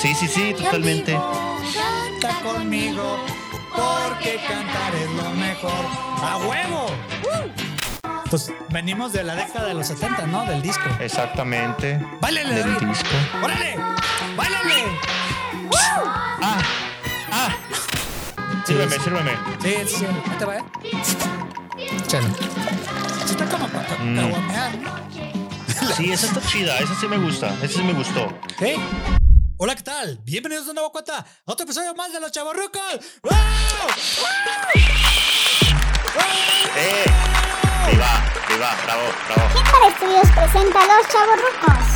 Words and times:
Sí, 0.00 0.14
sí, 0.14 0.26
sí, 0.28 0.54
totalmente. 0.54 1.12
Canta 1.12 2.38
conmigo, 2.42 3.18
porque 3.70 4.38
cantar 4.46 4.94
es 4.94 5.10
lo 5.10 5.30
mejor. 5.30 5.84
¡A 6.22 6.36
huevo! 6.38 6.86
Pues 8.30 8.52
venimos 8.70 9.12
de 9.12 9.22
la 9.22 9.34
década 9.36 9.68
de 9.68 9.74
los 9.74 9.86
70, 9.86 10.26
¿no? 10.26 10.44
Del 10.44 10.60
disco. 10.62 10.82
Exactamente. 11.00 12.00
¡Báilale, 12.20 12.54
Del 12.54 12.74
David! 12.74 12.88
disco. 12.88 13.16
¡Órale! 13.42 13.76
¡Báilale! 14.36 14.84
Ah, 16.42 16.58
ah. 17.32 17.48
Sírveme, 18.66 18.96
sí. 18.96 19.00
sírveme. 19.04 19.30
Sí, 19.62 19.74
sí, 19.86 19.96
sí. 19.98 20.06
Ahí 20.06 20.36
te 20.38 20.44
va, 20.44 20.56
¿eh? 20.56 20.64
Está 23.30 23.44
como 23.46 23.68
para 23.68 23.86
Mm. 23.98 24.14
¿no? 24.14 24.28
Sí, 25.96 26.12
esa 26.12 26.26
está 26.26 26.40
chida, 26.48 26.76
esa 26.78 26.94
sí 27.00 27.06
me 27.08 27.16
gusta, 27.16 27.54
esa 27.62 27.68
sí 27.78 27.82
me 27.82 27.92
gustó. 27.92 28.28
¿Sí? 28.58 28.74
Hola, 29.58 29.74
¿qué 29.74 29.82
tal? 29.82 30.18
Bienvenidos 30.24 30.66
de 30.66 30.74
nuevo 30.74 30.92
cuenta 30.92 31.18
a 31.18 31.24
otro 31.46 31.64
episodio 31.64 31.94
más 31.94 32.12
de 32.12 32.20
Los 32.20 32.30
Chavorrucos. 32.30 33.00
¡Wow! 33.22 33.32
¡Eh! 36.76 37.04
Viva, 37.90 38.24
viva, 38.48 38.76
bravo, 38.84 39.02
bravo. 39.28 39.64
Para 39.72 39.88
Estudios 39.88 40.30
presenta 40.32 40.80
a 40.82 40.86
los 40.86 41.08
chavorrucos. 41.08 41.86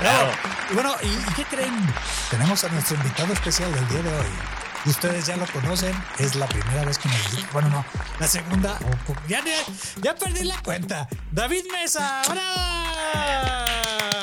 Bravo. 0.00 0.30
Y 0.70 0.74
bueno, 0.74 0.94
¿y, 1.02 1.06
y 1.06 1.34
qué 1.34 1.44
creen? 1.44 1.94
Tenemos 2.30 2.62
a 2.64 2.68
nuestro 2.68 2.96
invitado 2.96 3.32
especial 3.32 3.72
del 3.72 3.88
día 3.88 4.02
de 4.02 4.18
hoy. 4.18 4.26
Y 4.84 4.90
ustedes 4.90 5.26
ya 5.26 5.36
lo 5.36 5.46
conocen, 5.46 5.94
es 6.18 6.34
la 6.36 6.46
primera 6.46 6.84
vez 6.84 6.98
que 6.98 7.08
nos 7.08 7.30
visita. 7.30 7.48
Bueno, 7.52 7.68
no, 7.70 7.84
la 8.18 8.26
segunda. 8.28 8.78
o- 8.84 9.12
o- 9.12 9.16
ya, 9.28 9.42
ya, 9.44 9.54
ya 10.02 10.14
perdí 10.14 10.44
la 10.44 10.58
cuenta. 10.62 11.08
David 11.30 11.64
Mesa, 11.72 12.22
¡bravo! 12.28 13.79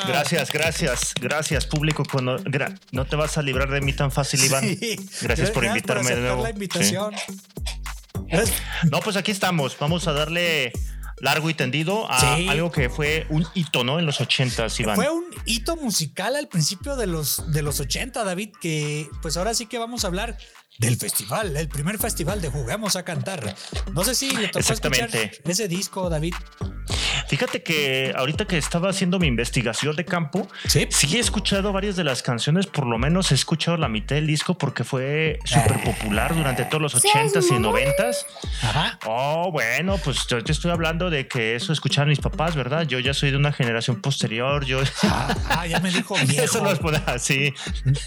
Gracias, 0.08 0.52
gracias, 0.52 1.14
gracias, 1.20 1.66
público. 1.66 2.02
gra- 2.04 2.78
no 2.92 3.04
te 3.04 3.16
vas 3.16 3.38
a 3.38 3.42
librar 3.42 3.70
de 3.70 3.80
mí 3.80 3.92
tan 3.92 4.10
fácil, 4.10 4.42
Iván. 4.44 4.64
Sí. 4.64 4.96
Gracias 5.22 5.50
por 5.50 5.64
invitarme 5.64 6.10
de 6.14 6.20
nuevo. 6.20 6.42
la 6.42 6.50
invitación. 6.50 7.14
Sí. 7.16 8.52
No, 8.90 9.00
pues 9.00 9.16
aquí 9.16 9.30
estamos. 9.30 9.76
Vamos 9.78 10.06
a 10.06 10.12
darle 10.12 10.72
largo 11.20 11.50
y 11.50 11.54
tendido 11.54 12.10
a 12.10 12.36
Sí. 12.36 12.48
algo 12.48 12.70
que 12.70 12.88
fue 12.90 13.26
un 13.30 13.44
hito, 13.54 13.82
¿no? 13.84 13.98
En 13.98 14.06
los 14.06 14.20
ochentas, 14.20 14.78
Iván. 14.78 14.96
Fue 14.96 15.10
un 15.10 15.24
hito 15.46 15.76
musical 15.76 16.36
al 16.36 16.46
principio 16.48 16.94
de 16.96 17.06
los, 17.06 17.50
de 17.52 17.62
los 17.62 17.80
80, 17.80 18.22
David, 18.24 18.50
que 18.60 19.08
pues 19.22 19.36
ahora 19.36 19.54
sí 19.54 19.66
que 19.66 19.78
vamos 19.78 20.04
a 20.04 20.08
hablar 20.08 20.36
del 20.78 20.96
festival, 20.96 21.56
el 21.56 21.68
primer 21.68 21.98
festival 21.98 22.40
de 22.40 22.50
Jugamos 22.50 22.94
a 22.94 23.02
Cantar. 23.04 23.56
No 23.92 24.04
sé 24.04 24.14
si 24.14 24.30
le 24.30 24.46
tocó 24.48 24.72
escuchar 24.72 25.10
ese 25.44 25.66
disco, 25.66 26.08
David. 26.08 26.34
Fíjate 27.28 27.62
que 27.62 28.12
ahorita 28.16 28.46
que 28.46 28.58
estaba 28.58 28.90
haciendo 28.90 29.18
mi 29.18 29.26
investigación 29.26 29.94
de 29.96 30.04
campo, 30.04 30.48
Sí. 30.66 30.86
sí 30.90 31.16
he 31.16 31.20
escuchado 31.20 31.72
varias 31.72 31.96
de 31.96 32.04
las 32.04 32.22
canciones, 32.22 32.66
por 32.66 32.86
lo 32.86 32.98
menos 32.98 33.30
he 33.32 33.34
escuchado 33.34 33.76
la 33.76 33.88
mitad 33.88 34.16
del 34.16 34.26
disco 34.26 34.56
porque 34.56 34.84
fue 34.84 35.38
súper 35.44 35.82
popular 35.82 36.34
durante 36.34 36.64
todos 36.64 36.82
los 36.82 36.94
ochentas 36.94 37.46
y 37.50 37.58
noventas. 37.58 38.26
Ajá. 38.62 38.98
Oh, 39.06 39.50
bueno, 39.52 39.98
pues 40.02 40.26
yo 40.26 40.42
te 40.42 40.52
estoy 40.52 40.70
hablando 40.70 41.10
de 41.10 41.28
que 41.28 41.54
eso 41.54 41.72
escuchaban 41.72 42.08
mis 42.08 42.20
papás, 42.20 42.56
¿verdad? 42.56 42.86
Yo 42.86 42.98
ya 42.98 43.12
soy 43.14 43.30
de 43.30 43.36
una 43.36 43.52
generación 43.52 44.00
posterior, 44.00 44.64
yo... 44.64 44.80
Ah, 45.02 45.34
ah, 45.50 45.66
ya 45.66 45.80
me 45.80 45.90
dijo 45.90 46.14
viejo. 46.26 46.42
Eso 46.48 46.62
no 46.62 46.70
es 46.70 46.78
poner 46.78 47.02
así. 47.06 47.52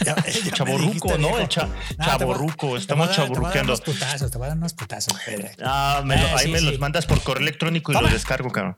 Ya- 0.06 0.16
ya 0.16 0.24
dijiste 0.66 1.18
¿no? 1.20 1.38
El 1.40 1.48
cha- 1.48 1.68
Ah, 1.98 2.18
te 2.18 2.26
voy- 2.26 2.36
chavorruco, 2.36 2.56
te 2.58 2.66
voy 2.68 2.76
a 2.76 2.80
estamos 2.80 3.08
dar- 3.08 3.28
Te 3.28 3.40
voy 3.40 3.46
a 3.46 3.54
dar 3.54 3.64
unos 3.66 3.82
putazos, 3.82 4.32
te 4.32 4.38
voy 4.38 4.46
a 4.46 4.48
dar 4.50 4.58
unos 4.58 4.74
putazos. 4.74 5.14
Pedro. 5.26 5.48
Ah, 5.64 6.02
me 6.06 6.16
lo- 6.18 6.22
Eh, 6.28 6.32
ahí 6.38 6.46
sí, 6.46 6.52
me 6.52 6.60
sí. 6.60 6.66
los 6.66 6.80
mandas 6.80 7.06
por 7.06 7.22
correo 7.22 7.42
electrónico 7.42 7.92
y 7.92 7.96
Toma. 7.96 8.04
los 8.04 8.14
descargo, 8.14 8.50
cabrón. 8.52 8.78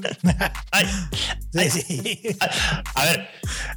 Ay, 0.70 0.86
sí. 0.86 1.28
Ay, 1.58 1.70
Sí, 1.70 1.80
sí. 1.82 2.36
a 2.94 3.04
ver, 3.04 3.28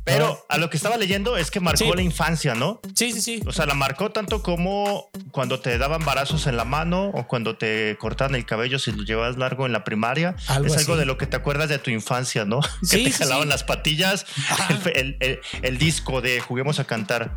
pero 0.03 0.45
a 0.49 0.57
lo 0.57 0.69
que 0.69 0.77
estaba 0.77 0.97
leyendo 0.97 1.37
es 1.37 1.49
que 1.51 1.59
marcó 1.59 1.83
Sí. 1.85 1.91
la 1.95 2.01
infancia, 2.01 2.53
¿no? 2.55 2.79
Sí, 2.95 3.11
sí, 3.11 3.21
sí. 3.21 3.41
O 3.45 3.51
sea, 3.51 3.65
la 3.65 3.73
marcó 3.73 4.11
tanto 4.11 4.43
como 4.43 5.09
cuando 5.31 5.59
te 5.59 5.77
daban 5.77 6.05
barazos 6.05 6.45
en 6.47 6.55
la 6.57 6.65
mano 6.65 7.09
o 7.13 7.27
cuando 7.27 7.57
te 7.57 7.97
cortaban 7.99 8.35
el 8.35 8.45
cabello 8.45 8.77
si 8.79 8.91
lo 8.91 9.03
llevabas 9.03 9.37
largo 9.37 9.65
en 9.65 9.71
la 9.73 9.83
primaria. 9.83 10.35
Algo 10.47 10.67
es 10.67 10.77
algo 10.77 10.93
así. 10.93 10.99
de 10.99 11.05
lo 11.05 11.17
que 11.17 11.25
te 11.27 11.35
acuerdas 11.35 11.69
de 11.69 11.79
tu 11.79 11.89
infancia, 11.91 12.45
¿no? 12.45 12.59
Sí, 12.83 13.03
que 13.05 13.09
te 13.09 13.17
jalaban 13.17 13.43
sí. 13.45 13.49
las 13.49 13.63
patillas, 13.63 14.25
el, 14.69 14.77
fe- 14.77 14.99
el- 14.99 15.17
el- 15.19 15.39
el 15.61 15.77
disco 15.77 16.21
de 16.21 16.39
Juguemos 16.39 16.79
a 16.79 16.85
Cantar. 16.85 17.35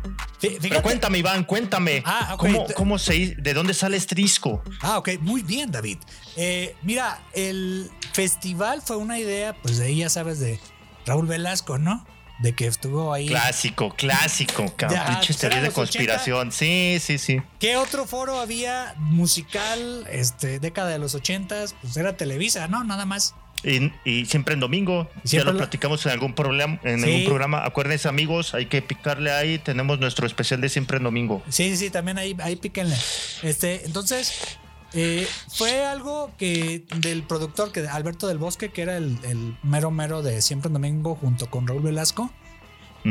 Pero 0.61 0.81
cuéntame, 0.81 1.17
Iván, 1.19 1.43
cuéntame. 1.45 2.03
Ah, 2.05 2.31
ok. 2.33 2.39
¿cómo, 2.39 2.65
cómo 2.75 2.99
se, 2.99 3.35
¿De 3.37 3.53
dónde 3.53 3.73
sale 3.73 3.97
este 3.97 4.13
disco? 4.15 4.61
Ah, 4.81 4.97
ok, 4.99 5.09
muy 5.21 5.41
bien, 5.41 5.71
David. 5.71 5.97
Eh, 6.35 6.75
mira, 6.83 7.19
el 7.33 7.89
festival 8.13 8.76
fue 8.83 8.97
una 8.97 9.19
idea, 9.19 9.53
pues 9.61 9.77
de 9.77 9.85
ahí 9.87 9.97
ya 9.97 10.09
sabes, 10.09 10.39
de 10.39 10.59
Raúl 11.05 11.27
Velasco, 11.27 11.77
¿no? 11.77 12.05
De 12.39 12.53
que 12.53 12.67
estuvo 12.67 13.13
ahí. 13.13 13.27
Clásico, 13.27 13.89
clásico, 13.95 14.71
cabrón. 14.75 14.99
Teorías 15.05 15.43
eran 15.43 15.63
de 15.63 15.71
conspiración. 15.71 16.51
Sí, 16.51 16.97
sí, 17.01 17.17
sí. 17.17 17.41
¿Qué 17.59 17.77
otro 17.77 18.05
foro 18.05 18.39
había 18.39 18.93
musical, 18.99 20.05
este, 20.11 20.59
década 20.59 20.89
de 20.89 20.99
los 20.99 21.15
ochentas? 21.15 21.75
Pues 21.81 21.97
era 21.97 22.15
Televisa, 22.15 22.67
¿no? 22.67 22.83
Nada 22.83 23.05
más. 23.05 23.33
Y, 23.63 23.91
y 24.05 24.25
siempre 24.27 24.53
en 24.53 24.59
domingo, 24.59 25.09
siempre 25.23 25.47
ya 25.47 25.51
lo 25.51 25.57
platicamos 25.57 26.05
en 26.05 26.11
algún 26.11 26.35
problema, 26.35 26.79
en 26.83 26.99
Sí. 27.01 27.05
algún 27.09 27.25
programa. 27.25 27.65
Acuérdense, 27.65 28.07
amigos, 28.07 28.53
hay 28.53 28.67
que 28.67 28.83
picarle 28.83 29.31
ahí. 29.31 29.57
Tenemos 29.57 29.99
nuestro 29.99 30.27
especial 30.27 30.61
de 30.61 30.69
siempre 30.69 30.97
en 30.97 31.03
domingo. 31.05 31.41
Sí, 31.49 31.71
sí, 31.71 31.77
sí, 31.77 31.89
también 31.89 32.19
ahí, 32.19 32.35
ahí 32.43 32.55
píquenle. 32.55 32.95
Este, 33.41 33.83
entonces, 33.85 34.59
eh, 34.93 35.27
fue 35.49 35.85
algo 35.85 36.31
que 36.37 36.85
del 36.97 37.23
productor, 37.23 37.71
que 37.71 37.87
Alberto 37.87 38.27
del 38.27 38.37
Bosque, 38.37 38.69
que 38.69 38.81
era 38.81 38.97
el, 38.97 39.17
el 39.23 39.57
mero 39.63 39.91
mero 39.91 40.21
de 40.21 40.41
Siempre 40.41 40.67
en 40.67 40.73
Domingo, 40.73 41.15
junto 41.15 41.49
con 41.49 41.67
Raúl 41.67 41.81
Velasco. 41.83 42.31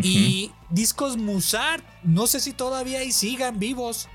Y 0.02 0.50
discos 0.68 1.16
Musart, 1.16 1.82
no 2.02 2.26
sé 2.26 2.40
si 2.40 2.52
todavía 2.52 2.98
ahí 2.98 3.12
sigan 3.12 3.58
vivos. 3.58 4.08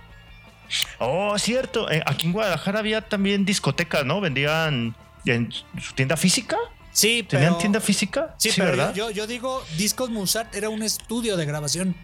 Oh, 0.99 1.37
cierto. 1.39 1.89
Eh, 1.89 2.03
aquí 2.05 2.27
en 2.27 2.33
Guadalajara 2.33 2.79
había 2.79 3.01
también 3.01 3.45
discoteca, 3.45 4.03
¿no? 4.03 4.21
Vendían 4.21 4.95
en 5.25 5.51
su 5.81 5.93
tienda 5.95 6.17
física. 6.17 6.55
Sí, 6.91 7.25
pero. 7.27 7.41
¿Tenían 7.43 7.57
tienda 7.59 7.79
física? 7.79 8.35
Sí, 8.37 8.51
pero 8.55 8.69
¿verdad? 8.71 8.93
yo, 8.93 9.09
yo 9.09 9.25
digo, 9.25 9.63
Discos 9.77 10.11
Musart 10.11 10.53
era 10.55 10.69
un 10.69 10.83
estudio 10.83 11.35
de 11.35 11.45
grabación. 11.45 11.95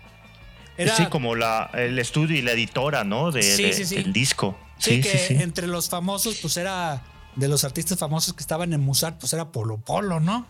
Era, 0.75 0.95
Sí, 0.95 1.05
como 1.07 1.35
la, 1.35 1.69
el 1.73 1.99
estudio 1.99 2.35
y 2.35 2.41
la 2.41 2.53
editora, 2.53 3.03
¿no? 3.03 3.31
De, 3.31 3.41
Sí, 3.43 3.61
de- 3.63 3.73
sí, 3.73 3.85
sí. 3.85 3.95
Del 3.95 4.11
disco. 4.11 4.57
Sí, 4.77 4.95
Sí, 4.95 5.01
que 5.01 5.17
sí, 5.17 5.35
sí. 5.37 5.43
entre 5.43 5.67
los 5.67 5.89
famosos, 5.89 6.37
pues 6.41 6.57
era 6.57 7.03
de 7.35 7.47
los 7.47 7.63
artistas 7.63 7.97
famosos 7.99 8.33
que 8.33 8.41
estaban 8.41 8.73
en 8.73 8.81
Musart, 8.81 9.19
pues 9.19 9.33
era 9.33 9.51
Polo 9.51 9.77
Polo, 9.77 10.19
¿no? 10.19 10.45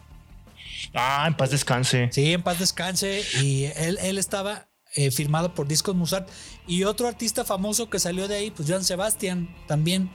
Ah, 0.94 1.26
en 1.28 1.34
paz 1.36 1.52
descanse. 1.52 2.10
Sí, 2.12 2.34
en 2.34 2.44
paz 2.44 2.60
descanse. 2.60 3.24
Y 3.42 3.66
él, 3.76 3.98
él 4.02 4.18
estaba 4.18 4.68
eh, 4.96 5.12
firmado 5.12 5.54
por 5.54 5.68
Discos 5.68 5.96
Musart. 5.96 6.30
Y 6.68 6.84
otro 6.84 7.08
artista 7.08 7.44
famoso 7.46 7.90
que 7.90 8.00
salió 8.00 8.28
de 8.28 8.36
ahí, 8.36 8.52
pues 8.52 8.70
Joan 8.70 8.84
Sebastián 8.84 9.50
también. 9.68 10.10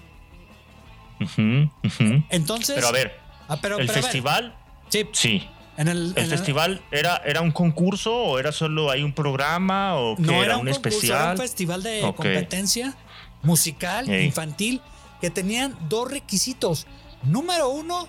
Entonces. 2.30 2.74
Pero 2.74 2.88
a 2.88 2.92
ver, 2.92 3.12
Ah, 3.48 3.58
pero- 3.60 3.78
el 3.78 3.86
pero 3.86 3.92
a 3.92 3.94
ver, 3.96 4.02
festival, 4.04 4.56
sí, 4.88 5.06
sí. 5.12 5.48
en 5.76 5.88
el, 5.88 6.12
¿El 6.16 6.24
en 6.24 6.30
festival 6.30 6.80
era, 6.90 7.16
era 7.26 7.40
un 7.42 7.50
concurso 7.50 8.14
o 8.14 8.38
era 8.38 8.50
solo 8.52 8.90
hay 8.90 9.02
un 9.02 9.12
programa 9.12 9.96
o 9.96 10.16
que 10.16 10.22
No 10.22 10.34
era, 10.34 10.44
era 10.44 10.56
un, 10.58 10.68
un, 10.68 10.72
concurso, 10.74 10.96
especial? 10.98 11.20
era 11.22 11.30
un 11.32 11.36
festival 11.38 11.82
de 11.82 12.02
Ok. 12.04 12.16
competencia 12.16 12.94
musical, 13.42 14.08
infantil, 14.08 14.80
que 15.20 15.30
tenían 15.30 15.76
dos 15.88 16.10
requisitos. 16.10 16.86
Número 17.22 17.68
uno, 17.68 18.08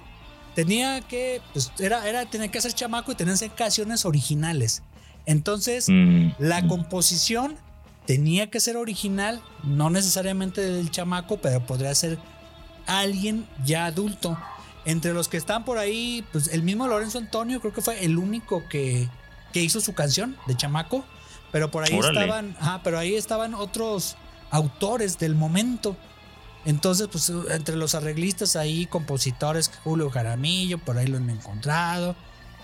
tenía 0.55 1.01
que, 1.01 1.41
pues 1.53 1.71
era, 1.79 2.07
era, 2.07 2.25
tenía 2.25 2.49
que 2.49 2.61
ser 2.61 2.73
chamaco 2.73 3.11
y 3.11 3.15
tenían 3.15 3.35
que 3.35 3.39
ser 3.39 3.51
canciones 3.51 4.05
originales. 4.05 4.83
Entonces, 5.25 5.85
Mm, 5.89 6.31
la 6.39 6.67
composición 6.67 7.55
tenía 8.05 8.49
que 8.49 8.59
ser 8.59 8.75
original, 8.77 9.41
no 9.63 9.89
necesariamente 9.89 10.61
del 10.61 10.91
chamaco, 10.91 11.37
pero 11.37 11.65
podría 11.65 11.93
ser 11.95 12.17
alguien 12.85 13.47
ya 13.65 13.85
adulto. 13.85 14.37
Entre 14.85 15.13
los 15.13 15.29
que 15.29 15.37
están 15.37 15.63
por 15.63 15.77
ahí, 15.77 16.25
pues 16.33 16.49
el 16.49 16.61
mismo 16.63 16.87
Lorenzo 16.87 17.17
Antonio 17.17 17.61
creo 17.61 17.71
que 17.73 17.81
fue 17.81 18.03
el 18.03 18.17
único 18.17 18.67
que, 18.67 19.07
que 19.53 19.61
hizo 19.61 19.79
su 19.79 19.93
canción 19.93 20.35
de 20.45 20.57
chamaco, 20.57 21.05
pero 21.53 21.71
por 21.71 21.83
ahí 21.83 21.97
Órale. 21.97 22.19
estaban, 22.19 22.57
ajá, 22.59 22.81
pero 22.83 22.99
ahí 22.99 23.15
estaban 23.15 23.53
otros 23.53 24.17
autores 24.53 25.17
del 25.19 25.35
momento. 25.35 25.97
Entonces, 26.65 27.09
pues 27.11 27.29
entre 27.49 27.75
los 27.75 27.93
arreglistas 27.95 28.55
ahí, 28.55 28.85
compositores, 28.85 29.69
Julio 29.83 30.09
Jaramillo, 30.09 30.77
por 30.77 30.97
ahí 30.97 31.07
lo 31.07 31.17
han 31.17 31.29
encontrado. 31.29 32.15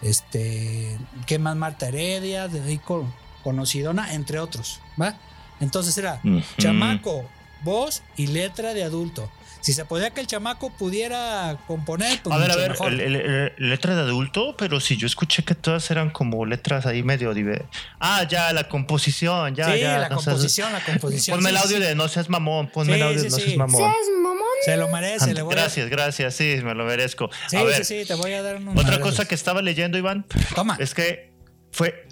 Este, 0.02 0.98
¿qué 1.26 1.40
más? 1.40 1.56
Marta 1.58 1.88
Heredia, 1.90 2.48
de 2.48 2.62
ahí 2.62 2.78
co- 2.78 3.12
conocidona, 3.44 4.14
entre 4.14 4.40
otros, 4.40 4.80
¿va? 5.02 5.18
Entonces 5.60 5.98
era 5.98 6.22
chamaco, 6.58 7.26
voz 7.64 8.02
y 8.16 8.28
letra 8.28 8.74
de 8.74 8.84
adulto. 8.86 9.30
Si 9.62 9.74
se 9.74 9.84
podía 9.86 10.12
que 10.12 10.22
el 10.22 10.28
chamaco 10.28 10.72
pudiera 10.78 11.58
componer, 11.68 12.22
pues 12.24 12.34
a 12.34 12.40
ver, 12.40 12.52
a 12.52 12.56
ver, 12.56 12.72
mejor. 12.72 12.94
el- 12.94 13.02
el- 13.02 13.16
el- 13.16 13.54
letra 13.58 13.94
de 13.96 14.02
adulto, 14.02 14.56
pero 14.58 14.80
si 14.80 14.96
yo 14.96 15.06
escuché 15.06 15.44
que 15.44 15.54
todas 15.54 15.92
eran 15.92 16.10
como 16.12 16.46
letras 16.46 16.86
ahí 16.86 17.04
medio 17.04 17.34
diver- 17.34 17.66
Ah, 18.00 18.24
ya, 18.30 18.54
la 18.54 18.70
composición, 18.70 19.56
ya, 19.56 19.74
sí, 19.74 19.80
ya. 19.82 19.98
la 20.00 20.10
no 20.10 20.16
seas- 20.22 20.26
composición, 20.36 20.72
la 20.72 20.80
composición. 20.84 21.38
Ponme 21.38 21.50
sí, 21.50 21.56
el 21.56 21.62
audio 21.62 21.78
sí. 21.78 21.84
de 21.84 21.96
no 21.96 22.08
seas 22.08 22.30
mamón, 22.30 22.68
ponme 22.70 22.94
Sí, 22.94 23.00
el 23.00 23.06
audio 23.08 23.22
de 23.24 23.30
no 23.30 23.36
sí. 23.36 23.42
seas 23.44 23.58
mamón. 23.58 23.82
¿Seas 23.82 24.08
mamón? 24.24 24.40
Se 24.64 24.78
lo 24.78 24.88
merece, 24.90 25.34
le 25.34 25.42
voy 25.42 25.54
Gracias, 25.56 25.90
gracias, 25.90 26.36
sí, 26.36 26.60
me 26.64 26.74
lo 26.74 26.86
merezco. 26.86 27.26
a... 27.26 27.46
a 27.46 27.50
Sí, 27.50 27.58
ver, 27.58 27.76
sí, 27.86 28.02
sí, 28.02 28.08
te 28.08 28.14
voy 28.16 28.34
a 28.34 28.42
dar 28.42 28.56
un 28.58 28.78
otra 28.78 29.00
cosa 29.02 29.26
que 29.26 29.36
estaba 29.36 29.62
leyendo, 29.62 29.98
Iván, 29.98 30.26
Toma. 30.56 30.78
es 30.80 30.94
que 30.94 31.32
fue 31.72 32.08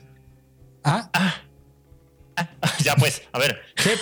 Ah, 0.83 1.09
ya 2.83 2.95
pues, 2.95 3.21
a 3.31 3.39
ver. 3.39 3.61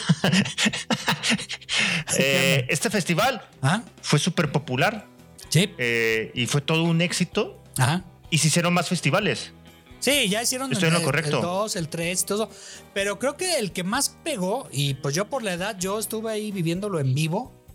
Eh, 2.17 2.65
este 2.69 2.89
festival 2.89 3.41
Ah, 3.61 3.81
fue 4.01 4.19
súper 4.19 4.51
popular 4.51 5.07
sí. 5.49 5.73
eh, 5.77 6.31
y 6.33 6.45
fue 6.45 6.61
todo 6.61 6.83
un 6.83 7.01
éxito. 7.01 7.61
Ajá. 7.77 8.03
Y 8.29 8.37
se 8.37 8.47
hicieron 8.47 8.73
más 8.73 8.87
festivales. 8.89 9.51
Sí, 9.99 10.29
ya 10.29 10.41
hicieron 10.43 10.71
Estoy 10.71 10.87
en 10.87 10.93
lo 10.93 10.99
el- 10.99 11.05
correcto. 11.05 11.37
el 11.37 11.41
2, 11.41 11.75
el 11.77 11.89
3 11.89 12.21
y 12.21 12.25
todo. 12.25 12.49
Pero 12.93 13.17
creo 13.19 13.35
que 13.37 13.57
el 13.59 13.71
que 13.71 13.83
más 13.83 14.15
pegó, 14.23 14.69
y 14.71 14.93
pues 14.95 15.15
yo 15.15 15.25
por 15.29 15.43
la 15.43 15.53
edad, 15.53 15.77
yo 15.79 15.99
estuve 15.99 16.31
ahí 16.31 16.51
viviéndolo 16.51 16.99
en 16.99 17.13
vivo, 17.13 17.65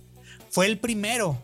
fue 0.51 0.67
el 0.67 0.79
primero. 0.79 1.43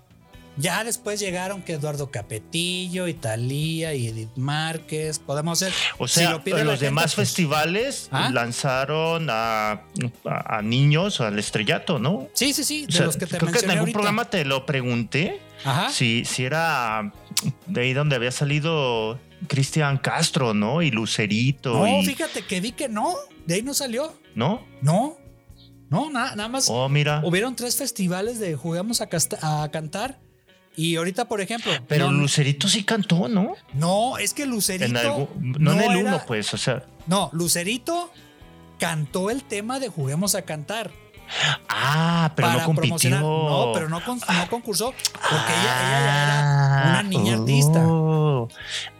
Ya 0.58 0.84
después 0.84 1.20
llegaron 1.20 1.60
que 1.62 1.74
Eduardo 1.74 2.10
Capetillo, 2.10 3.08
Italia 3.08 3.92
y 3.94 4.06
Edith 4.08 4.36
Márquez. 4.36 5.18
Podemos 5.18 5.58
ser. 5.58 5.72
O 5.98 6.08
si 6.08 6.20
sea, 6.20 6.30
lo 6.32 6.42
pide 6.44 6.58
la 6.58 6.64
los 6.64 6.72
gente, 6.74 6.86
demás 6.86 7.14
pues, 7.14 7.28
festivales 7.28 8.08
¿Ah? 8.10 8.30
lanzaron 8.32 9.28
a, 9.28 9.72
a- 10.24 10.56
a 10.58 10.62
niños 10.62 11.20
al 11.20 11.38
estrellato, 11.38 11.98
¿no? 11.98 12.28
Sí, 12.32 12.52
sí, 12.54 12.64
sí, 12.64 12.84
O 12.84 12.86
de 12.86 12.92
sea, 12.92 13.06
los 13.06 13.16
que 13.16 13.26
te 13.26 13.36
creo 13.38 13.52
que 13.52 13.58
en 13.58 13.64
algún 13.70 13.78
ahorita. 13.80 13.96
programa 13.98 14.24
te 14.30 14.44
lo 14.46 14.64
pregunté 14.64 15.40
Ajá. 15.64 15.90
si, 15.90 16.24
si 16.24 16.44
era 16.44 17.12
de 17.66 17.80
ahí 17.80 17.92
donde 17.92 18.16
había 18.16 18.30
salido 18.32 19.18
Cristian 19.48 19.98
Castro, 19.98 20.54
¿no? 20.54 20.80
Y 20.80 20.90
Lucerito. 20.90 21.74
No, 21.74 22.00
y, 22.00 22.06
fíjate 22.06 22.42
que 22.46 22.60
vi 22.62 22.72
que 22.72 22.88
no. 22.88 23.14
De 23.46 23.56
ahí 23.56 23.62
no 23.62 23.74
salió. 23.74 24.18
¿No? 24.34 24.64
No. 24.80 25.18
No, 25.90 26.10
na- 26.10 26.34
nada 26.34 26.48
más. 26.48 26.68
Oh, 26.70 26.88
mira. 26.88 27.20
Hubieron 27.24 27.54
tres 27.54 27.76
festivales 27.76 28.38
de 28.40 28.56
Jugamos 28.56 29.00
a 29.02 29.08
cantar. 29.70 30.18
Y 30.76 30.96
ahorita, 30.96 31.26
por 31.26 31.40
ejemplo. 31.40 31.72
Pero 31.88 32.10
no, 32.12 32.20
Lucerito 32.20 32.68
sí 32.68 32.84
cantó, 32.84 33.28
¿no? 33.28 33.54
No, 33.72 34.18
es 34.18 34.34
que 34.34 34.44
Lucerito. 34.46 34.84
En 34.86 34.96
algún, 34.96 35.28
no, 35.58 35.72
en 35.72 35.80
el 35.80 35.90
era- 35.98 36.10
uno, 36.10 36.22
pues, 36.26 36.52
o 36.52 36.58
sea. 36.58 36.84
No, 37.06 37.30
Lucerito 37.32 38.12
cantó 38.78 39.30
el 39.30 39.42
tema 39.42 39.80
de 39.80 39.88
Juguemos 39.88 40.34
a 40.34 40.42
Cantar. 40.42 40.90
Ah, 41.68 42.32
pero 42.36 42.48
para 42.48 42.60
no 42.60 42.66
compitió. 42.66 43.18
No, 43.18 43.70
pero 43.74 43.88
no, 43.88 44.04
con- 44.04 44.18
no 44.20 44.48
concursó 44.50 44.92
porque 45.12 45.52
ella, 45.52 45.80
ella 45.88 46.04
ya 46.04 46.22
era 46.22 46.90
una 46.90 47.02
niña 47.02 47.34
artista. 47.34 47.82
oh. 47.86 48.48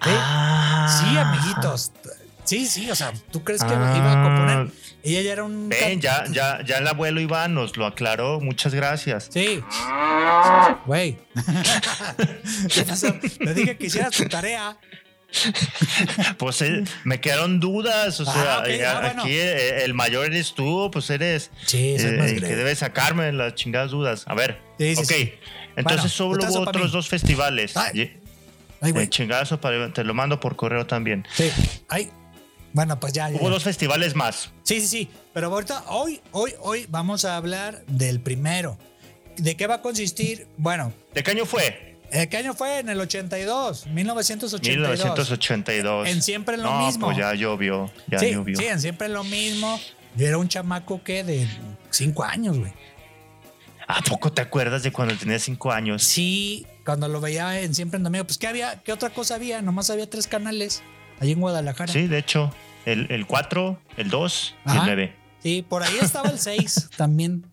Ah. 0.00 1.02
Sí, 1.04 1.16
amiguitos. 1.16 1.92
Sí, 2.46 2.66
sí, 2.66 2.88
o 2.90 2.94
sea, 2.94 3.12
¿tú 3.32 3.42
crees 3.44 3.62
que 3.62 3.74
Ah. 3.74 3.94
iba 3.96 4.12
a 4.12 4.22
componer? 4.24 4.68
Ella 5.02 5.20
ya 5.22 5.32
era 5.32 5.44
un. 5.44 5.68
Ven, 5.68 6.00
ya, 6.00 6.24
ya, 6.30 6.62
ya 6.64 6.78
el 6.78 6.86
abuelo 6.88 7.20
Iván 7.20 7.54
nos 7.54 7.76
lo 7.76 7.86
aclaró. 7.86 8.40
Muchas 8.40 8.74
gracias. 8.74 9.28
Sí. 9.32 9.60
Güey. 10.86 11.18
¿Qué 12.72 12.82
pasó? 12.82 13.14
Le 13.40 13.54
dije 13.54 13.76
que 13.76 13.86
hiciera 13.86 14.10
su 14.10 14.24
tarea. 14.28 14.76
Pues 16.38 16.62
eh, 16.62 16.84
me 17.04 17.20
quedaron 17.20 17.60
dudas. 17.60 18.20
O 18.20 18.24
Ah, 18.28 18.32
sea, 18.32 18.72
eh, 18.74 18.84
ah, 18.86 19.00
bueno. 19.00 19.22
aquí 19.22 19.32
eh, 19.32 19.84
el 19.84 19.94
mayor 19.94 20.26
eres 20.26 20.54
tú, 20.54 20.88
pues 20.92 21.10
eres 21.10 21.50
Sí, 21.66 21.78
eh, 21.78 21.94
el 21.96 22.00
que 22.00 22.16
grande. 22.40 22.56
debe 22.56 22.74
sacarme 22.74 23.32
las 23.32 23.54
chingadas 23.54 23.90
dudas. 23.90 24.24
A 24.26 24.34
ver. 24.34 24.60
Sí, 24.78 24.94
sí, 24.96 25.02
ok. 25.02 25.08
sí. 25.08 25.34
Entonces 25.76 26.18
Bueno, 26.18 26.38
solo 26.38 26.48
hubo 26.60 26.60
otros 26.70 26.92
dos 26.92 27.08
festivales. 27.08 27.76
Ay. 27.76 28.18
Ay, 28.80 28.92
güey. 28.92 29.04
eh, 29.04 29.08
chingazo, 29.08 29.60
para- 29.60 29.92
te 29.92 30.04
lo 30.04 30.14
mando 30.14 30.38
por 30.40 30.56
correo 30.56 30.86
también. 30.86 31.26
Sí. 31.34 31.50
Ay. 31.88 32.10
Bueno, 32.76 33.00
pues 33.00 33.14
ya. 33.14 33.30
Hubo 33.30 33.44
ya. 33.44 33.48
dos 33.48 33.64
festivales 33.64 34.14
más. 34.14 34.50
Sí, 34.62 34.82
sí, 34.82 34.86
sí. 34.86 35.08
Pero 35.32 35.46
ahorita, 35.46 35.84
hoy, 35.88 36.20
hoy, 36.32 36.52
hoy 36.60 36.84
vamos 36.90 37.24
a 37.24 37.38
hablar 37.38 37.82
del 37.86 38.20
primero. 38.20 38.76
¿De 39.38 39.56
qué 39.56 39.66
va 39.66 39.76
a 39.76 39.80
consistir? 39.80 40.46
Bueno, 40.58 40.92
¿De 41.14 41.22
qué 41.22 41.30
año 41.30 41.46
fue? 41.46 41.96
¿el 42.12 42.28
qué 42.28 42.36
año 42.36 42.52
fue? 42.52 42.80
En 42.80 42.90
el 42.90 43.00
82, 43.00 43.86
1982. 43.86 44.90
1982. 44.90 46.08
En 46.08 46.20
Siempre 46.20 46.58
lo 46.58 46.64
no, 46.64 46.84
mismo. 46.84 47.06
Pues 47.06 47.16
ya 47.16 47.32
llovió. 47.32 47.90
Ya 48.08 48.18
sí, 48.18 48.32
llovió. 48.32 48.58
sí, 48.58 48.66
en 48.66 48.78
siempre 48.78 49.08
lo 49.08 49.24
mismo. 49.24 49.80
Yo 50.14 50.26
era 50.26 50.36
un 50.36 50.48
chamaco 50.48 51.02
que 51.02 51.24
de 51.24 51.48
cinco 51.90 52.24
años, 52.24 52.58
güey. 52.58 52.72
¿A 53.88 54.02
poco 54.02 54.30
te 54.30 54.42
acuerdas 54.42 54.82
de 54.82 54.92
cuando 54.92 55.16
tenía 55.16 55.38
cinco 55.38 55.72
años? 55.72 56.02
Sí, 56.02 56.66
cuando 56.84 57.08
lo 57.08 57.22
veía 57.22 57.58
en 57.58 57.74
siempre 57.74 57.96
en 57.96 58.02
domingo, 58.02 58.26
pues 58.26 58.36
¿qué 58.36 58.48
había? 58.48 58.82
¿Qué 58.82 58.92
otra 58.92 59.08
cosa 59.08 59.36
había? 59.36 59.62
Nomás 59.62 59.88
había 59.88 60.10
tres 60.10 60.26
canales 60.26 60.82
ahí 61.20 61.32
en 61.32 61.40
Guadalajara. 61.40 61.90
Sí, 61.90 62.06
de 62.06 62.18
hecho, 62.18 62.52
el, 62.86 63.06
el 63.10 63.26
4, 63.26 63.78
el 63.98 64.08
2 64.10 64.54
y 64.64 64.70
el 64.70 64.76
Ajá. 64.76 64.86
9. 64.86 65.16
Sí, 65.42 65.64
por 65.68 65.82
ahí 65.82 65.96
estaba 66.00 66.30
el 66.30 66.38
6 66.38 66.90
también. 66.96 67.44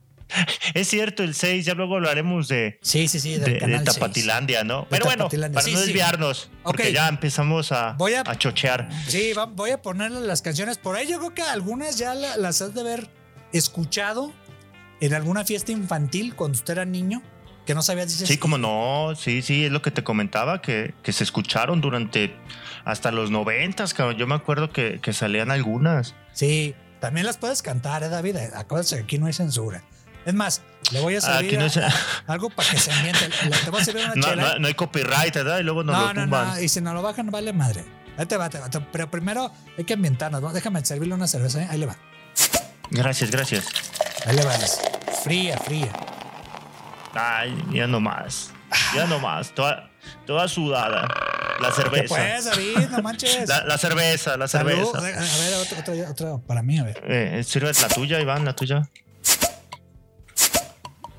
Es 0.74 0.88
cierto, 0.88 1.22
el 1.22 1.36
6, 1.36 1.64
ya 1.66 1.76
luego 1.76 1.96
hablaremos 1.96 2.48
de, 2.48 2.80
Sí, 2.82 3.08
sí, 3.08 3.20
sí, 3.20 3.34
de, 3.34 3.40
del 3.40 3.54
de 3.54 3.60
canal 3.60 3.82
6. 3.86 3.94
Tapatilandia, 3.96 4.64
¿no? 4.64 4.88
Pero 4.90 5.06
bueno, 5.06 5.30
para 5.30 5.62
sí, 5.62 5.74
no 5.74 5.80
sí. 5.80 5.86
desviarnos, 5.86 6.50
porque 6.64 6.88
Ok. 6.88 6.90
ya 6.94 7.08
empezamos 7.08 7.72
a, 7.72 7.94
Voy 8.00 8.14
a- 8.16 8.24
a 8.26 8.36
chochear. 8.38 8.90
Sí, 9.08 9.34
voy 9.52 9.70
a 9.72 9.82
ponerle 9.84 10.22
las 10.22 10.42
canciones. 10.42 10.80
Por 10.80 10.96
ahí 10.96 11.08
yo 11.08 11.20
creo 11.20 11.36
que 11.36 11.44
algunas 11.44 12.00
ya 12.00 12.16
la- 12.16 12.38
las 12.38 12.62
has 12.64 12.74
de 12.74 12.82
haber 12.82 13.10
escuchado 13.52 14.34
en 15.02 15.14
alguna 15.14 15.44
fiesta 15.46 15.72
infantil 15.72 16.34
cuando 16.36 16.56
usted 16.58 16.74
era 16.74 16.86
niño, 16.86 17.22
que 17.66 17.74
no 17.76 17.82
sabía 17.82 18.06
dices, 18.06 18.28
Sí, 18.28 18.38
como 18.38 18.58
no, 18.58 19.14
sí, 19.16 19.42
sí, 19.42 19.66
es 19.66 19.72
lo 19.72 19.82
que 19.82 19.92
te 19.92 20.04
comentaba, 20.04 20.62
que, 20.62 20.94
que 21.04 21.14
se 21.14 21.24
escucharon 21.24 21.82
durante 21.82 22.36
hasta 22.86 23.12
los 23.12 23.32
noventas, 23.32 23.94
cabrón. 23.94 24.18
Yo 24.18 24.28
me 24.28 24.36
acuerdo 24.36 24.70
que, 24.72 25.00
que 25.02 25.14
salían 25.14 25.52
algunas. 25.52 26.16
Sí, 26.34 26.76
también 27.00 27.26
las 27.26 27.38
puedes 27.38 27.62
cantar, 27.62 28.04
¿eh, 28.04 28.10
David? 28.10 28.36
Acuérdate 28.56 28.96
que 28.98 29.02
aquí 29.04 29.18
no 29.18 29.28
hay 29.28 29.34
censura. 29.34 29.84
Es 30.26 30.34
más, 30.34 30.62
le 30.92 31.02
voy 31.02 31.16
a 31.16 31.22
servir 31.22 31.58
no 31.60 31.66
a- 31.66 31.88
a- 31.88 31.94
algo 32.34 32.50
para 32.50 32.70
que 32.70 32.78
se 32.78 32.92
ambiente. 32.92 33.28
Le- 33.44 33.58
Te 33.58 33.70
voy 33.70 33.82
a 33.82 33.86
servir 33.86 34.06
una 34.06 34.14
No, 34.16 34.24
chela. 34.28 34.42
no- 34.54 34.60
no 34.60 34.68
hay 34.68 34.74
copyright, 34.74 35.34
¿verdad? 35.36 35.60
Y 35.60 35.64
luego 35.64 35.84
nos 35.84 35.96
No, 35.96 36.02
lo 36.08 36.14
no, 36.14 36.22
tumban. 36.22 36.48
no. 36.56 36.60
Y 36.62 36.70
si 36.70 36.80
no 36.82 36.94
lo 36.94 37.02
bajan, 37.02 37.30
vale 37.30 37.52
madre. 37.54 37.84
Ahí 38.18 38.26
te 38.26 38.38
va, 38.38 38.50
te 38.50 38.60
va. 38.60 38.70
Pero 38.92 39.10
primero 39.12 39.52
hay 39.78 39.84
que 39.84 39.94
ambientarnos. 39.96 40.42
¿no? 40.42 40.54
Déjame 40.54 40.84
servirle 40.86 41.14
una 41.16 41.28
cerveza. 41.28 41.62
¿eh? 41.64 41.68
Ahí 41.70 41.78
le 41.80 41.88
va. 41.88 41.98
Gracias, 42.90 43.32
gracias. 43.32 43.66
Ahí 44.26 44.36
le 44.36 44.46
va. 44.46 44.54
Fría, 45.24 45.58
fría. 45.58 45.92
Ay, 47.14 47.56
ya 47.72 47.88
no 47.88 48.00
más. 48.00 48.52
Ya 48.96 49.06
no 49.06 49.20
más. 49.20 49.52
Toda, 49.52 49.90
toda 50.26 50.48
sudada. 50.48 51.08
La 51.62 51.70
¿Qué 51.70 51.76
cerveza. 51.76 52.16
pues, 52.16 52.46
David? 52.46 52.90
No 52.90 53.02
manches. 53.04 53.48
La, 53.48 53.64
la 53.66 53.78
cerveza, 53.78 54.36
la 54.38 54.48
Salud. 54.48 54.72
cerveza. 54.92 54.98
A 54.98 55.02
ver, 55.02 55.54
otra, 55.56 55.80
otra, 55.80 56.10
otra 56.10 56.38
para 56.48 56.64
mí, 56.64 56.80
a 56.80 56.84
ver. 56.84 57.02
Eh, 57.06 57.44
sirve 57.46 57.72
la 57.80 57.88
tuya, 57.88 58.20
Iván, 58.20 58.46
la 58.46 58.56
tuya. 58.56 58.90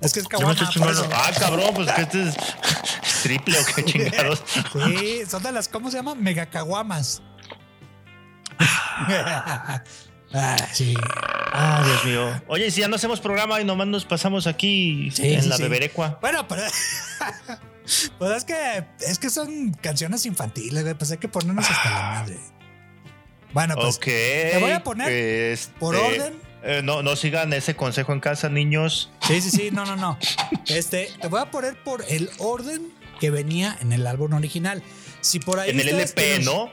Es 0.01 0.13
que 0.13 0.21
es 0.21 0.27
eso. 0.27 1.09
Ah, 1.15 1.31
cabrón, 1.39 1.71
pues 1.75 1.91
que 1.93 2.03
este 2.03 2.29
es 2.29 2.37
triple 3.23 3.59
o 3.59 3.65
qué 3.75 3.85
chingados. 3.85 4.43
Sí, 4.73 5.23
son 5.27 5.43
de 5.43 5.53
las, 5.53 5.67
¿cómo 5.69 5.91
se 5.91 5.97
llaman? 5.97 6.23
Megacaguamas. 6.23 7.23
ah, 10.35 10.57
sí. 10.73 10.95
Ah, 11.57 11.83
Dios 11.85 12.05
mío. 12.05 12.43
Oye, 12.49 12.71
si 12.71 12.81
ya 12.81 12.89
no 12.89 12.97
hacemos 12.97 13.21
programa 13.21 13.61
y 13.61 13.65
nomás 13.65 13.87
nos 13.87 14.05
pasamos 14.05 14.47
aquí 14.47 15.11
Sí, 15.13 15.33
en 15.35 15.43
sí, 15.43 15.49
la 15.49 15.57
sí. 15.57 15.63
beberecua. 15.63 16.19
Bueno, 16.21 16.47
pero. 16.49 16.63
Pues 18.19 18.31
es 18.39 18.45
que, 18.45 18.85
es 19.07 19.19
que 19.19 19.29
son 19.29 19.73
canciones 19.75 20.25
infantiles, 20.25 20.83
güey. 20.83 20.95
Pues 20.95 21.11
hay 21.11 21.19
que 21.19 21.29
ponernos 21.29 21.71
hasta 21.71 21.91
la 21.91 22.01
madre. 22.21 22.39
Bueno, 23.53 23.75
pues 23.77 24.01
te 24.01 24.57
voy 24.59 24.71
a 24.71 24.83
poner 24.83 25.13
este, 25.13 25.73
por 25.79 25.95
orden. 25.95 26.33
eh, 26.63 26.81
no, 26.83 27.03
no 27.03 27.15
sigan 27.15 27.53
ese 27.53 27.77
consejo 27.77 28.15
en 28.15 28.21
casa, 28.21 28.49
niños. 28.49 29.11
Sí, 29.21 29.39
sí, 29.43 29.51
sí, 29.51 29.71
no, 29.71 29.85
no, 29.85 29.97
no. 29.97 30.19
Este, 30.67 31.11
te 31.21 31.29
voy 31.29 31.43
a 31.43 31.51
poner 31.51 31.77
por 31.85 32.03
el 32.09 32.31
orden 32.39 32.91
que 33.21 33.29
venía 33.31 33.77
en 33.83 33.93
el 33.93 34.07
álbum 34.07 34.33
original. 34.33 34.83
Si 35.25 35.41
por 35.41 35.59
ahí 35.59 35.71
En 35.71 35.81
el 35.81 35.89
LP, 35.89 36.39
nos- 36.41 36.45
¿no? 36.45 36.71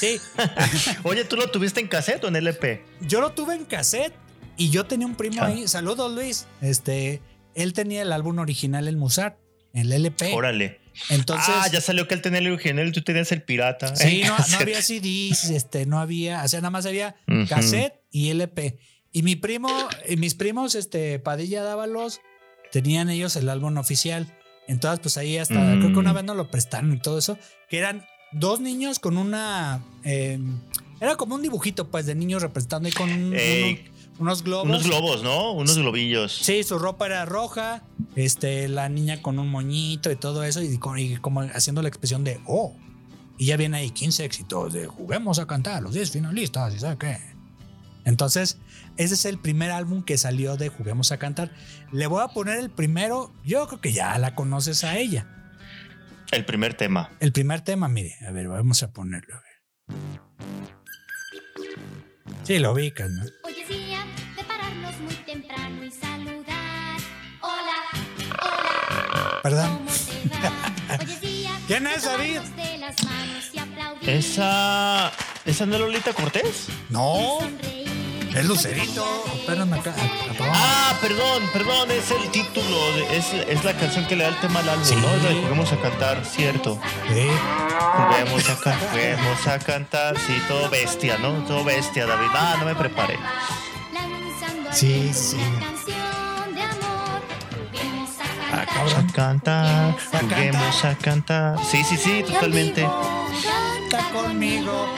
Sí, 0.00 0.20
Oye, 1.04 1.24
¿tú 1.24 1.36
lo 1.36 1.48
tuviste 1.50 1.80
en 1.80 1.86
cassette 1.88 2.24
o 2.24 2.28
en 2.28 2.36
LP? 2.36 2.84
yo 3.00 3.20
lo 3.20 3.30
tuve 3.32 3.54
en 3.54 3.64
cassette 3.64 4.12
y 4.56 4.70
yo 4.70 4.86
tenía 4.86 5.06
un 5.06 5.14
primo 5.14 5.40
Ah. 5.42 5.46
ahí. 5.46 5.68
Saludos, 5.68 6.12
Luis. 6.12 6.46
Este, 6.60 7.22
él 7.54 7.72
tenía 7.72 8.02
el 8.02 8.10
álbum 8.12 8.38
original, 8.38 8.88
el 8.88 8.96
Musart, 8.96 9.36
el 9.72 9.92
LP. 9.92 10.32
Órale. 10.34 10.80
Entonces, 11.08 11.54
ah, 11.56 11.68
ya 11.72 11.80
salió 11.80 12.06
que 12.08 12.14
él 12.14 12.20
tenía 12.22 12.40
el 12.40 12.48
original 12.52 12.88
y 12.88 12.92
tú 12.92 13.02
tenías 13.02 13.30
el 13.32 13.42
pirata. 13.42 13.94
sí, 13.96 14.22
no, 14.26 14.36
había 14.58 14.82
CDs, 14.82 15.44
este, 15.50 15.86
no 15.86 16.00
había, 16.00 16.42
o 16.44 16.48
sea, 16.48 16.60
nada 16.60 16.70
más 16.70 16.84
había 16.86 17.14
cassette 17.48 17.94
y 18.10 18.28
LP. 18.30 18.78
Y 19.10 19.22
mi 19.22 19.36
primo, 19.36 19.68
y 20.08 20.16
mis 20.16 20.34
primos, 20.34 20.74
este, 20.74 21.18
Padilla 21.18 21.62
Dávalos, 21.62 22.20
tenían 22.72 23.08
ellos 23.10 23.36
el 23.36 23.48
álbum 23.48 23.76
oficial. 23.78 24.36
Entonces, 24.72 24.98
pues 25.00 25.16
ahí 25.18 25.38
hasta, 25.38 25.54
Mm. 25.54 25.78
creo 25.80 25.92
que 25.92 25.98
una 25.98 26.12
vez 26.12 26.24
nos 26.24 26.36
lo 26.36 26.50
prestaron 26.50 26.92
y 26.92 26.98
todo 26.98 27.18
eso, 27.18 27.38
que 27.68 27.78
eran 27.78 28.04
dos 28.32 28.60
niños 28.60 28.98
con 28.98 29.16
una, 29.18 29.84
eh, 30.04 30.38
era 31.00 31.16
como 31.16 31.34
un 31.36 31.42
dibujito, 31.42 31.88
pues, 31.90 32.06
de 32.06 32.14
niños 32.14 32.42
representando 32.42 32.86
ahí 32.88 32.92
con 32.92 33.10
uno- 33.12 33.36
unos 34.18 34.42
globos. 34.42 34.66
Unos 34.68 34.84
globos, 34.84 35.22
¿no? 35.22 35.52
Unos 35.52 35.76
globillos. 35.78 36.32
Sí, 36.42 36.62
su 36.64 36.78
ropa 36.78 37.06
era 37.06 37.24
roja, 37.24 37.82
este, 38.16 38.68
la 38.68 38.88
niña 38.88 39.20
con 39.22 39.38
un 39.38 39.48
moñito 39.48 40.10
y 40.10 40.16
todo 40.16 40.44
eso, 40.44 40.62
y, 40.62 40.78
con- 40.78 40.98
y 40.98 41.16
como 41.16 41.40
haciendo 41.40 41.82
la 41.82 41.88
expresión 41.88 42.24
de, 42.24 42.40
oh, 42.46 42.74
y 43.38 43.46
ya 43.46 43.56
viene 43.56 43.78
ahí 43.78 43.90
15 43.90 44.24
éxitos 44.24 44.72
de 44.72 44.86
juguemos 44.86 45.38
a 45.38 45.46
cantar, 45.46 45.82
los 45.82 45.94
10 45.94 46.10
finalistas, 46.10 46.74
y 46.74 46.78
sabe 46.78 46.96
qué. 46.98 47.31
Entonces, 48.04 48.58
ese 48.96 49.14
es 49.14 49.24
el 49.24 49.38
primer 49.38 49.70
álbum 49.70 50.02
que 50.02 50.18
salió 50.18 50.56
de 50.56 50.68
Juguemos 50.68 51.12
a 51.12 51.18
Cantar. 51.18 51.52
Le 51.92 52.06
voy 52.06 52.22
a 52.22 52.28
poner 52.28 52.58
el 52.58 52.70
primero, 52.70 53.32
yo 53.44 53.66
creo 53.68 53.80
que 53.80 53.92
ya 53.92 54.18
la 54.18 54.34
conoces 54.34 54.84
a 54.84 54.96
ella. 54.98 55.26
El 56.30 56.44
primer 56.44 56.74
tema. 56.74 57.10
El 57.20 57.32
primer 57.32 57.60
tema, 57.60 57.88
mire, 57.88 58.16
a 58.26 58.30
ver, 58.32 58.48
vamos 58.48 58.82
a 58.82 58.90
ponerlo. 58.92 59.34
a 59.36 59.40
ver. 59.40 59.52
Sí, 62.44 62.58
lo 62.58 62.72
ubicas, 62.72 63.10
¿no? 63.10 63.22
Hoy 63.44 63.54
es 63.60 63.68
día 63.68 64.04
de 64.36 64.44
pararnos 64.44 64.98
muy 65.00 65.14
temprano 65.14 65.84
y 65.84 65.90
saludar. 65.90 66.98
Hola, 67.40 67.76
hola, 68.40 69.40
Perdón. 69.42 69.76
¿cómo 69.78 69.90
te 69.90 70.38
va? 70.38 70.98
Hoy 71.00 71.12
es 71.12 71.20
día 71.20 71.50
¿Quién 71.66 71.86
es, 71.86 72.04
David? 72.04 72.40
¿Esa, 74.02 75.12
¿Esa 75.44 75.66
no 75.66 75.74
es 75.74 75.80
Lolita 75.80 76.12
Cortés? 76.12 76.66
No. 76.90 77.38
Es 78.34 78.44
Lucerito. 78.46 79.24
Espérame 79.34 79.72
acá. 79.74 79.94
apagamos. 80.30 80.58
Ah, 80.60 80.94
perdón, 81.00 81.42
perdón, 81.52 81.90
es 81.90 82.10
el 82.10 82.30
título, 82.30 82.92
de- 82.96 83.16
es, 83.16 83.26
es 83.48 83.64
la 83.64 83.74
canción 83.76 84.06
que 84.06 84.16
le 84.16 84.24
da 84.24 84.30
el 84.30 84.40
tema 84.40 84.60
al 84.60 84.68
álbum, 84.68 84.84
Sí. 84.86 84.94
¿no? 84.96 85.02
La 85.16 85.34
Juguemos 85.40 85.72
a 85.72 85.76
cantar, 85.80 86.24
cierto. 86.24 86.78
Sí. 87.12 87.28
Juguemos 87.96 88.48
a, 88.50 88.56
ca- 88.58 88.78
juguemos 88.90 89.46
a 89.46 89.58
cantar, 89.58 90.18
sí, 90.18 90.40
todo 90.48 90.68
bestia, 90.70 91.18
¿no? 91.18 91.44
Todo 91.44 91.64
bestia, 91.64 92.06
David. 92.06 92.28
Ah, 92.34 92.56
no 92.58 92.66
me 92.66 92.74
preparé. 92.74 93.18
Sí, 94.72 95.10
sí. 95.12 95.36
una 95.36 95.66
canción 95.66 96.54
de 96.54 96.62
amor. 96.62 97.22
Juguemos 97.72 98.10
a 98.18 98.24
Ah, 98.24 98.64
cantar. 98.66 98.76
Vamos 98.76 98.94
a 98.94 99.12
cantar, 99.12 99.96
juguemos 100.22 100.84
a 100.84 100.94
cantar. 100.96 101.56
Sí, 101.70 101.84
sí, 101.84 101.96
sí, 101.98 102.24
totalmente. 102.26 102.82
Canta 102.82 104.08
conmigo, 104.12 104.88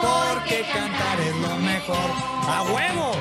porque 0.00 0.64
cantar 0.72 1.20
es 1.20 1.34
lo 1.36 1.56
mejor. 1.56 2.10
¡A 2.48 2.62
huevo! 2.62 3.12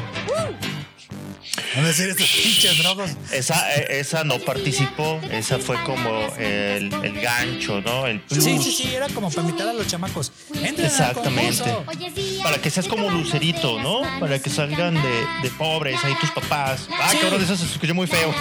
Van 1.75 1.83
a 1.85 1.87
decir 1.89 2.09
estos 2.09 2.27
pinches 2.27 2.77
drogos. 2.79 3.11
Esa, 3.31 3.75
eh, 3.75 3.99
esa 3.99 4.23
no 4.23 4.39
participó, 4.39 5.19
esa 5.31 5.59
fue 5.59 5.81
como 5.83 6.09
el, 6.37 6.91
el 7.03 7.21
gancho, 7.21 7.81
¿no? 7.81 8.07
El 8.07 8.19
plus. 8.21 8.43
Sí, 8.43 8.57
sí, 8.61 8.71
sí, 8.71 8.95
era 8.95 9.07
como 9.09 9.29
para 9.29 9.47
invitar 9.47 9.67
a 9.67 9.73
los 9.73 9.85
chamacos. 9.87 10.31
Entren 10.55 10.87
Exactamente. 10.87 11.63
Para 12.43 12.59
que 12.61 12.69
seas 12.69 12.87
como 12.87 13.09
Lucerito, 13.11 13.79
¿no? 13.79 14.01
Para 14.19 14.39
que 14.39 14.49
salgan 14.49 14.95
de, 14.95 15.25
de 15.43 15.49
pobres 15.57 16.03
ahí 16.03 16.15
tus 16.19 16.31
papás. 16.31 16.87
Ah, 16.99 17.09
Sí. 17.11 17.17
cabrón, 17.19 17.43
eso 17.43 17.55
se 17.55 17.65
escuchó 17.65 17.93
muy 17.93 18.07
feo. 18.07 18.33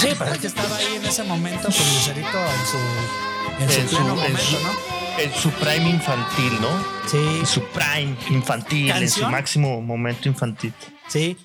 Sí, 0.00 0.08
pero 0.18 0.32
es 0.32 0.38
que 0.38 0.46
estaba 0.48 0.76
ahí 0.76 0.96
en 0.96 1.04
ese 1.06 1.22
momento 1.24 1.68
con 1.68 1.94
Lucerito 1.94 2.38
en 2.38 2.66
su, 2.66 3.62
en 3.62 3.70
su 3.70 3.80
En 3.80 3.88
su, 3.88 3.96
pleno 3.96 4.10
en 4.10 4.16
momento, 4.16 4.42
su- 4.42 4.60
¿no? 4.62 4.97
En 5.18 5.32
su 5.34 5.50
prime 5.52 5.90
infantil, 5.90 6.52
¿no? 6.60 6.68
Sí, 7.08 7.16
En 7.40 7.46
su 7.46 7.62
prime 7.68 8.16
infantil, 8.30 8.90
en 8.90 9.08
su 9.10 9.24
máximo 9.28 9.80
momento 9.80 10.28
infantil. 10.28 10.72
sí. 11.08 11.36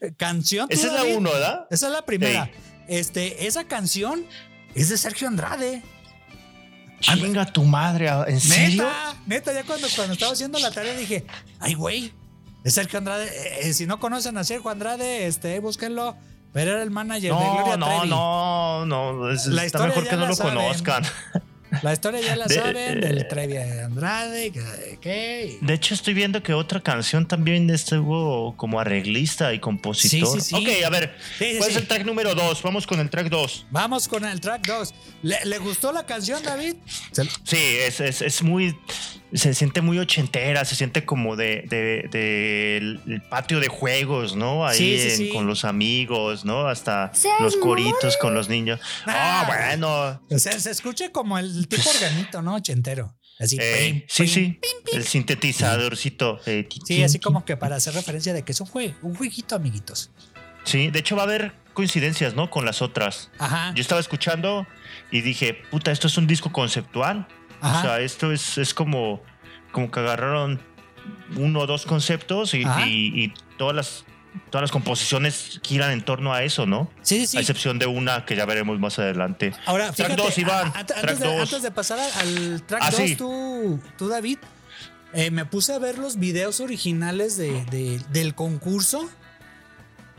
Eh, 0.00 0.12
Canción. 0.16 0.68
¿tú, 0.68 0.74
Esa 0.74 0.88
es 0.88 0.92
la 0.94 1.04
uno, 1.16 1.30
¿verdad? 1.30 1.66
Esa 1.70 1.86
es 1.86 1.92
la 1.92 2.04
primera. 2.04 2.50
Este, 2.88 3.46
esa 3.46 3.64
canción 3.64 4.26
es 4.74 4.88
de 4.88 4.98
Sergio 4.98 5.28
Andrade. 5.28 5.80
Chinga 6.98 7.46
tu 7.46 7.62
madre, 7.64 8.08
¿en 8.26 8.40
serio? 8.40 8.82
Neta, 8.82 9.14
neta, 9.26 9.52
ya 9.52 9.62
cuando, 9.64 9.86
cuando 9.94 10.14
estaba 10.14 10.32
haciendo 10.32 10.58
la 10.58 10.70
tarea 10.72 10.94
dije, 10.96 11.24
ay, 11.60 11.74
güey, 11.74 12.12
es 12.64 12.74
Sergio 12.74 12.98
Andrade. 12.98 13.26
Eh, 13.26 13.68
eh, 13.68 13.74
si 13.74 13.86
no 13.86 14.00
conocen 14.00 14.36
a 14.38 14.44
Sergio 14.44 14.70
Andrade, 14.70 15.26
este, 15.28 15.58
búsquenlo. 15.60 16.16
Pero 16.52 16.72
era 16.72 16.82
el 16.82 16.90
manager 16.90 17.32
de 17.32 17.38
No, 17.38 17.54
Gloria 17.54 17.76
no, 17.76 17.86
Trevi. 17.86 18.08
no, 18.10 18.86
no, 18.86 19.30
es- 19.30 19.46
La 19.46 19.64
está 19.64 19.86
mejor 19.86 20.06
que 20.08 20.16
no 20.16 20.26
lo 20.26 20.34
saben. 20.34 20.54
conozcan. 20.56 21.04
La 21.80 21.92
historia 21.94 22.20
ya 22.20 22.36
la 22.36 22.46
De- 22.46 22.54
saben, 22.54 23.00
del 23.00 23.26
Trevi 23.28 23.56
Andrade, 23.56 24.52
que, 24.52 24.98
que- 25.00 25.58
De 25.62 25.74
hecho, 25.74 25.94
estoy 25.94 26.12
viendo 26.12 26.42
que 26.42 26.52
otra 26.52 26.80
canción 26.80 27.26
también 27.26 27.70
estuvo 27.70 28.54
como 28.56 28.78
arreglista 28.78 29.54
y 29.54 29.58
compositor. 29.58 30.40
Sí, 30.40 30.40
sí, 30.40 30.54
sí. 30.54 30.54
Ok, 30.54 30.84
a 30.84 30.90
ver, 30.90 31.14
¿cuál 31.58 31.70
es 31.70 31.76
el 31.76 31.86
track 31.86 32.04
número 32.04 32.34
dos? 32.34 32.62
Vamos 32.62 32.86
con 32.86 33.00
el 33.00 33.08
track 33.08 33.28
dos. 33.30 33.66
Vamos 33.70 34.06
con 34.08 34.24
el 34.24 34.40
track 34.40 34.66
2. 34.66 34.94
¿Le, 35.22 35.38
le 35.44 35.58
gustó 35.58 35.92
la 35.92 36.04
canción, 36.04 36.42
David? 36.42 36.74
Sí, 37.44 37.56
es, 37.56 38.00
es, 38.00 38.20
es 38.22 38.42
muy. 38.42 38.76
Se 39.34 39.54
siente 39.54 39.80
muy 39.80 39.98
ochentera, 39.98 40.64
se 40.66 40.74
siente 40.76 41.04
como 41.06 41.36
de, 41.36 41.64
de, 41.68 42.06
de 42.10 42.76
el- 42.76 43.00
el 43.06 43.22
patio 43.22 43.60
de 43.60 43.68
juegos, 43.68 44.36
¿no? 44.36 44.66
Ahí 44.66 44.76
Sí, 44.78 44.98
sí, 44.98 45.08
en- 45.10 45.16
sí. 45.16 45.28
con 45.30 45.46
los 45.46 45.64
amigos, 45.64 46.44
¿no? 46.44 46.66
Hasta 46.68 47.10
los 47.40 47.56
coritos 47.56 48.16
con 48.18 48.34
los 48.34 48.48
niños. 48.50 48.78
Ah. 49.06 49.44
Ah, 49.44 49.44
bueno. 49.46 50.20
O 50.30 50.38
sea, 50.38 50.58
se 50.60 50.70
escucha 50.70 51.10
como 51.10 51.38
el 51.38 51.66
tipo 51.66 51.88
organito, 51.88 52.42
¿no? 52.42 52.56
Ochentero. 52.56 53.14
Así. 53.38 53.56
Eh, 53.60 53.90
pim, 53.90 54.02
sí, 54.08 54.22
pim. 54.24 54.60
sí. 54.90 54.96
El 54.96 55.04
sintetizadorcito. 55.04 56.38
eh, 56.46 56.68
Sí, 56.84 57.02
así 57.02 57.18
como 57.18 57.44
que 57.44 57.56
para 57.56 57.76
hacer 57.76 57.94
referencia 57.94 58.32
de 58.32 58.42
que 58.42 58.52
eso 58.52 58.66
fue 58.66 58.94
un 59.02 59.14
jueguito, 59.14 59.54
amiguitos. 59.56 60.10
Sí, 60.64 60.90
de 60.90 60.98
hecho 61.00 61.16
va 61.16 61.22
a 61.22 61.24
haber 61.24 61.52
coincidencias, 61.72 62.34
¿no? 62.34 62.50
Con 62.50 62.64
las 62.64 62.82
otras. 62.82 63.30
Ajá. 63.38 63.72
Yo 63.74 63.80
estaba 63.80 64.00
escuchando 64.00 64.66
y 65.10 65.22
dije, 65.22 65.54
puta, 65.70 65.90
esto 65.90 66.06
es 66.06 66.16
un 66.18 66.26
disco 66.26 66.52
conceptual. 66.52 67.26
Ajá. 67.62 67.78
O 67.78 67.82
sea, 67.82 68.00
esto 68.00 68.30
es, 68.32 68.58
es 68.58 68.74
como, 68.74 69.22
como 69.72 69.90
que 69.90 70.00
agarraron 70.00 70.60
uno 71.36 71.60
o 71.60 71.66
dos 71.66 71.86
conceptos 71.86 72.52
y, 72.54 72.64
Ajá. 72.64 72.86
y- 72.86 73.24
y 73.24 73.34
todas 73.56 73.74
las 73.74 74.04
todas 74.50 74.62
las 74.62 74.70
composiciones 74.70 75.60
giran 75.62 75.90
en 75.90 76.02
torno 76.02 76.32
a 76.32 76.42
eso, 76.42 76.64
¿no? 76.64 76.90
sí, 77.02 77.18
sí, 77.18 77.24
A 77.24 77.26
sí. 77.26 77.38
excepción 77.40 77.78
de 77.78 77.84
una 77.86 78.24
que 78.24 78.34
ya 78.34 78.46
veremos 78.46 78.78
más 78.78 78.98
adelante. 78.98 79.52
Ahora, 79.66 79.92
Track 79.92 80.08
fíjate, 80.12 80.22
dos, 80.22 80.38
Iván, 80.38 80.68
a- 80.68 80.70
a- 80.70 80.80
antes, 80.80 81.00
track 81.02 81.18
de, 81.18 81.26
dos. 81.26 81.40
antes 81.42 81.62
de 81.62 81.70
pasar 81.70 81.98
al- 81.98 82.62
track 82.62 82.82
Ah, 82.82 82.90
2, 82.90 83.00
sí. 83.00 83.16
tú, 83.16 83.78
tú, 83.98 84.08
David, 84.08 84.38
eh, 85.12 85.30
me 85.30 85.44
puse 85.44 85.74
a 85.74 85.78
ver 85.78 85.98
los 85.98 86.18
videos 86.18 86.60
originales 86.60 87.36
de, 87.36 87.62
de- 87.66 88.00
del 88.10 88.34
concurso. 88.34 89.08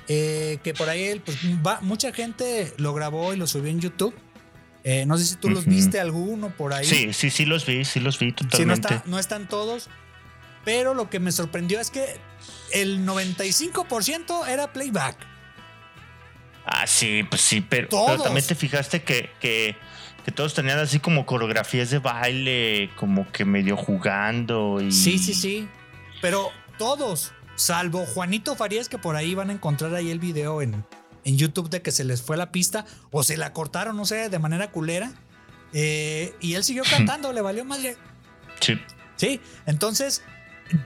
eh, 0.10 0.60
que 0.64 0.74
por 0.74 0.90
ahí 0.90 1.20
pues, 1.24 1.38
va- 1.66 1.80
mucha 1.82 2.12
gente 2.14 2.74
lo 2.78 2.94
grabó 2.94 3.34
y 3.34 3.38
lo 3.38 3.48
subió 3.48 3.72
en 3.72 3.80
YouTube. 3.80 4.14
Eh, 4.84 5.06
no 5.06 5.18
sé 5.18 5.26
si 5.26 5.36
tú 5.38 5.50
los 5.50 5.66
viste 5.66 6.00
alguno 6.00 6.50
por 6.50 6.74
ahí. 6.74 6.86
Sí, 6.86 7.14
sí, 7.14 7.30
sí 7.30 7.46
los 7.46 7.66
vi, 7.66 7.86
sí 7.86 8.00
los 8.02 8.20
vi 8.20 8.32
Sí, 8.32 8.36
no, 8.44 8.50
totalmente. 8.50 8.94
está- 8.96 9.04
no 9.10 9.18
están 9.20 9.48
todos. 9.48 9.90
Pero 10.66 10.94
lo 10.94 11.10
que 11.10 11.20
me 11.20 11.32
sorprendió 11.32 11.80
es 11.80 11.90
que 11.90 12.18
el 12.72 13.06
95% 13.06 14.46
era 14.48 14.72
playback. 14.74 15.18
Ah, 16.66 16.88
sí, 16.88 17.24
pues 17.30 17.42
sí, 17.42 17.62
pero, 17.62 17.90
también 17.90 18.46
te 18.46 18.56
fijaste 18.56 19.04
que, 19.04 19.30
que, 19.42 19.76
que 20.24 20.32
todos 20.32 20.54
tenían 20.54 20.80
así 20.80 21.00
como 21.00 21.26
coreografías 21.26 21.90
de 21.90 22.00
baile, 22.00 22.90
como 22.96 23.30
que 23.32 23.44
medio 23.44 23.76
jugando 23.76 24.80
y... 24.82 24.92
Sí, 24.92 25.18
sí, 25.20 25.34
sí. 25.34 25.68
Pero 26.22 26.52
todos, 26.78 27.34
salvo 27.56 28.06
Juanito 28.06 28.56
Farías, 28.56 28.88
que 28.88 28.98
por 28.98 29.18
ahí 29.18 29.36
van 29.36 29.50
a 29.50 29.54
encontrar 29.54 29.94
ahí 29.94 30.10
el 30.10 30.20
video 30.20 30.62
en, 30.62 30.86
en 31.26 31.38
YouTube 31.38 31.70
de 31.70 31.82
que 31.82 31.92
se 31.92 32.04
les 32.04 32.22
fue 32.22 32.38
la 32.38 32.52
pista 32.52 32.86
o 33.12 33.24
se 33.24 33.38
la 33.38 33.54
cortaron, 33.54 33.96
no 33.96 34.06
sé, 34.06 34.30
de 34.30 34.40
manera 34.40 34.72
culera. 34.72 35.14
Eh, 35.74 36.36
y 36.40 36.54
él 36.54 36.64
siguió 36.64 36.84
cantando, 36.90 37.34
le 37.34 37.42
valió 37.42 37.66
madre. 37.66 37.98
Sí. 38.60 38.80
Sí, 39.16 39.40
entonces, 39.66 40.24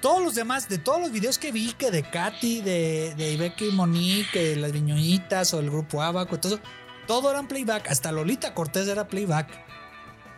todos 0.01 0.21
los 0.21 0.35
demás, 0.35 0.69
de 0.69 0.77
todos 0.77 0.99
los 0.99 1.11
videos 1.11 1.37
que 1.37 1.51
vi, 1.51 1.73
que 1.73 1.91
de 1.91 2.03
Katy, 2.03 2.61
de, 2.61 3.15
de 3.15 3.31
Ibeca 3.31 3.63
y 3.63 3.71
Monique, 3.71 4.39
de 4.39 4.55
las 4.57 4.71
Viñoñitas 4.71 5.53
o 5.53 5.59
el 5.59 5.69
grupo 5.69 6.01
Abaco, 6.01 6.39
todo, 6.39 6.59
todo 7.07 7.31
eran 7.31 7.47
playback. 7.47 7.89
Hasta 7.89 8.11
Lolita 8.11 8.53
Cortés 8.53 8.87
era 8.87 9.07
playback. 9.07 9.47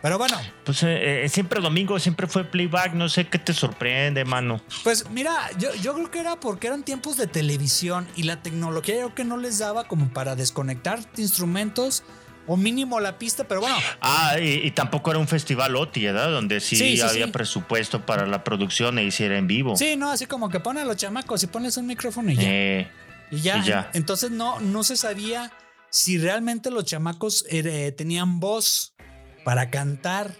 Pero 0.02 0.16
bueno, 0.16 0.36
Pues 0.64 0.82
eh, 0.82 1.24
eh, 1.24 1.28
siempre 1.28 1.60
domingo, 1.60 1.98
siempre 1.98 2.26
fue 2.26 2.44
playback, 2.44 2.94
no 2.94 3.08
sé 3.08 3.26
qué 3.28 3.38
te 3.38 3.52
sorprende, 3.52 4.24
mano. 4.24 4.62
Pues 4.82 5.08
mira, 5.10 5.34
yo, 5.58 5.74
yo 5.76 5.92
creo 5.94 6.10
que 6.10 6.20
era 6.20 6.40
porque 6.40 6.68
eran 6.68 6.82
tiempos 6.84 7.16
de 7.18 7.26
televisión 7.26 8.08
y 8.16 8.22
la 8.22 8.42
tecnología 8.42 8.94
yo 8.94 9.00
creo 9.06 9.14
que 9.14 9.24
no 9.24 9.36
les 9.36 9.58
daba 9.58 9.86
como 9.88 10.08
para 10.12 10.36
desconectar 10.36 11.00
instrumentos 11.18 12.02
o 12.46 12.56
mínimo 12.56 12.98
la 12.98 13.18
pista, 13.18 13.44
pero 13.46 13.60
bueno, 13.60 13.76
Ah, 14.00 14.36
y, 14.40 14.66
y 14.66 14.70
tampoco 14.70 15.10
era 15.10 15.20
un 15.20 15.28
festival 15.28 15.76
OTI, 15.76 16.06
¿verdad? 16.06 16.30
Donde 16.32 16.60
sí, 16.60 16.76
Sí, 16.76 16.96
sí, 16.96 17.02
había 17.02 17.26
sí. 17.26 17.30
presupuesto 17.32 18.04
para 18.06 18.26
la 18.26 18.42
producción 18.42 18.98
e 18.98 19.04
hiciera 19.04 19.36
en 19.38 19.46
vivo. 19.46 19.76
sí, 19.76 19.96
no, 19.96 20.10
así 20.10 20.24
como 20.26 20.48
que 20.48 20.58
ponen 20.60 20.82
a 20.84 20.86
los 20.86 20.96
chamacos 20.96 21.42
y 21.42 21.46
pones 21.46 21.76
un 21.76 21.86
micrófono 21.86 22.30
y 22.30 22.36
ya. 22.36 22.42
Eh, 22.46 22.88
y 23.30 23.40
ya. 23.42 23.58
y 23.58 23.62
ya. 23.64 23.90
Entonces 23.92 24.30
no, 24.30 24.58
no 24.60 24.82
se 24.82 24.96
sabía 24.96 25.52
si 25.90 26.16
realmente 26.18 26.70
los 26.70 26.84
chamacos 26.86 27.44
eh, 27.50 27.92
tenían 27.96 28.40
voz 28.40 28.94
para 29.44 29.70
cantar 29.70 30.34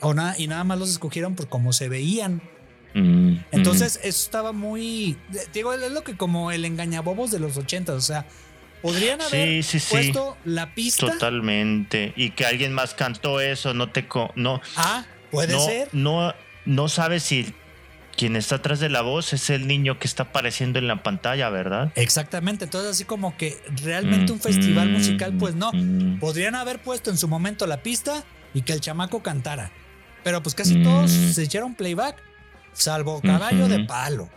o 0.00 0.14
nada, 0.14 0.34
y 0.38 0.46
nada 0.46 0.64
más 0.64 0.78
los 0.78 0.90
escogieron 0.90 1.34
por 1.34 1.48
cómo 1.48 1.72
se 1.72 1.88
veían. 1.88 2.40
mm, 2.94 3.36
Entonces, 3.52 3.96
eso 4.02 4.08
estaba 4.24 4.52
muy. 4.52 5.16
Digo, 5.52 5.72
es 5.74 5.90
lo 5.92 6.02
que 6.02 6.16
como 6.16 6.50
el 6.50 6.64
engañabobos 6.64 7.30
de 7.30 7.38
los 7.38 7.56
ochentas. 7.56 7.96
O 7.96 8.00
sea, 8.00 8.26
podrían 8.82 9.20
haber 9.20 9.62
Sí, 9.62 9.62
sí, 9.62 9.80
sí. 9.80 9.90
puesto 9.90 10.36
la 10.44 10.66
mm, 10.66 10.74
pista. 10.74 11.06
totalmente. 11.12 12.12
Y 12.16 12.30
que 12.30 12.46
alguien 12.46 12.72
más 12.72 12.94
cantó 12.94 13.40
eso, 13.40 13.74
no 13.74 13.90
te... 13.90 14.08
co- 14.08 14.32
no, 14.36 14.60
Ah, 14.76 15.04
puede 15.30 15.52
no, 15.52 15.60
ser. 15.60 15.88
No, 15.92 16.34
no 16.64 16.88
sabes 16.88 17.22
si 17.22 17.54
quien 18.20 18.36
está 18.36 18.56
atrás 18.56 18.80
de 18.80 18.90
la 18.90 19.00
voz 19.00 19.32
es 19.32 19.48
el 19.48 19.66
niño 19.66 19.98
que 19.98 20.06
está 20.06 20.24
apareciendo 20.24 20.78
en 20.78 20.86
la 20.86 21.02
pantalla, 21.02 21.48
¿verdad? 21.48 21.90
Exactamente. 21.96 22.64
Entonces, 22.66 22.90
así 22.90 23.04
como 23.04 23.34
que 23.38 23.58
realmente 23.82 24.30
un 24.30 24.40
festival 24.40 24.90
Mm, 24.90 24.92
musical, 24.92 25.32
pues 25.38 25.54
no. 25.54 25.70
mm, 25.72 26.18
Podrían 26.18 26.54
haber 26.54 26.80
puesto 26.82 27.08
en 27.10 27.16
su 27.16 27.28
momento 27.28 27.66
la 27.66 27.82
pista 27.82 28.22
y 28.52 28.60
que 28.60 28.74
el 28.74 28.80
chamaco 28.82 29.22
cantara. 29.22 29.72
Pero 30.22 30.42
pues 30.42 30.54
casi 30.54 30.76
Mm. 30.76 30.82
todos 30.82 31.10
se 31.10 31.42
echaron 31.42 31.74
playback, 31.74 32.16
salvo 32.74 33.22
caballo 33.22 33.68
de 33.68 33.84
palo. 33.86 34.28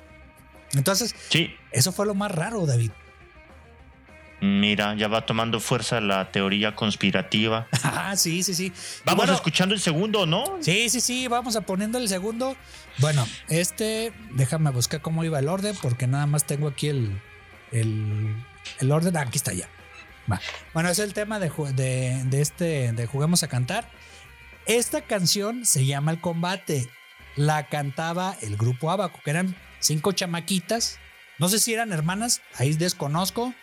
Entonces, 0.75 1.13
Sí. 1.29 1.53
eso 1.71 1.91
fue 1.91 2.05
lo 2.05 2.15
más 2.15 2.31
raro, 2.31 2.65
David. 2.65 2.91
Mira, 4.43 4.93
ya 4.95 5.07
va 5.07 5.25
tomando 5.25 5.62
fuerza 5.62 6.01
la 6.01 6.29
teoría 6.29 6.75
conspirativa. 6.75 7.67
Ah, 7.83 8.17
sí, 8.17 8.43
sí, 8.43 8.53
sí. 8.53 8.73
Vamos 9.05 9.19
Bueno, 9.19 9.33
escuchando 9.33 9.73
el 9.73 9.79
segundo, 9.79 10.25
¿no? 10.25 10.57
Sí, 10.59 10.89
sí, 10.89 11.00
sí, 11.00 11.27
vamos 11.29 11.55
a 11.55 11.62
poniendo 11.62 11.97
el 11.97 12.09
segundo. 12.09 12.57
Bueno, 12.97 13.25
este, 13.47 14.12
déjame 14.31 14.71
buscar 14.71 15.01
cómo 15.01 15.23
iba 15.23 15.39
el 15.39 15.47
orden, 15.47 15.75
porque 15.81 16.05
nada 16.07 16.25
más 16.25 16.43
tengo 16.45 16.67
aquí 16.67 16.89
el, 16.89 17.21
el, 17.71 18.35
el 18.79 18.91
orden. 18.91 19.15
Aquí 19.15 19.38
está 19.38 19.53
ya. 19.53 19.69
Va. 20.29 20.41
Bueno, 20.73 20.89
es 20.89 21.00
el 21.00 21.13
tema 21.13 21.39
de, 21.39 21.50
de, 21.73 22.21
de 22.25 22.41
este, 22.41 22.91
de 22.91 23.05
Juguemos 23.07 23.43
a 23.43 23.47
Cantar. 23.47 23.89
Esta 24.65 25.01
canción 25.01 25.65
se 25.65 25.85
llama 25.85 26.12
El 26.12 26.19
Combate. 26.19 26.89
La 27.38 27.67
cantaba 27.67 28.35
el 28.41 28.57
grupo 28.57 28.91
Abaco, 28.91 29.19
que 29.23 29.31
eran 29.31 29.55
cinco 29.79 30.12
chamaquitas. 30.12 31.00
No 31.39 31.47
sé 31.47 31.59
si 31.59 31.73
eran 31.73 31.93
hermanas, 31.93 32.41
ahí 32.57 32.73
desconozco. 32.73 33.53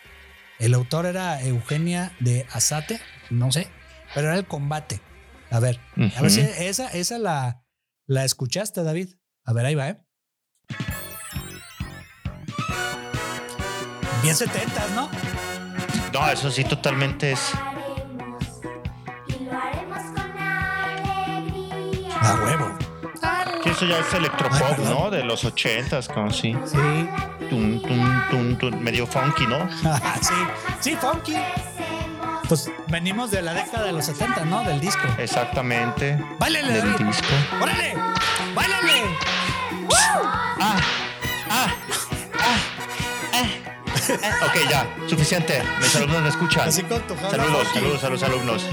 El 0.61 0.75
autor 0.75 1.07
era 1.07 1.41
Eugenia 1.41 2.11
de 2.19 2.45
Azate, 2.51 3.01
no 3.31 3.51
sé, 3.51 3.67
pero 4.13 4.27
era 4.27 4.37
El 4.37 4.45
Combate. 4.45 5.01
A 5.49 5.59
ver, 5.59 5.79
a 6.15 6.21
ver 6.21 6.29
si 6.29 6.41
esa, 6.41 6.87
esa 6.89 7.17
la, 7.17 7.65
la 8.05 8.25
escuchaste, 8.25 8.83
David. 8.83 9.15
A 9.43 9.53
ver, 9.53 9.65
ahí 9.65 9.73
va, 9.73 9.89
¿eh? 9.89 9.97
Bien 14.21 14.35
setentas, 14.35 14.91
¿no? 14.91 15.09
No, 16.13 16.29
eso 16.29 16.51
sí, 16.51 16.63
totalmente 16.63 17.31
es. 17.31 17.53
Y 19.29 19.43
lo 19.43 19.57
haremos 19.57 19.97
con 19.97 20.37
alegría. 20.37 22.19
A 22.19 22.35
huevo. 22.43 22.70
Eso 23.81 23.89
ya 23.89 23.97
es 23.97 24.13
electropop. 24.13 24.77
¿no? 24.77 25.09
De 25.09 25.23
los 25.23 25.43
ochentas, 25.43 26.07
como 26.07 26.29
sí. 26.29 26.55
Sí. 26.65 26.77
Tum, 27.49 27.81
tum, 27.81 28.21
tum, 28.29 28.55
tum, 28.55 28.79
medio 28.79 29.07
funky, 29.07 29.47
¿no? 29.47 29.67
sí. 30.21 30.35
Sí, 30.79 30.95
funky. 30.95 31.35
Pues 32.47 32.69
venimos 32.89 33.31
de 33.31 33.41
la 33.41 33.55
década 33.55 33.85
de 33.85 33.93
los 33.93 34.05
70, 34.05 34.45
¿no? 34.45 34.63
Del 34.63 34.79
disco. 34.79 35.01
Exactamente. 35.17 36.23
¡Báilale, 36.37 36.73
Del 36.73 36.93
David! 36.93 37.07
disco. 37.07 37.33
¡Órale! 37.59 37.95
¡Báilale! 38.53 39.17
Ah, 40.59 40.77
ah, 41.49 41.49
ah, 41.49 41.67
ah. 43.33 44.45
Ok, 44.45 44.57
ya, 44.69 44.85
suficiente. 45.07 45.63
Mis 45.79 45.95
alumnos 45.95 46.21
me 46.21 46.29
escuchan. 46.29 46.67
Así 46.67 46.83
con 46.83 47.01
tu 47.01 47.15
Saludos, 47.17 47.67
saludos 47.73 48.03
a 48.03 48.09
los 48.11 48.21
alumnos. 48.21 48.63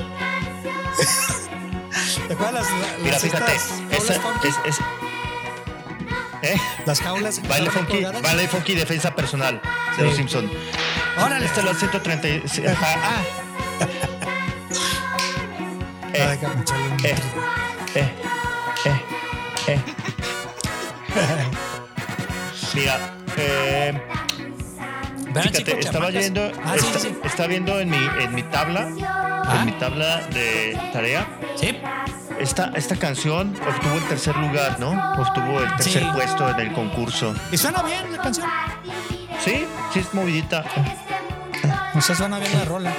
¿Te 2.29 2.35
acuerdas 2.35 2.71
las, 2.71 2.91
las 2.91 2.99
Mira, 3.01 3.19
fíjate, 3.19 3.55
esa 3.55 4.15
es- 4.67 4.79
¿Eh? 6.43 6.57
Las 6.87 7.01
jaulas. 7.01 7.41
Baile 7.49 7.71
funky, 7.71 8.05
baile 8.23 8.49
funky 8.49 8.75
defensa 8.75 9.15
personal 9.15 9.61
de 9.61 9.97
Sí. 9.97 10.03
los 10.03 10.15
Simpson. 10.17 10.51
Órale. 11.23 11.47
Este 11.47 11.61
es 11.61 11.67
la 11.67 11.75
130. 11.75 12.29
y- 12.29 12.43
sí, 12.49 12.67
ajá, 12.67 12.87
ah. 13.03 13.23
Ah, 16.21 16.35
Eh, 16.35 16.37
eh, 17.05 17.15
eh, 17.95 18.13
eh, 18.85 19.01
eh. 19.69 19.79
Mira, 22.75 23.15
eh, 23.37 24.01
fíjate, 25.35 25.79
estaba 25.81 26.09
viendo, 26.11 26.51
Ah, 26.65 26.75
sí, 26.79 26.87
esta- 26.87 26.99
sí, 26.99 27.09
sí. 27.09 27.17
estaba 27.25 27.49
viendo 27.49 27.79
en 27.81 27.91
mi, 27.91 27.99
en 28.21 28.35
mi 28.35 28.43
tabla, 28.45 28.89
Ah. 29.05 29.57
en 29.61 29.67
mi 29.67 29.73
tabla 29.73 30.19
de 30.29 30.79
tarea. 30.93 31.27
Sí. 31.57 31.79
Esta, 32.41 32.71
esta 32.75 32.97
canción 32.97 33.55
obtuvo 33.69 33.95
el 33.97 34.05
tercer 34.05 34.37
lugar, 34.37 34.79
¿no? 34.79 34.91
Obtuvo 35.21 35.61
el 35.61 35.69
tercer 35.77 36.03
Sí. 36.03 36.09
puesto 36.15 36.49
en 36.51 36.61
el 36.61 36.73
concurso. 36.73 37.35
Y 37.51 37.57
suena 37.59 37.83
bien 37.83 38.13
la 38.13 38.19
canción. 38.23 38.47
Sí, 39.45 39.67
sí 39.93 39.99
es 40.01 40.15
movidita. 40.15 40.65
O 41.95 42.01
sea, 42.01 42.15
suena 42.15 42.39
bien 42.39 42.57
la 42.57 42.65
rola. 42.65 42.93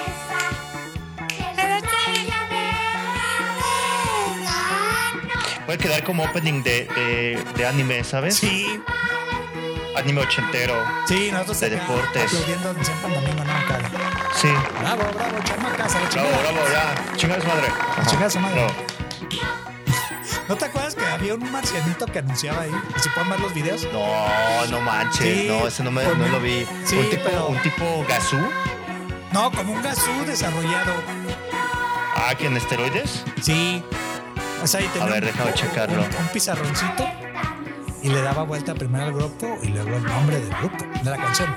Puede 5.66 5.78
quedar 5.78 6.04
como 6.04 6.24
opening 6.24 6.64
de, 6.64 6.86
de, 6.96 7.44
de 7.56 7.68
anime, 7.68 8.04
¿sabes? 8.04 8.38
Sí. 8.38 8.82
Anime 9.96 10.22
ochentero. 10.22 10.84
Sí, 11.08 11.30
nosotros 11.32 11.60
De 11.60 11.70
deportes. 11.72 12.24
aplaudiendo 12.24 12.74
siempre 12.84 13.10
no. 13.10 13.20
Sí. 14.36 14.48
Bravo, 14.80 15.04
bravo, 15.14 15.38
chamacas, 15.44 15.96
a 15.96 16.00
la 16.00 16.10
Bravo, 16.10 16.30
bravo, 16.42 16.60
ya. 16.72 17.18
Chinga 17.18 17.40
su 17.42 17.48
madre. 17.48 17.68
Ajá. 17.68 18.06
chingar 18.06 18.32
su 18.32 18.40
madre. 18.40 18.66
No. 18.66 18.99
¿No 20.48 20.56
te 20.56 20.66
acuerdas 20.66 20.96
que 20.96 21.06
había 21.06 21.36
un 21.36 21.52
marcianito 21.52 22.06
que 22.08 22.20
anunciaba 22.20 22.62
ahí? 22.62 22.72
¿Y 22.98 23.00
si 23.00 23.10
pueden 23.10 23.30
ver 23.30 23.40
los 23.40 23.54
videos? 23.54 23.88
No, 23.94 24.66
no 24.72 24.82
manches. 24.82 25.20
Sí, 25.42 25.48
no, 25.48 25.68
ese 25.68 25.84
no, 25.84 25.92
me, 25.92 26.04
no 26.04 26.28
lo 26.28 26.40
vi. 26.40 26.66
sí, 26.86 26.96
un 26.98 27.10
tipo, 27.10 27.24
pero- 27.26 27.48
un 27.48 27.62
tipo 27.62 28.06
gasú. 28.08 28.40
No, 29.32 29.52
como 29.52 29.74
un 29.74 29.82
gasú 29.84 30.12
desarrollado. 30.26 30.94
Ah, 32.16 32.34
que 32.36 32.48
en 32.48 32.58
esteroides. 32.58 33.24
Sí. 33.42 33.84
O 34.64 34.68
sea, 34.68 34.82
y 34.82 34.88
tenía 34.88 35.08
A 35.08 35.12
ver, 35.12 35.24
un- 35.24 35.28
déjame 35.32 35.54
checarlo. 35.54 36.02
Un, 36.02 36.08
un 36.16 36.28
pizarroncito 36.34 37.08
y 38.02 38.10
le 38.10 38.22
daba 38.22 38.44
vuelta 38.44 38.74
primero 38.74 39.06
al 39.06 39.14
grupo 39.14 39.58
y 39.62 39.68
luego 39.68 39.98
el 39.98 40.04
nombre 40.04 40.40
del 40.40 40.50
grupo, 40.56 40.84
de 41.04 41.10
la 41.12 41.18
canción. 41.18 41.56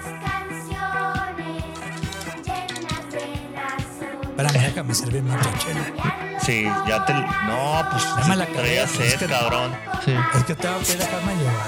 Espérame, 4.23 4.53
déjame 4.67 4.95
servirme 4.95 5.35
otra 5.37 5.59
chela. 5.59 6.32
Sí, 6.53 6.65
ya 6.87 7.03
te. 7.07 7.15
No, 7.15 7.83
pues. 7.91 8.05
Ya 8.19 8.25
me 8.29 8.37
la 8.37 8.45
traía 8.47 8.85
pues, 8.87 9.01
es 9.01 9.12
sed, 9.12 9.19
que- 9.21 9.27
cabrón. 9.27 9.75
Sí. 10.05 10.15
Es 10.35 10.45
que 10.45 10.55
tengo 10.55 10.79
que 10.81 10.97
dejarme 10.97 11.35
llevar. 11.37 11.67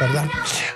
¿Verdad? 0.00 0.28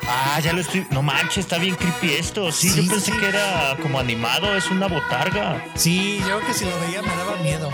Ah, 0.09 0.41
ya 0.41 0.53
lo 0.53 0.61
estoy. 0.61 0.87
No 0.91 1.03
manches, 1.03 1.39
está 1.39 1.59
bien 1.59 1.75
creepy 1.75 2.13
esto. 2.13 2.53
Sí, 2.53 2.71
Sí, 2.71 2.83
yo 2.87 2.91
pensé 2.93 3.13
sí. 3.13 3.19
que 3.19 3.29
era 3.29 3.77
como 3.83 3.99
animado, 3.99 4.57
es 4.57 4.71
una 4.71 4.87
botarga. 4.87 5.63
Sí, 5.75 6.19
yo 6.21 6.39
creo 6.39 6.47
que 6.47 6.55
si 6.55 6.65
lo 6.65 6.79
veía 6.81 7.03
me 7.03 7.09
daba 7.17 7.37
miedo. 7.43 7.71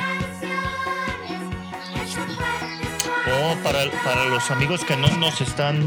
Oh, 3.26 3.54
para, 3.62 3.78
para 4.04 4.24
los 4.26 4.50
amigos 4.50 4.84
que 4.84 4.96
no 4.96 5.08
nos 5.08 5.40
están 5.40 5.86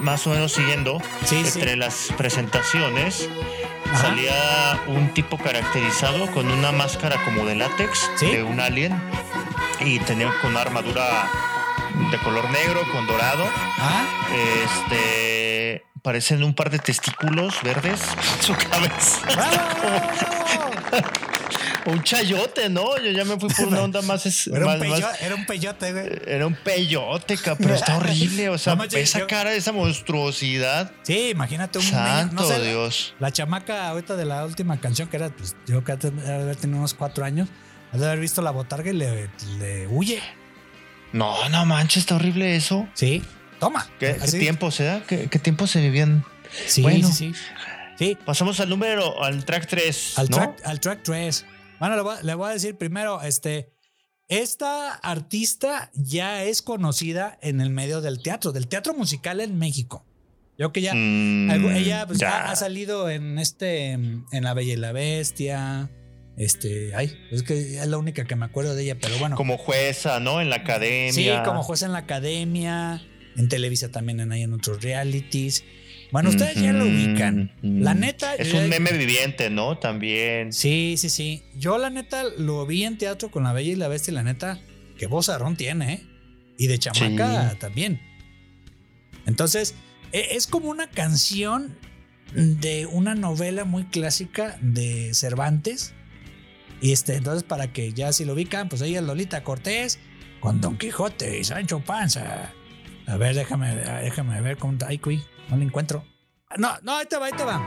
más 0.00 0.26
o 0.26 0.30
menos 0.30 0.52
siguiendo, 0.52 1.00
Sí, 1.24 1.44
sí. 1.44 1.58
entre 1.58 1.76
las 1.76 2.08
presentaciones 2.16 3.28
Ajá. 3.92 4.02
salía 4.02 4.80
un 4.88 5.12
tipo 5.14 5.38
caracterizado 5.38 6.26
con 6.32 6.50
una 6.50 6.72
máscara 6.72 7.16
como 7.24 7.44
de 7.46 7.54
látex 7.56 8.10
¿Sí? 8.16 8.26
de 8.30 8.42
un 8.42 8.60
alien 8.60 9.00
y 9.80 9.98
tenía 10.00 10.32
con 10.40 10.50
una 10.52 10.62
armadura 10.62 11.28
de 12.10 12.18
color 12.18 12.48
negro 12.50 12.80
con 12.92 13.06
dorado. 13.06 13.46
Ah, 13.78 14.04
Este 14.64 15.84
parecen 16.02 16.42
un 16.44 16.54
par 16.54 16.70
de 16.70 16.78
testículos 16.78 17.60
verdes 17.62 18.00
en 18.36 18.42
su 18.42 18.54
cabeza. 18.54 19.20
¡Bravo! 19.34 21.10
un 21.92 22.02
chayote, 22.02 22.68
¿no? 22.68 22.96
Yo 22.98 23.10
ya 23.12 23.24
me 23.24 23.38
fui 23.38 23.48
por 23.48 23.66
una 23.68 23.82
onda 23.82 24.02
más. 24.02 24.26
es- 24.26 24.46
Era 24.46 24.58
un, 24.60 24.64
más- 24.66 24.78
más- 24.78 24.88
peyo- 25.00 25.08
era 25.20 25.34
un 25.34 25.46
peyote, 25.46 25.92
güey. 25.92 26.08
Era 26.26 26.46
un 26.46 26.54
peyote, 26.54 27.36
ca- 27.36 27.56
pero 27.56 27.74
está 27.74 27.96
horrible. 27.96 28.48
O 28.48 28.58
sea, 28.58 28.74
No 28.76 28.84
esa 28.84 29.18
yo- 29.20 29.26
cara, 29.26 29.52
esa 29.54 29.72
monstruosidad. 29.72 30.92
Sí, 31.02 31.30
imagínate 31.30 31.78
un. 31.78 31.84
Santo 31.84 32.34
No 32.34 32.44
sé, 32.48 32.58
la- 32.58 32.64
Dios. 32.64 33.14
La 33.18 33.32
chamaca 33.32 33.88
ahorita 33.88 34.16
de 34.16 34.24
la 34.24 34.44
última 34.44 34.78
canción, 34.80 35.08
que 35.08 35.16
era, 35.16 35.28
pues, 35.30 35.56
yo 35.66 35.82
creo 35.84 35.98
que 35.98 36.06
haber 36.30 36.56
tenido 36.56 36.78
unos 36.78 36.94
cuatro 36.94 37.24
años, 37.24 37.48
de 37.92 38.04
haber 38.04 38.20
visto 38.20 38.42
la 38.42 38.50
botarga 38.50 38.90
y 38.90 38.94
le, 38.94 39.30
le 39.58 39.86
huye. 39.86 40.20
No, 41.12 41.48
no 41.48 41.64
manches, 41.64 41.98
está 41.98 42.16
horrible 42.16 42.56
eso. 42.56 42.88
Sí, 42.94 43.22
toma. 43.58 43.88
¿Qué, 43.98 44.16
qué 44.22 44.38
tiempo 44.38 44.70
se 44.70 44.84
da? 44.84 45.02
¿Qué, 45.06 45.28
qué 45.30 45.38
tiempo 45.38 45.66
se 45.66 45.80
vivían? 45.80 46.24
Sí, 46.66 46.82
Bueno. 46.82 47.08
sí, 47.08 47.32
sí. 47.32 47.40
Sí, 47.98 48.18
Pasamos 48.26 48.60
al 48.60 48.68
número, 48.68 49.22
al 49.24 49.44
track 49.46 49.66
3. 49.66 50.18
al, 50.18 50.28
¿no? 50.28 50.36
track, 50.36 50.60
al 50.66 50.80
track 50.80 51.00
3. 51.02 51.46
Bueno, 51.80 51.96
le 51.96 52.02
voy, 52.02 52.16
a- 52.16 52.22
le 52.22 52.34
voy 52.34 52.50
a 52.50 52.52
decir 52.52 52.76
primero, 52.76 53.20
este, 53.22 53.72
esta 54.28 54.94
artista 54.94 55.90
ya 55.94 56.42
es 56.44 56.62
conocida 56.62 57.38
en 57.42 57.60
el 57.60 57.70
medio 57.70 58.00
del 58.00 58.22
teatro, 58.22 58.52
del 58.52 58.66
teatro 58.68 58.94
musical 58.94 59.40
en 59.40 59.58
México. 59.58 60.04
Yo 60.58 60.72
que 60.72 60.80
ya, 60.80 60.94
Mm, 60.94 61.50
algo- 61.50 61.70
ella 61.70 62.06
pues, 62.06 62.18
ya. 62.18 62.46
ha, 62.46 62.50
ha 62.52 62.56
salido 62.56 63.10
en 63.10 63.38
este, 63.38 63.90
en 63.92 64.24
La 64.30 64.54
Bella 64.54 64.72
y 64.72 64.76
la 64.76 64.92
Bestia. 64.92 65.90
Este, 66.38 66.94
ay, 66.94 67.14
es 67.30 67.42
que 67.42 67.78
es 67.78 67.86
la 67.86 67.96
única 67.98 68.24
que 68.26 68.36
me 68.36 68.44
acuerdo 68.46 68.74
de 68.74 68.82
ella, 68.82 68.96
pero 69.00 69.16
bueno. 69.18 69.36
Como 69.36 69.56
jueza, 69.58 70.18
¿no? 70.20 70.40
En 70.40 70.50
la 70.50 70.56
academia. 70.56 71.12
Sí, 71.12 71.28
como 71.44 71.62
juez 71.62 71.82
en 71.82 71.92
la 71.92 71.98
academia, 71.98 73.02
en 73.36 73.48
Televisa 73.48 73.90
también 73.90 74.20
en, 74.20 74.32
ahí 74.32 74.42
en 74.42 74.52
otros 74.52 74.82
realities. 74.82 75.62
Bueno, 76.12 76.30
ustedes 76.30 76.54
ya 76.54 76.72
lo 76.72 76.84
ubican. 76.84 77.52
La 77.62 77.94
neta. 77.94 78.34
Es 78.36 78.52
un 78.54 78.60
ya- 78.62 78.66
meme 78.68 78.92
viviente, 78.92 79.50
¿no? 79.50 79.78
También. 79.78 80.52
Sí, 80.52 80.94
sí, 80.98 81.08
sí. 81.08 81.42
Yo 81.56 81.78
la 81.78 81.90
neta 81.90 82.24
lo 82.38 82.64
vi 82.66 82.84
en 82.84 82.96
teatro 82.98 83.30
con 83.30 83.42
La 83.42 83.52
Bella 83.52 83.72
y 83.72 83.76
la 83.76 83.88
Bestia 83.88 84.12
y 84.12 84.14
la 84.14 84.22
neta, 84.22 84.60
qué 84.98 85.06
vozarrón 85.06 85.56
tiene, 85.56 85.92
¿eh? 85.94 86.06
Y 86.58 86.68
de 86.68 86.78
chamaca 86.78 87.50
Sí. 87.50 87.56
también. 87.58 88.00
Entonces, 89.26 89.74
e- 90.12 90.28
es 90.36 90.46
como 90.46 90.70
una 90.70 90.88
canción 90.88 91.76
de 92.34 92.86
una 92.86 93.14
novela 93.14 93.64
muy 93.64 93.84
clásica 93.84 94.58
de 94.60 95.12
Cervantes. 95.14 95.92
Y 96.80 96.92
este, 96.92 97.14
entonces, 97.16 97.42
para 97.42 97.72
que 97.72 97.92
ya 97.92 98.12
si 98.12 98.24
lo 98.24 98.34
ubican, 98.34 98.68
pues 98.68 98.82
ella 98.82 99.00
es 99.00 99.04
Lolita 99.04 99.42
Cortés. 99.42 99.98
con 100.38 100.60
Don 100.60 100.76
Quijote 100.76 101.40
y 101.40 101.44
Sancho 101.44 101.80
Panza. 101.80 102.52
A 103.06 103.16
ver, 103.16 103.34
déjame, 103.34 103.74
déjame 103.74 104.40
ver 104.42 104.58
cómo. 104.58 104.76
Ay, 104.86 104.98
cuy, 104.98 105.20
no 105.48 105.56
lo 105.56 105.62
encuentro. 105.62 106.04
No, 106.56 106.70
no, 106.82 106.96
ahí 106.96 107.06
te 107.06 107.16
va, 107.16 107.26
ahí 107.26 107.32
te 107.32 107.44
va. 107.44 107.60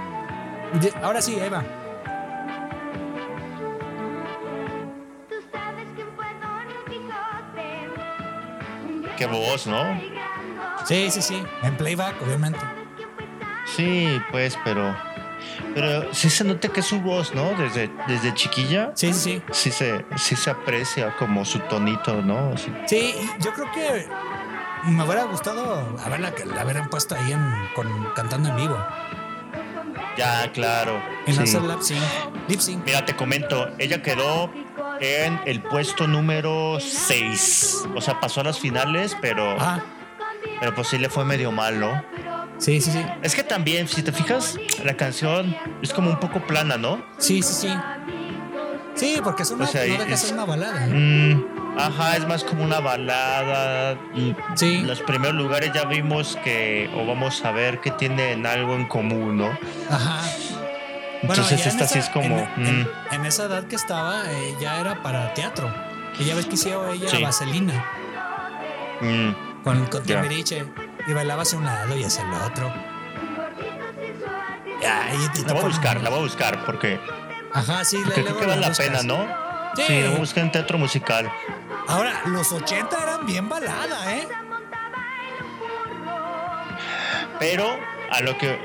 Ahora 1.01 1.21
sí, 1.21 1.39
ahí 1.39 1.49
va. 1.49 1.63
Qué 9.17 9.25
voz, 9.25 9.67
¿no? 9.67 9.99
Sí, 10.85 11.11
sí, 11.11 11.21
sí. 11.21 11.43
En 11.61 11.75
playback, 11.75 12.21
obviamente. 12.21 12.59
Sí, 13.65 14.19
pues, 14.31 14.57
pero. 14.63 14.95
Pero 15.73 16.13
sí 16.13 16.29
se 16.29 16.43
nota 16.43 16.69
que 16.69 16.79
es 16.79 16.85
su 16.85 16.99
voz, 17.01 17.33
¿no? 17.35 17.51
Desde, 17.55 17.89
desde 18.07 18.33
chiquilla. 18.33 18.91
Sí, 18.95 19.13
sí, 19.13 19.19
sí. 19.19 19.43
Sí 19.51 19.71
se, 19.71 20.05
sí 20.17 20.35
se 20.35 20.49
aprecia 20.49 21.15
como 21.17 21.43
su 21.45 21.59
tonito, 21.59 22.21
¿no? 22.21 22.55
Sí. 22.57 23.13
Yo 23.39 23.53
creo 23.53 23.71
que 23.71 24.07
me 24.85 25.03
hubiera 25.03 25.23
gustado 25.25 25.95
haberla, 26.03 26.33
haber 26.59 26.89
puesto 26.89 27.15
ahí 27.15 27.31
en, 27.31 27.41
con, 27.75 27.87
cantando 28.15 28.49
en 28.49 28.55
vivo. 28.55 28.77
Ya, 30.17 30.51
claro. 30.51 31.01
En 31.25 31.35
sí. 31.35 31.41
hacer 31.43 31.61
lip 31.63 31.81
sync. 31.81 32.01
Lip 32.47 32.59
sync. 32.59 32.85
Mira, 32.85 33.05
te 33.05 33.15
comento, 33.15 33.69
ella 33.77 34.01
quedó 34.01 34.51
en 34.99 35.39
el 35.45 35.61
puesto 35.61 36.07
número 36.07 36.77
6. 36.79 37.87
O 37.95 38.01
sea, 38.01 38.19
pasó 38.19 38.41
a 38.41 38.43
las 38.45 38.59
finales, 38.59 39.15
pero, 39.21 39.55
Ah, 39.59 39.79
pero 40.59 40.75
pues 40.75 40.87
sí 40.89 40.97
le 40.97 41.09
fue 41.09 41.23
medio 41.25 41.51
mal, 41.51 41.79
¿no? 41.79 42.03
sí, 42.57 42.81
sí, 42.81 42.91
sí. 42.91 43.05
Es 43.21 43.35
que 43.35 43.43
también, 43.43 43.87
si 43.87 44.03
te 44.03 44.11
fijas, 44.11 44.57
la 44.83 44.97
canción 44.97 45.55
es 45.81 45.93
como 45.93 46.09
un 46.09 46.19
poco 46.19 46.41
plana, 46.41 46.77
¿no? 46.77 47.01
Sí, 47.17 47.41
sí, 47.41 47.53
sí. 47.53 47.73
Sí, 48.95 49.21
porque 49.23 49.43
es 49.43 49.51
una, 49.51 49.63
O 49.63 49.67
sea, 49.67 49.85
no 49.87 50.03
es- 50.13 50.31
una 50.33 50.43
balada. 50.43 50.87
Mm, 50.87 51.45
ajá, 51.87 52.17
es 52.17 52.27
más 52.27 52.43
como 52.43 52.63
una 52.63 52.79
balada. 52.79 53.97
Sí. 54.55 54.81
Los 54.81 55.01
primeros 55.01 55.35
lugares 55.35 55.71
ya 55.73 55.85
vimos 55.85 56.37
que, 56.43 56.89
o 56.95 57.05
vamos 57.05 57.43
a 57.45 57.51
ver 57.51 57.79
que 57.81 57.91
tienen 57.91 58.45
algo 58.45 58.75
en 58.75 58.85
común, 58.87 59.37
¿no? 59.37 59.49
Ajá. 59.89 60.21
Entonces 61.21 61.61
en 61.63 61.67
esta 61.67 61.87
sí 61.87 61.99
esa- 61.99 62.07
es 62.07 62.13
como... 62.13 62.37
En, 62.57 62.65
en- 62.65 62.81
mm, 62.83 62.87
en 63.11 63.25
esa 63.25 63.45
edad 63.45 63.63
que 63.65 63.75
estaba, 63.75 64.23
eh, 64.31 64.55
ya 64.61 64.79
era 64.79 65.01
para 65.03 65.33
teatro. 65.33 65.73
Y 66.17 66.25
ya 66.25 66.35
ves 66.35 66.45
que 66.45 66.55
hicieron 66.55 66.89
ella 66.91 67.09
Sí. 67.09 67.21
Vaselina 67.23 67.85
mm, 69.01 69.63
con, 69.63 69.85
con. 69.87 70.03
Timbiriche. 70.03 70.65
Y 71.07 71.13
bailaba 71.13 71.41
hacia 71.43 71.57
un 71.57 71.65
lado 71.65 71.97
y 71.97 72.03
hacia 72.03 72.23
el 72.23 72.33
otro. 72.33 72.71
Ay, 74.87 75.17
La 75.45 75.53
voy 75.53 75.61
a 75.63 75.65
buscar, 75.65 76.01
la 76.01 76.09
voy 76.09 76.19
a 76.19 76.21
buscar 76.23 76.65
porque, 76.65 76.99
Ajá, 77.53 77.83
sí, 77.83 77.97
porque 78.03 78.21
luego 78.21 78.37
creo 78.37 78.39
que 78.39 78.45
vale 78.47 78.61
la 78.61 78.69
buscas. 78.69 78.87
pena, 78.87 79.03
¿no? 79.03 79.25
Sí. 79.75 79.83
Sí, 79.87 80.01
la 80.01 80.07
voy 80.09 80.15
a 80.17 80.19
buscar 80.19 80.43
en 80.45 80.51
teatro 80.51 80.77
musical. 80.77 81.29
Ahora, 81.89 82.21
los 82.25 82.51
80 82.51 83.01
eran 83.01 83.25
bien 83.25 83.49
balada, 83.49 84.15
¿eh? 84.15 84.27
Pero 87.39 87.65
a 88.11 88.21
lo 88.21 88.37
que 88.37 88.59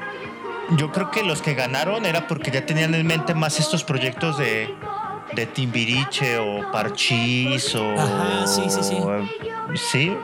yo 0.70 0.92
creo 0.92 1.10
que 1.10 1.22
los 1.22 1.40
que 1.40 1.54
ganaron 1.54 2.04
era 2.04 2.26
porque 2.26 2.50
ya 2.50 2.66
tenían 2.66 2.94
en 2.94 3.06
mente 3.06 3.34
más 3.34 3.58
estos 3.58 3.82
proyectos 3.82 4.36
de, 4.36 4.74
de 5.32 5.46
Timbiriche 5.46 6.38
o 6.38 6.70
Parchís 6.70 7.74
o. 7.74 7.92
Ajá, 7.98 8.46
sí, 8.46 8.64
sí, 8.68 8.82
sí. 8.82 8.96
Sí, 9.74 10.16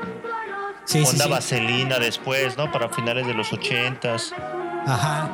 Sí, 0.84 1.04
Onda 1.06 1.24
sí. 1.24 1.30
Vaselina 1.30 1.98
después, 2.00 2.56
¿no? 2.56 2.72
Para 2.72 2.88
finales 2.88 3.24
de 3.24 3.32
los 3.32 3.52
ochentas. 3.52 4.34
Ajá. 4.86 5.28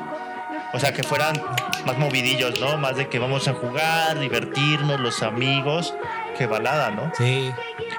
O 0.74 0.78
sea, 0.78 0.92
que 0.92 1.02
fueran 1.02 1.34
más 1.86 1.96
movidillos, 1.96 2.60
¿no? 2.60 2.76
Más 2.76 2.96
de 2.96 3.08
que 3.08 3.18
vamos 3.18 3.48
a 3.48 3.54
jugar, 3.54 4.18
divertirnos, 4.18 5.00
los 5.00 5.22
amigos. 5.22 5.94
Que 6.38 6.46
balada, 6.46 6.90
¿no? 6.90 7.10
Sí. 7.16 7.52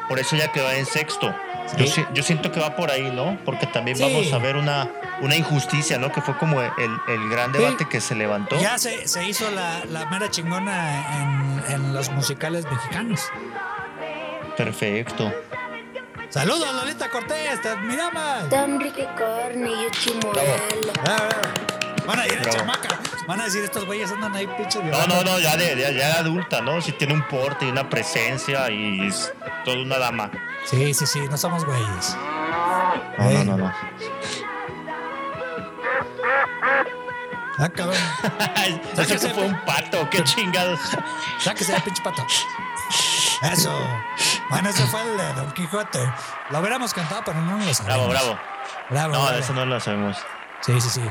Por 0.08 0.20
eso 0.20 0.36
ya 0.36 0.52
quedó 0.52 0.70
en 0.72 0.86
sexto. 0.86 1.34
Yo, 1.78 1.86
Sí. 1.86 1.92
si- 1.92 2.06
yo 2.14 2.24
siento 2.24 2.52
que 2.52 2.60
va 2.62 2.76
por 2.76 2.92
ahí, 2.92 3.12
¿no? 3.12 3.38
Porque 3.44 3.68
también 3.68 3.98
Sí. 3.98 4.04
vamos 4.04 4.32
a 4.32 4.38
ver 4.38 4.56
una, 4.56 4.90
una 5.22 5.36
injusticia, 5.36 5.98
¿no? 5.98 6.12
Que 6.12 6.22
fue 6.22 6.38
como 6.38 6.62
el, 6.62 6.72
el 7.08 7.30
gran 7.30 7.52
Sí. 7.52 7.58
debate 7.60 7.86
que 7.90 8.00
se 8.00 8.16
levantó. 8.16 8.58
Ya 8.60 8.78
se, 8.78 9.08
se 9.08 9.26
hizo 9.28 9.50
la, 9.52 9.84
la 9.86 10.06
mera 10.06 10.30
chingona 10.32 11.64
en, 11.68 11.74
en 11.74 11.94
los 11.94 12.10
musicales 12.12 12.66
mexicanos. 12.72 13.22
Perfecto. 14.56 15.34
Saludos, 16.30 16.74
Lolita 16.74 17.10
Cortés, 17.10 17.62
te 17.62 17.70
admiramos. 17.70 18.50
Don 18.50 18.76
Enrique 18.76 19.08
Corny 19.18 19.88
Van 22.08 22.20
a 22.20 22.26
ir 22.26 22.38
a 22.40 22.42
Bravo. 22.42 22.58
chamaca. 22.58 23.00
Van 23.28 23.42
a 23.42 23.44
decir 23.44 23.64
estos 23.64 23.86
güeyes 23.86 24.10
andan 24.12 24.34
ahí 24.36 24.48
pinches 24.48 24.82
No, 24.84 25.06
no, 25.08 25.24
no, 25.24 25.40
ya 25.40 25.58
de, 25.58 25.76
ya, 25.76 25.92
ya 25.92 26.08
de 26.08 26.14
adulta, 26.20 26.62
¿no? 26.62 26.82
Si 26.82 26.94
tiene 26.94 27.14
un 27.14 27.28
porte 27.28 27.66
y 27.66 27.70
una 27.70 27.90
presencia 27.90 28.70
y 28.72 29.08
es 29.08 29.34
toda 29.66 29.78
una 29.82 29.98
dama. 29.98 30.32
Sí, 30.66 30.94
sí, 30.94 31.06
sí, 31.06 31.20
no 31.30 31.38
somos 31.38 31.66
güeyes. 31.66 32.16
No, 33.18 33.30
Eh. 33.30 33.44
no, 33.44 33.58
no, 33.58 33.58
no. 33.58 33.74
Ah, 37.60 37.70
cabrón. 37.70 37.98
Eso 38.98 39.20
que 39.28 39.34
fue 39.34 39.44
un 39.46 39.60
pato, 39.66 40.08
qué 40.10 40.24
chingados. 40.24 40.80
Sáquese 41.40 41.76
el 41.76 41.82
pinche 41.82 42.04
pato. 42.04 42.26
Eso. 43.42 43.72
Bueno, 44.50 44.70
ese 44.70 44.84
fue 44.88 45.02
el 45.02 45.18
de 45.18 45.34
Don 45.34 45.52
Quijote. 45.54 46.00
Lo 46.52 46.60
hubiéramos 46.60 46.94
cantado, 46.94 47.24
pero 47.26 47.42
no 47.42 47.58
lo 47.58 47.74
sabemos. 47.74 48.08
Bravo, 48.08 48.08
bravo. 48.08 48.40
Bravo. 48.90 49.14
No, 49.14 49.32
eso 49.32 49.54
no 49.54 49.66
lo 49.66 49.80
sabemos. 49.80 50.18
Sí, 50.62 50.82
sí, 50.82 50.90
sí. 50.90 51.02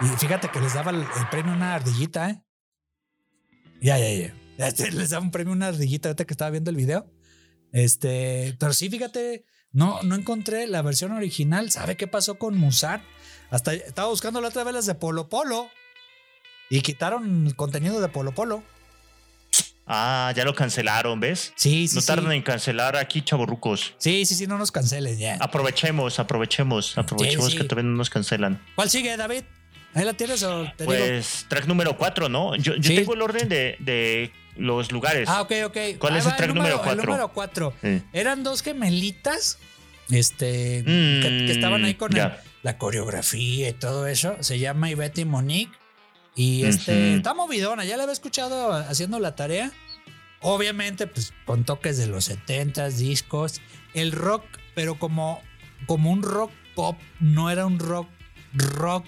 Y 0.00 0.06
fíjate 0.18 0.48
que 0.48 0.60
les 0.60 0.74
daba 0.74 0.90
el, 0.90 1.00
el 1.00 1.28
premio 1.30 1.52
una 1.52 1.74
ardillita, 1.74 2.30
¿eh? 2.30 2.42
Ya, 3.80 3.98
ya, 3.98 4.10
ya. 4.10 4.34
Este, 4.56 4.92
les 4.92 5.10
daba 5.10 5.24
un 5.24 5.32
premio 5.32 5.52
a 5.52 5.56
una 5.56 5.66
ardillita 5.68 6.08
ahorita 6.08 6.24
que 6.24 6.34
estaba 6.34 6.50
viendo 6.50 6.70
el 6.70 6.76
video. 6.76 7.10
Este, 7.72 8.56
pero 8.60 8.72
sí, 8.72 8.88
fíjate, 8.88 9.44
no, 9.72 10.00
no 10.04 10.14
encontré 10.14 10.68
la 10.68 10.80
versión 10.80 11.10
original. 11.10 11.72
¿Sabe 11.72 11.96
qué 11.96 12.06
pasó 12.06 12.38
con 12.38 12.56
Musar? 12.56 13.02
Hasta 13.50 13.74
estaba 13.74 14.08
buscando 14.08 14.40
la 14.40 14.48
otra 14.48 14.62
vez 14.62 14.74
las 14.74 14.86
de 14.86 14.94
Polo 14.94 15.28
Polo 15.28 15.68
y 16.70 16.82
quitaron 16.82 17.46
el 17.48 17.56
contenido 17.56 18.00
de 18.00 18.08
Polo 18.08 18.32
Polo. 18.32 18.62
Ah, 19.86 20.32
ya 20.34 20.44
lo 20.44 20.54
cancelaron, 20.54 21.20
¿ves? 21.20 21.52
Sí, 21.56 21.88
sí, 21.88 21.94
no 21.96 22.00
sí. 22.00 22.06
tardan 22.06 22.32
en 22.32 22.42
cancelar 22.42 22.96
aquí, 22.96 23.20
chavorrucos. 23.22 23.94
Sí, 23.98 24.24
sí, 24.24 24.34
sí, 24.34 24.46
no 24.46 24.56
nos 24.56 24.72
cancelen 24.72 25.18
ya. 25.18 25.36
Aprovechemos, 25.40 26.18
aprovechemos, 26.18 26.96
aprovechemos 26.96 27.50
sí. 27.52 27.58
que 27.58 27.64
todavía 27.64 27.90
no 27.90 27.96
nos 27.98 28.08
cancelan. 28.08 28.62
¿Cuál 28.74 28.88
sigue, 28.88 29.14
David? 29.16 29.42
¿Ahí 29.92 30.04
la 30.04 30.14
tienes 30.14 30.42
o 30.42 30.64
te 30.76 30.84
digo? 30.84 30.94
Pues 30.96 31.46
track 31.48 31.66
número 31.66 31.96
4, 31.98 32.28
¿no? 32.28 32.56
Yo, 32.56 32.74
yo 32.76 32.94
tengo 32.94 33.14
el 33.14 33.22
orden 33.22 33.48
de, 33.48 33.76
de 33.78 34.32
los 34.56 34.90
lugares. 34.90 35.28
Ah, 35.28 35.42
ok, 35.42 35.52
ok. 35.66 35.76
¿Cuál 35.98 36.14
Ahí 36.14 36.18
es 36.20 36.26
el 36.26 36.34
track 36.36 36.54
número 36.54 36.76
El 36.76 36.80
cuatro? 36.80 37.04
número 37.04 37.28
4. 37.32 37.74
Sí. 37.82 38.02
Eran 38.12 38.42
dos 38.42 38.62
gemelitas, 38.62 39.58
este, 40.10 40.80
Mm, 40.82 41.22
que, 41.22 41.44
que 41.46 41.52
estaban 41.52 41.84
ahí 41.84 41.94
con 41.94 42.16
el- 42.16 42.32
la 42.62 42.78
coreografía 42.78 43.68
y 43.68 43.72
todo 43.74 44.06
eso. 44.06 44.36
Se 44.40 44.58
llama 44.58 44.90
Ivette 44.90 45.18
y 45.18 45.24
Monique. 45.26 45.72
Y 46.36 46.64
este, 46.64 47.16
está 47.16 47.34
movidona. 47.34 47.84
Ya 47.84 47.96
la 47.96 48.04
había 48.04 48.12
escuchado 48.12 48.72
haciendo 48.72 49.18
la 49.20 49.36
tarea. 49.36 49.72
Obviamente, 50.40 51.06
pues 51.06 51.32
con 51.46 51.64
toques 51.64 51.96
de 51.96 52.06
los 52.06 52.30
70s, 52.30 52.92
discos. 52.92 53.60
El 53.94 54.12
rock, 54.12 54.44
pero 54.74 54.98
como, 54.98 55.40
como 55.86 56.10
un 56.10 56.22
rock 56.22 56.50
pop, 56.74 56.98
no 57.20 57.50
era 57.50 57.66
un 57.66 57.78
rock 57.78 58.08
rock 58.54 59.06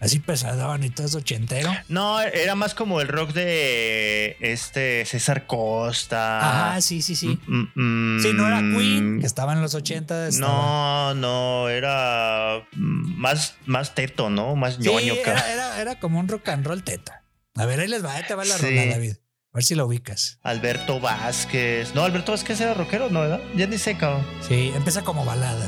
así 0.00 0.18
pesadón 0.20 0.84
y 0.84 0.90
todo 0.90 1.06
eso 1.06 1.18
ochentero. 1.18 1.70
No, 1.88 2.20
era 2.20 2.54
más 2.54 2.74
como 2.74 3.00
el 3.00 3.08
rock 3.08 3.32
de 3.32 4.36
este 4.40 5.04
César 5.06 5.46
Costa. 5.46 6.70
Ajá, 6.70 6.80
sí, 6.80 7.02
sí, 7.02 7.16
sí. 7.16 7.38
Mm, 7.46 7.64
mm, 7.74 8.20
Sí, 8.22 8.32
no 8.34 8.46
era 8.46 8.60
mm, 8.60 8.76
Queen, 8.76 9.20
que 9.20 9.26
estaba 9.26 9.52
en 9.52 9.60
los 9.62 9.74
80. 9.74 10.28
estaba- 10.28 11.14
No, 11.14 11.14
no, 11.14 11.68
era 11.68 12.66
mm, 12.72 13.18
más, 13.18 13.54
más 13.66 13.94
teto, 13.94 14.30
¿no? 14.30 14.56
Más 14.56 14.74
Sí, 14.74 14.82
ñoño. 14.82 15.14
era, 15.14 15.22
ca- 15.34 15.52
era, 15.52 15.80
era 15.80 15.98
como 16.00 16.18
un 16.20 16.28
rock 16.28 16.48
and 16.48 16.66
roll 16.66 16.82
teta. 16.82 17.22
A 17.56 17.64
ver, 17.66 17.80
ahí 17.80 17.88
les 17.88 18.04
va, 18.04 18.14
ahí 18.14 18.22
te 18.26 18.34
va 18.34 18.44
la 18.44 18.56
Sí. 18.58 18.66
rola, 18.66 18.86
David. 18.86 19.14
A 19.52 19.56
ver 19.56 19.64
si 19.64 19.74
lo 19.74 19.86
ubicas. 19.86 20.38
Alberto 20.42 21.00
Vázquez. 21.00 21.94
No, 21.94 22.04
Alberto 22.04 22.32
Vázquez 22.32 22.60
era 22.60 22.74
rockero, 22.74 23.08
¿no? 23.08 23.22
¿verdad? 23.22 23.40
Ya 23.54 23.66
ni 23.66 23.78
sé, 23.78 23.96
cabrón. 23.96 24.26
Sí, 24.46 24.70
empieza 24.76 25.02
como 25.02 25.24
balada. 25.24 25.66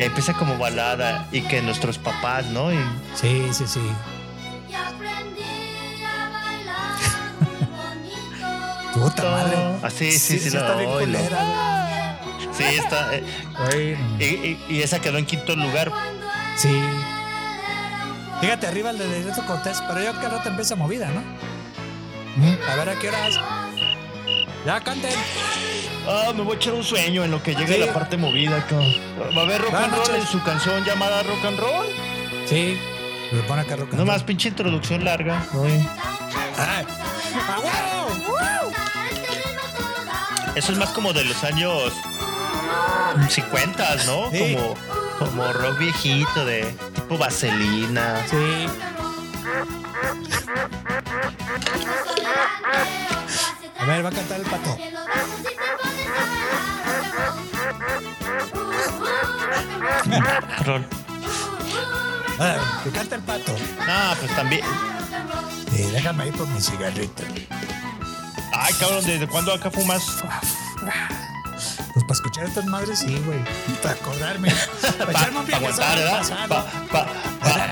Y 0.00 0.04
empieza 0.04 0.32
como 0.32 0.56
balada 0.58 1.26
y 1.30 1.42
que 1.42 1.60
nuestros 1.62 1.98
papás, 1.98 2.46
¿no? 2.46 2.72
Y 2.72 2.78
Sí, 3.14 3.48
sí, 3.52 3.64
sí. 3.66 3.80
Y 4.68 4.74
aprendí 4.74 5.42
a 6.04 6.30
bailar 6.30 6.96
muy 7.40 7.66
bonito. 8.92 9.08
Puta 9.10 9.22
madre. 9.30 9.56
Ah, 9.82 9.90
sí, 9.90 10.10
sí, 10.12 10.38
sí, 10.38 10.48
está 10.48 10.70
la 10.70 10.76
bien 10.76 10.90
Sí, 12.56 12.64
está. 12.64 13.14
eh, 13.14 13.96
y, 14.18 14.24
y- 14.24 14.66
y 14.70 14.82
esa 14.82 15.00
quedó 15.00 15.18
en 15.18 15.26
quinto 15.26 15.54
lugar. 15.54 15.92
Sí. 16.56 16.74
Fíjate, 18.40 18.66
arriba 18.66 18.90
el 18.90 18.98
de 18.98 19.06
Directo 19.18 19.44
Cortés, 19.46 19.82
pero 19.86 20.02
yo 20.02 20.18
que 20.18 20.28
rato 20.28 20.48
empieza 20.48 20.74
movida, 20.76 21.08
¿no? 21.08 21.20
Mm, 22.36 22.56
A 22.70 22.76
ver 22.76 22.88
a 22.90 22.98
qué 22.98 23.08
horas. 23.08 23.38
Ya 24.66 24.80
canten. 24.80 25.12
Ah, 26.06 26.32
me 26.34 26.42
voy 26.42 26.54
a 26.54 26.56
echar 26.56 26.74
un 26.74 26.84
sueño 26.84 27.24
en 27.24 27.30
lo 27.30 27.42
que 27.42 27.54
llegue 27.54 27.74
Sí. 27.74 27.80
la 27.80 27.92
parte 27.92 28.16
movida, 28.16 28.64
cabrón. 28.66 28.94
Va 29.36 29.42
a 29.42 29.44
haber 29.44 29.60
rock 29.62 29.70
Buenas 29.70 29.84
and 29.88 29.96
roll 29.96 30.08
noches. 30.08 30.24
en 30.24 30.26
su 30.26 30.42
canción 30.42 30.84
llamada 30.84 31.22
Rock 31.22 31.44
and 31.44 31.58
Roll. 31.58 31.86
Sí. 32.46 32.78
Me 33.32 33.42
pone 33.42 33.62
acá 33.62 33.76
rock 33.76 33.90
and 33.90 33.98
No 34.00 34.04
más 34.06 34.16
roll. 34.18 34.26
pinche 34.26 34.48
introducción 34.48 35.04
larga. 35.04 35.42
¿no? 35.52 35.64
¡Ah! 36.58 36.82
¡A 37.48 37.60
huevo! 37.60 38.72
Eso 40.56 40.72
es 40.72 40.78
más 40.78 40.90
como 40.90 41.12
de 41.12 41.24
los 41.24 41.42
años 41.44 41.92
50, 43.28 43.96
¿no? 44.06 44.30
Sí. 44.30 44.56
Como, 44.56 44.74
como 45.18 45.52
rock 45.52 45.78
viejito 45.78 46.44
de 46.44 46.64
tipo 46.94 47.16
vaselina. 47.16 48.16
Sí. 48.28 48.66
A 53.80 53.84
ver, 53.86 54.04
va 54.04 54.08
a 54.10 54.12
cantar 54.12 54.40
el 54.40 54.46
pato. 54.46 54.76
Ah, 62.38 62.80
que 62.84 62.90
canta 62.98 63.16
el 63.16 63.22
pato. 63.22 63.56
Ah, 63.80 64.14
pues 64.20 64.36
también. 64.36 64.62
Sí, 65.74 65.82
déjame 65.92 66.28
ir 66.28 66.34
por 66.34 66.46
mi 66.48 66.60
cigarrito. 66.60 67.22
Ay, 68.52 68.74
cabrón, 68.74 69.04
¿desde 69.04 69.26
cuándo 69.26 69.54
acá 69.54 69.70
fumas? 69.70 70.02
Pues 71.94 72.04
para 72.04 72.14
escuchar 72.14 72.44
estas 72.44 72.66
madres, 72.66 72.98
sí, 72.98 73.18
güey. 73.24 73.38
Para 73.82 73.94
acordarme. 73.94 74.52
Para 75.12 75.30
un 75.30 75.46
viajezote 75.46 75.84
aguantar, 75.84 75.98
¿verdad? 75.98 76.66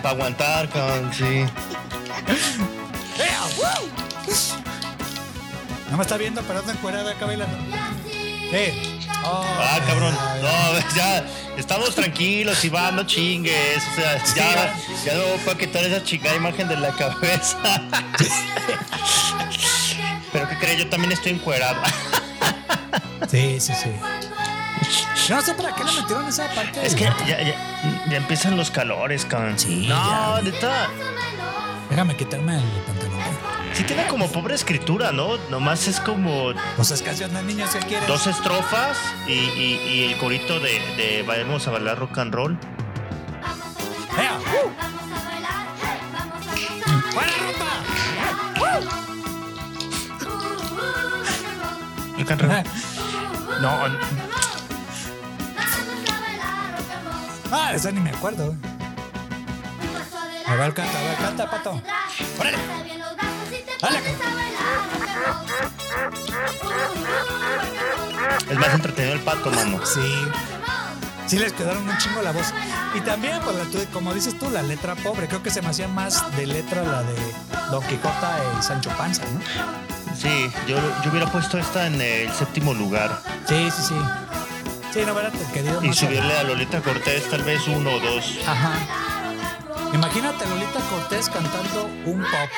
Para 0.03 0.11
aguantar, 0.11 0.69
cabrón, 0.71 1.11
sí. 1.13 1.45
No 5.91 5.97
me 5.97 6.03
está 6.03 6.17
viendo, 6.17 6.43
pero 6.43 6.59
anda 6.61 6.73
encuerada 6.73 7.11
acá 7.13 7.27
bailando. 7.27 7.57
Sí. 8.51 8.99
Oh, 9.25 9.45
Ah, 9.61 9.79
cabrón. 9.87 10.15
No, 10.43 10.95
ya. 10.97 11.25
Estamos 11.57 11.95
tranquilos, 11.95 12.65
Iván, 12.65 12.95
no 12.97 13.05
chingues. 13.05 13.83
O 13.93 13.95
sea, 13.97 14.25
ya, 14.35 14.75
ya 15.05 15.15
no 15.15 15.23
puedo 15.45 15.59
quitar 15.59 15.85
esa 15.85 16.03
chingada 16.05 16.37
imagen 16.37 16.69
de 16.69 16.77
la 16.77 16.91
cabeza. 16.93 17.59
Pero 20.33 20.49
¿qué 20.49 20.57
crees? 20.59 20.79
Yo 20.79 20.89
también 20.89 21.13
estoy 21.13 21.33
encuerado. 21.33 21.81
Sí, 23.29 23.59
sí, 23.61 23.73
sí. 23.75 23.91
Yo 25.29 25.37
no 25.37 25.43
sé 25.43 25.53
para 25.55 25.75
qué 25.75 25.85
le 25.85 25.93
metieron 25.93 26.27
esa 26.29 26.49
parte. 26.55 26.87
Es 26.87 26.95
que 26.95 27.05
ya, 27.05 27.41
ya, 27.43 27.55
ya 28.09 28.17
empiezan 28.17 28.57
los 28.57 28.71
calores, 28.71 29.25
cabrón. 29.25 29.59
Sí, 29.59 29.87
No, 29.89 30.37
ya. 30.37 30.43
neta. 30.43 30.87
Déjame 31.91 32.17
quitarme 32.17 32.57
el. 32.57 32.63
Sí 33.79 33.85
tiene 33.85 34.09
como 34.09 34.27
pobre 34.33 34.57
escritura, 34.57 35.13
¿no? 35.13 35.37
Nomás 35.51 35.87
es 35.87 36.01
como 36.01 36.53
Pues 36.75 36.91
es 36.91 37.01
canción 37.01 37.33
de 37.33 37.43
niños 37.45 37.71
que 37.71 37.79
quieres. 37.79 38.09
dos 38.09 38.27
estrofas 38.27 38.99
y, 39.29 39.33
y- 39.35 39.81
y 39.89 40.05
el 40.13 40.19
corito 40.19 40.59
de, 40.59 40.81
de 40.97 41.23
vamos 41.25 41.69
a 41.69 41.71
bailar 41.71 41.97
rock 41.97 42.19
and 42.19 42.35
roll. 42.35 42.59
¡Ea! 44.19 44.37
¡Uh! 44.37 44.71
¡Buena 47.15 47.33
rumba! 47.39 48.89
Rock 52.19 52.31
and 52.33 52.41
roll. 52.41 52.65
No, 53.63 53.87
n- 53.87 53.99
Ah, 57.51 57.73
esa 57.75 57.91
ni 57.93 58.01
me 58.01 58.11
acuerdo. 58.11 58.55
A 60.47 60.55
ver, 60.55 60.75
canta, 60.75 60.99
a 60.99 61.03
ver, 61.03 61.17
canta, 61.17 61.51
pato. 61.51 61.83
¡Órale! 62.39 62.59
Es 68.51 68.59
más 68.59 68.75
entretenido 68.75 69.15
el 69.15 69.21
pato, 69.21 69.51
mano. 69.51 69.85
Sí. 69.85 70.01
Sí 71.27 71.39
les 71.39 71.53
quedaron 71.53 71.87
un 71.87 71.99
chingo 71.99 72.23
la 72.23 72.33
voz. 72.33 72.47
Y 72.95 73.01
también, 73.03 73.39
pues, 73.45 73.57
la 73.57 73.85
como 73.93 74.15
dices 74.15 74.39
tú, 74.39 74.49
la 74.51 74.63
letra 74.63 74.95
pobre. 74.97 75.29
Creo 75.29 75.43
que 75.43 75.51
se 75.51 75.61
me 75.61 75.69
hacía 75.69 75.87
más 75.89 76.25
de 76.37 76.47
letra 76.47 76.83
la 76.83 77.03
de 77.03 77.17
Don 77.71 77.83
Quijote 77.85 78.27
y 78.59 78.63
Sancho 78.63 78.91
Panza, 78.97 79.25
¿no? 79.25 79.41
Sí, 80.17 80.51
yo, 80.67 80.77
yo 81.05 81.11
hubiera 81.11 81.31
puesto 81.31 81.59
esta 81.59 81.87
en 81.87 82.01
el 82.01 82.33
séptimo 82.33 82.75
lugar 82.75 83.21
Sí, 83.47 83.71
sí, 83.71 83.83
sí. 83.89 83.95
Sí, 84.93 85.01
no, 85.07 85.15
verdad, 85.15 85.33
querido. 85.53 85.85
y 85.85 85.89
más 85.89 85.97
subirle 85.97 86.37
a 86.39 86.43
Lolita 86.43 86.81
Cortés 86.81 87.29
tal 87.31 87.43
vez 87.45 87.69
uno 87.69 87.93
o 87.93 88.01
dos. 88.01 88.39
Ajá. 88.47 88.73
Imagínate 89.93 90.45
a 90.45 90.49
Lolita 90.49 90.81
Cortés 90.91 91.29
cantando 91.29 91.85
un 92.07 92.21
pop. 92.21 92.51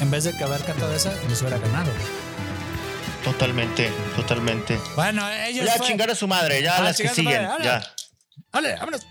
En 0.00 0.10
vez 0.10 0.24
de 0.24 0.36
que 0.36 0.42
haber 0.42 0.64
cantado 0.64 0.92
esa, 0.94 1.12
nos 1.28 1.40
hubiera 1.42 1.58
ganado. 1.58 1.90
Totalmente, 3.24 3.90
totalmente. 4.16 4.78
Bueno, 4.94 5.28
ellos. 5.30 5.66
Ya 5.66 5.74
fue- 5.76 5.86
chingar 5.86 6.10
a 6.10 6.14
su 6.14 6.26
madre, 6.28 6.62
ya 6.62 6.76
Ah, 6.76 6.80
las 6.82 6.96
que 6.96 7.08
siguen, 7.08 7.44
madre, 7.46 7.64
ya. 7.64 7.76
órale. 7.76 7.86
¡Órale, 8.52 8.76
vámonos! 8.78 9.06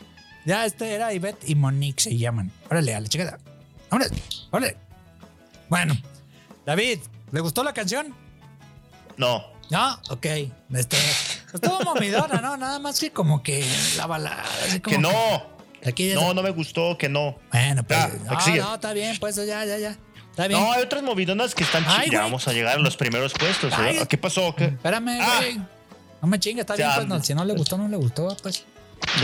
Ya, 0.45 0.65
este 0.65 0.93
era 0.93 1.13
Ivette 1.13 1.47
y 1.49 1.55
Monique 1.55 2.01
se 2.01 2.17
llaman. 2.17 2.51
Órale, 2.69 2.95
a 2.95 2.99
la 3.01 3.07
chingada. 3.07 3.37
¡Vámonos! 3.91 4.11
¡Órale! 4.51 4.77
Bueno, 5.69 5.95
David, 6.65 6.99
¿le 7.31 7.39
gustó 7.41 7.63
la 7.63 7.73
canción? 7.73 8.15
No, 9.17 9.43
No, 9.69 9.99
ok. 10.09 10.25
Este, 10.73 10.97
estuvo 11.53 11.81
momidona, 11.81 12.39
¿no? 12.41 12.55
Nada 12.55 12.79
más 12.79 12.99
que 12.99 13.11
como 13.11 13.43
que 13.43 13.65
la 13.97 14.05
balada. 14.07 14.45
así 14.65 14.79
como 14.79 14.95
que 14.95 15.01
no. 15.01 15.57
Aquí 15.85 16.13
No, 16.13 16.33
no 16.33 16.41
me 16.41 16.49
gustó, 16.51 16.97
que 16.97 17.09
no. 17.09 17.37
Bueno, 17.51 17.83
pues. 17.83 17.99
Ya, 17.99 18.07
no, 18.07 18.55
no, 18.69 18.75
está 18.75 18.93
bien, 18.93 19.17
pues 19.19 19.35
ya, 19.35 19.65
ya, 19.65 19.77
ya. 19.77 19.97
Está 20.37 20.47
bien. 20.47 20.59
No, 20.59 20.71
hay 20.71 20.83
otras 20.83 21.01
movidonas 21.01 21.55
que 21.55 21.63
están 21.63 21.83
chidas. 21.83 22.05
Ya 22.11 22.21
vamos 22.21 22.47
a 22.47 22.53
llegar 22.53 22.75
a 22.75 22.79
los 22.79 22.95
primeros 22.95 23.33
puestos. 23.33 23.73
¿eh? 23.73 23.75
Ay. 23.75 23.99
¿Qué 24.07 24.19
pasó? 24.19 24.53
¿Qué? 24.55 24.65
Espérame, 24.65 25.17
Ah. 25.19 25.37
güey. 25.39 25.57
No 26.21 26.27
me 26.27 26.39
chingue, 26.39 26.61
está 26.61 26.75
bien, 26.75 26.89
pues 26.95 27.07
no, 27.07 27.23
si 27.23 27.33
no 27.33 27.43
le 27.43 27.53
gustó, 27.55 27.75
no 27.77 27.87
le 27.87 27.97
gustó, 27.97 28.37
pues. 28.43 28.63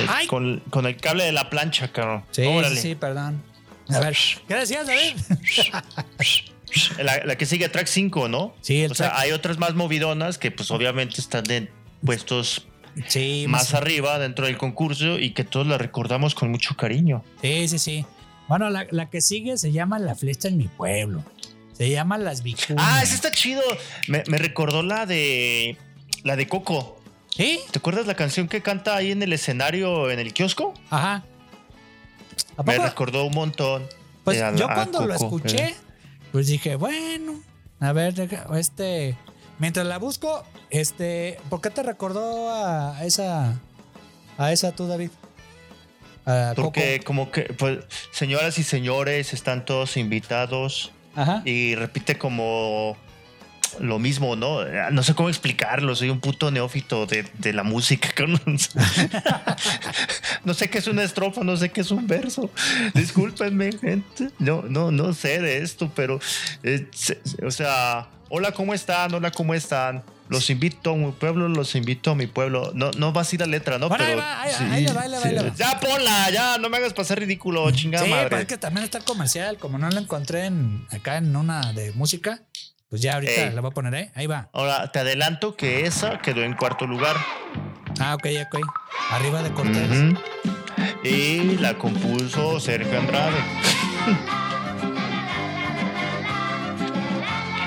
Ay. 0.10 0.26
Con, 0.26 0.60
con 0.72 0.88
el 0.88 0.98
cable 0.98 1.24
de 1.26 1.32
la 1.32 1.52
plancha, 1.52 1.92
cabrón. 1.92 2.24
Sí, 2.32 2.42
Órale. 2.48 2.76
sí, 2.76 2.82
sí, 2.82 2.96
perdón. 2.96 3.44
A 3.90 4.00
ver, 4.00 4.18
¿qué 4.48 4.56
decías, 4.56 4.88
David? 4.88 5.14
La, 6.98 7.24
la 7.26 7.36
que 7.36 7.46
sigue, 7.46 7.70
track 7.70 7.86
5, 7.86 8.28
¿no? 8.30 8.56
Sí, 8.62 8.82
el 8.84 8.92
O 8.92 8.96
sea, 8.96 9.10
track- 9.12 9.20
hay 9.22 9.32
otras 9.32 9.60
más 9.60 9.76
movidonas 9.76 10.40
que, 10.40 10.50
pues, 10.50 10.72
obviamente 10.72 11.22
están 11.22 11.50
en 11.52 11.70
puestos 12.04 12.66
Sí, 13.08 13.46
más 13.48 13.74
arriba 13.74 14.18
dentro 14.20 14.46
del 14.46 14.58
concurso 14.58 15.18
y 15.20 15.32
que 15.32 15.44
todos 15.44 15.66
la 15.68 15.78
recordamos 15.80 16.36
con 16.36 16.50
mucho 16.52 16.76
cariño. 16.78 17.24
Sí, 17.42 17.68
sí, 17.68 17.80
sí. 17.80 18.06
Bueno, 18.48 18.70
la, 18.70 18.88
la 18.92 19.10
que 19.10 19.22
sigue 19.22 19.58
se 19.58 19.72
llama 19.72 20.00
La 20.00 20.16
Flecha 20.16 20.48
en 20.48 20.58
mi 20.58 20.68
pueblo. 20.68 21.24
Se 21.74 21.90
llama 21.90 22.18
Las 22.18 22.44
Vicuñas. 22.44 22.86
Ah, 22.86 23.02
ese 23.02 23.16
está 23.16 23.32
chido. 23.32 23.62
Me, 24.08 24.24
me 24.28 24.38
recordó 24.38 24.84
la 24.84 25.06
de. 25.06 25.78
La 26.24 26.36
de 26.36 26.48
Coco. 26.48 26.98
¿Sí? 27.36 27.60
¿Te 27.72 27.80
acuerdas 27.80 28.06
la 28.06 28.16
canción 28.16 28.48
que 28.48 28.62
canta 28.62 28.96
ahí 28.96 29.12
en 29.12 29.24
el 29.24 29.34
escenario, 29.34 30.12
en 30.12 30.20
el 30.20 30.34
kiosco? 30.34 30.74
Ajá. 30.90 31.24
¿A 32.58 32.64
Me 32.64 32.78
recordó 32.78 33.26
un 33.26 33.34
montón. 33.34 33.88
Pues 34.24 34.38
de 34.40 34.58
yo 34.58 34.70
a 34.70 34.76
cuando 34.76 35.06
lo 35.06 35.14
escuché, 35.14 35.70
eh. 35.70 35.76
pues 36.32 36.48
dije, 36.48 36.76
bueno, 36.76 37.42
a 37.80 37.92
ver, 37.92 38.30
este, 38.56 39.18
mientras 39.60 39.86
la 39.86 39.98
busco, 39.98 40.46
este, 40.70 41.38
¿por 41.50 41.60
qué 41.60 41.70
te 41.72 41.84
recordó 41.84 42.50
a 42.54 43.04
esa, 43.04 43.60
a 44.38 44.54
esa 44.54 44.72
tú, 44.72 44.88
David? 44.88 45.10
Porque 46.56 47.02
como 47.04 47.32
que, 47.32 47.44
pues, 47.44 47.80
señoras 48.12 48.58
y 48.58 48.64
señores, 48.64 49.34
están 49.34 49.66
todos 49.66 49.98
invitados. 49.98 50.92
Ajá. 51.16 51.44
y 51.46 51.76
repite 51.76 52.18
como 52.18 52.98
lo 53.80 54.00
mismo, 54.00 54.36
¿no? 54.36 54.64
No 54.92 55.04
sé 55.04 55.14
cómo 55.14 55.30
explicarlo, 55.30 55.96
soy 55.96 56.10
un 56.10 56.20
puto 56.20 56.52
neófito 56.52 57.06
de, 57.06 57.24
de 57.38 57.54
la 57.54 57.64
música. 57.64 58.10
No 60.44 60.54
sé 60.54 60.70
qué 60.70 60.80
es 60.80 60.88
una 60.88 61.04
estrofa, 61.04 61.42
no 61.44 61.56
sé 61.56 61.70
qué 61.70 61.80
es 61.82 61.92
un 61.92 62.06
verso. 62.06 62.50
Discúlpenme, 62.94 63.72
gente. 63.72 64.30
No, 64.40 64.64
no, 64.64 64.92
no 64.92 65.14
sé 65.14 65.40
de 65.40 65.60
esto, 65.60 65.90
pero, 65.96 66.20
eh, 66.64 66.86
o 67.46 67.52
sea, 67.52 68.10
hola, 68.28 68.52
¿cómo 68.52 68.74
están? 68.74 69.14
Hola, 69.14 69.32
¿cómo 69.32 69.54
están? 69.54 70.04
Los 70.30 70.50
invito 70.50 70.92
a 70.94 70.96
mi 70.96 71.12
pueblo, 71.12 71.48
los 71.50 71.76
invito 71.76 72.12
a 72.12 72.16
mi 72.16 72.28
pueblo. 72.28 72.72
No, 72.74 72.92
no 72.92 73.12
va 73.14 73.22
así 73.22 73.38
la 73.38 73.46
letra, 73.46 73.78
¿no? 73.78 73.90
Bueno, 73.90 74.04
ahí 74.06 74.12
pero 74.12 74.22
va, 74.24 74.42
ahí- 74.42 74.52
va, 74.54 74.74
ahí 74.74 74.86
va, 74.86 75.02
ahí 75.22 75.36
va. 75.36 75.54
Ya 75.56 75.80
ponla, 75.80 76.30
ya, 76.32 76.58
no 76.58 76.70
me 76.70 76.78
hagas 76.78 76.94
pasar 76.94 77.20
ridículo, 77.20 77.70
chingada 77.72 78.06
Sí, 78.06 78.10
madre. 78.12 78.30
pero 78.30 78.42
es 78.42 78.48
que 78.48 78.58
también 78.58 78.84
está 78.86 78.98
el 79.00 79.04
comercial, 79.04 79.58
como 79.58 79.78
no 79.78 79.90
lo 79.90 80.00
encontré 80.00 80.46
en, 80.46 80.88
acá 80.92 81.18
en 81.18 81.36
una 81.36 81.74
de 81.74 81.92
música, 81.92 82.42
pues 82.90 83.02
ya 83.02 83.16
ahorita 83.16 83.32
Ey. 83.50 83.52
la 83.54 83.62
voy 83.62 83.72
a 83.72 83.74
poner, 83.74 83.94
¿eh? 83.96 84.12
Ahí 84.16 84.26
va. 84.28 84.50
Ahora, 84.54 84.92
te 84.92 85.00
adelanto 85.00 85.56
que 85.56 85.86
esa 85.86 86.20
quedó 86.20 86.42
en 86.44 86.54
cuarto 86.56 86.88
lugar. 86.88 87.16
Ah, 88.00 88.16
ok, 88.16 88.26
ok. 88.48 88.60
Arriba 89.12 89.44
de 89.44 89.52
Cortés. 89.52 89.90
Y 91.04 91.58
la 91.58 91.78
compuso 91.78 92.60
Sergio 92.60 92.98
Andrade. 92.98 93.38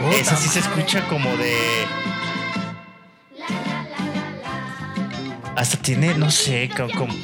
Puta 0.00 0.16
Esa 0.16 0.36
sí 0.36 0.48
se 0.48 0.60
escucha 0.60 1.06
como 1.08 1.36
de. 1.36 1.54
Hasta 5.56 5.76
tiene, 5.78 6.14
no 6.14 6.30
sé, 6.30 6.70
co- 6.76 6.88
como. 6.96 7.14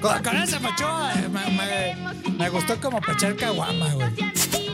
Con, 0.00 0.22
con 0.22 0.36
esa 0.36 0.56
eh, 0.56 1.28
me, 1.30 1.44
me- 1.50 2.32
me 2.38 2.48
gustó 2.48 2.80
como 2.80 3.00
para 3.00 3.12
echar 3.14 3.36
caguama, 3.36 3.88
güey. 3.94 4.08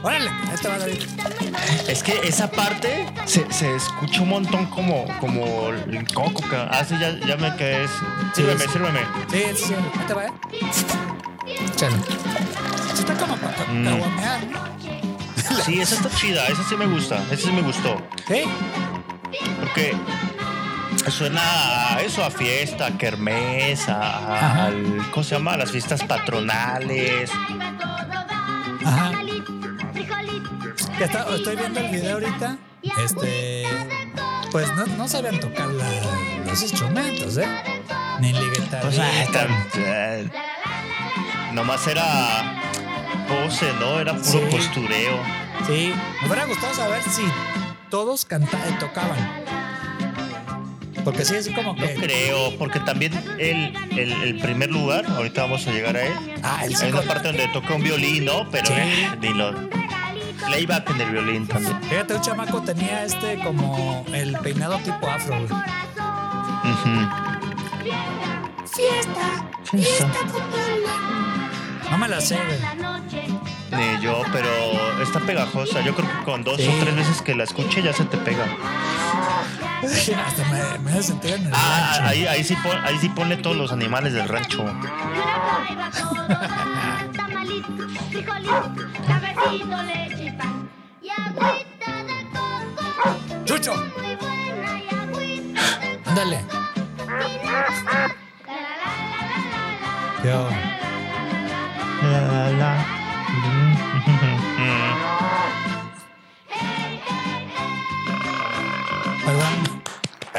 Órale, 0.03 0.31
esta 0.55 0.69
va 0.71 0.79
David. 0.79 1.03
Es 1.89 2.03
que 2.03 2.13
esa 2.23 2.51
parte 2.51 3.07
se, 3.27 3.51
se 3.53 3.75
escucha 3.77 4.23
un 4.23 4.29
montón 4.29 4.67
como, 4.67 5.07
como 5.19 5.69
el 5.71 6.07
coco. 6.15 6.43
Ah, 6.53 6.85
sí, 6.89 6.95
ya, 7.01 7.19
ya 7.27 7.37
me 7.37 7.55
quedé. 7.57 7.87
Sírveme, 8.35 8.61
sí. 8.65 8.69
sírveme. 8.73 9.01
Sí, 9.31 9.43
sí, 9.57 9.65
sí. 9.67 9.75
Esta 10.01 10.15
va, 10.15 10.27
¿eh? 10.27 10.33
Échale. 11.73 11.97
Sí, 12.95 13.01
está 13.01 13.15
como 13.15 13.37
para 13.37 13.59
Mm. 13.69 14.01
Sí, 15.65 15.81
esa 15.81 15.95
está 15.97 16.11
chida, 16.17 16.47
esa 16.47 16.63
sí 16.69 16.77
me 16.77 16.87
gusta, 16.87 17.23
esa 17.31 17.37
sí 17.49 17.53
me 17.53 17.63
gustó. 17.63 18.01
¿Sí? 18.29 18.43
Porque 19.61 19.91
que 19.91 19.97
suena 21.11 21.95
a 21.95 22.01
eso, 22.03 22.25
a 22.25 22.31
fiesta, 22.31 22.87
a 22.87 22.99
kermés, 22.99 23.89
a, 23.89 24.67
al, 24.67 25.11
¿cómo 25.11 25.25
se 25.25 25.35
llama? 25.37 25.55
A 25.55 25.57
las 25.59 25.71
fiestas 25.71 26.03
patronales. 26.05 27.31
Ajá. 28.85 29.13
Está- 31.01 31.27
estoy 31.35 31.57
viendo 31.57 31.81
el 31.81 31.89
video 31.89 32.15
ahorita. 32.15 32.57
Este. 33.05 33.65
Pues 34.51 34.73
no, 34.75 34.87
no 34.87 35.07
sabían 35.09 35.39
tocar 35.41 35.69
la- 35.69 36.45
los 36.47 36.63
instrumentos, 36.63 37.37
¿eh? 37.37 37.47
Ni 38.21 38.33
la 38.33 38.41
guitarra. 38.41 38.89
O 38.89 38.93
sea, 38.93 39.09
tan- 39.33 39.67
eh, 39.77 40.29
nomás 41.53 41.87
era 41.87 42.61
pose, 43.29 43.73
¿no? 43.79 44.01
Era 44.01 44.13
puro 44.15 44.25
Sí. 44.25 44.39
postureo. 44.51 45.23
Sí, 45.67 45.93
me 46.23 46.27
hubiera 46.29 46.47
gustado 46.47 46.75
saber 46.75 47.03
si 47.03 47.23
todos 47.91 48.25
canta 48.25 48.57
eh, 48.69 48.77
tocaban. 48.81 49.19
Porque 51.09 51.25
sí, 51.25 51.37
así 51.37 51.53
como 51.55 51.75
que. 51.75 51.95
Creo, 51.95 52.55
porque 52.59 52.81
también 52.81 53.13
el, 53.39 53.75
el, 53.97 54.13
el 54.13 54.39
primer 54.41 54.71
lugar, 54.71 55.07
ahorita 55.07 55.41
vamos 55.43 55.67
a 55.67 55.71
llegar 55.73 55.97
a 55.97 56.03
él. 56.07 56.13
Ah, 56.43 56.61
el 56.67 56.77
Hay 56.77 56.91
una 56.93 57.01
parte 57.01 57.29
donde 57.29 57.49
toca 57.49 57.75
un 57.75 57.83
violín, 57.83 58.27
¿no? 58.27 58.47
Pero 58.51 58.67
Sí. 58.67 58.73
eh, 58.77 59.09
ni 59.23 59.33
lo. 59.33 59.55
Playback 60.47 60.91
en 60.91 61.01
el 61.01 61.11
violín 61.11 61.47
también. 61.47 61.81
Fíjate, 61.85 62.15
un 62.15 62.21
chamaco 62.21 62.61
tenía 62.63 63.05
este 63.05 63.39
como 63.43 64.05
el 64.13 64.37
peinado 64.39 64.77
tipo 64.81 65.09
afro, 65.09 65.37
güey. 65.37 65.51
Ujú. 66.73 67.09
Fiesta. 68.67 69.49
No 71.91 71.97
me 71.99 72.09
la 72.09 72.21
sé, 72.21 72.37
güey. 72.37 72.59
Ni 73.71 74.03
yo, 74.03 74.23
pero 74.33 74.49
está 75.03 75.21
pegajosa. 75.21 75.81
Yo 75.81 75.95
creo 75.95 76.07
que 76.19 76.25
con 76.25 76.45
dos 76.45 76.59
Sí. 76.59 76.69
o 76.69 76.83
tres 76.85 76.95
veces 76.97 77.23
que 77.23 77.35
la 77.35 77.45
escuche 77.45 77.83
ya 77.83 77.93
se 77.95 78.05
te 78.05 78.17
pega. 78.19 78.45
Hasta 80.27 80.45
me, 80.51 80.79
me 80.79 80.91
hace 80.93 81.03
sentir 81.05 81.35
en 81.35 81.47
el 81.47 81.53
Ah, 81.55 81.91
rancho. 81.99 82.07
ahí, 82.09 82.27
ahí, 82.27 82.45
sí 82.45 82.57
pon- 82.63 82.85
ahí 82.85 82.99
sí 82.99 83.09
pone 83.11 83.37
todos 83.37 83.57
los 83.57 83.73
animales 83.73 84.13
del 84.13 84.29
rancho. 84.29 84.65
¡Chucho! 93.45 93.73
Ándale. 96.07 96.41
Yo. 100.25 100.49
La, 102.03 102.51
la, 102.51 102.98
Perdón. 109.29 109.83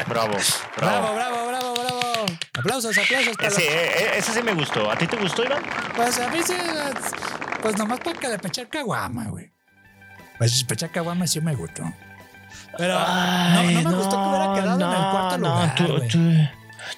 Bravo, 0.08 0.32
Bravo, 0.76 1.14
bravo. 1.14 1.14
bravo, 1.14 1.46
bravo, 1.46 1.74
bravo. 1.74 2.26
Aplausos, 2.58 2.98
aplausos. 2.98 3.36
para 3.36 3.48
Ese, 3.48 3.62
eh, 3.62 4.18
ese 4.18 4.32
sí 4.32 4.42
me 4.42 4.54
gustó. 4.54 4.90
¿A 4.90 4.96
ti 4.96 5.06
te 5.06 5.16
gustó, 5.16 5.44
Iván? 5.44 5.62
Pues 5.94 6.18
a 6.18 6.28
mí 6.28 6.38
sí, 6.44 6.54
pues 7.62 7.76
nomás 7.78 8.00
para 8.00 8.18
que 8.18 8.28
le 8.28 8.38
pechar 8.38 8.68
caguama, 8.68 9.26
güey. 9.26 9.52
Pues 10.38 10.64
pechar 10.64 10.90
caguama 10.90 11.26
sí 11.26 11.40
me 11.40 11.54
gustó. 11.54 11.84
Pero 12.76 12.94
no, 12.98 13.62
no 13.62 13.90
me 13.90 13.96
gustó 13.96 14.10
que 14.10 14.28
hubiera 14.28 14.54
quedado 14.54 14.80
en 14.80 14.96
el 14.96 15.10
cuarto 15.10 15.38
lugar, 15.38 15.74
tú, 15.76 15.86
güey. 15.86 16.08
tú, 16.08 16.18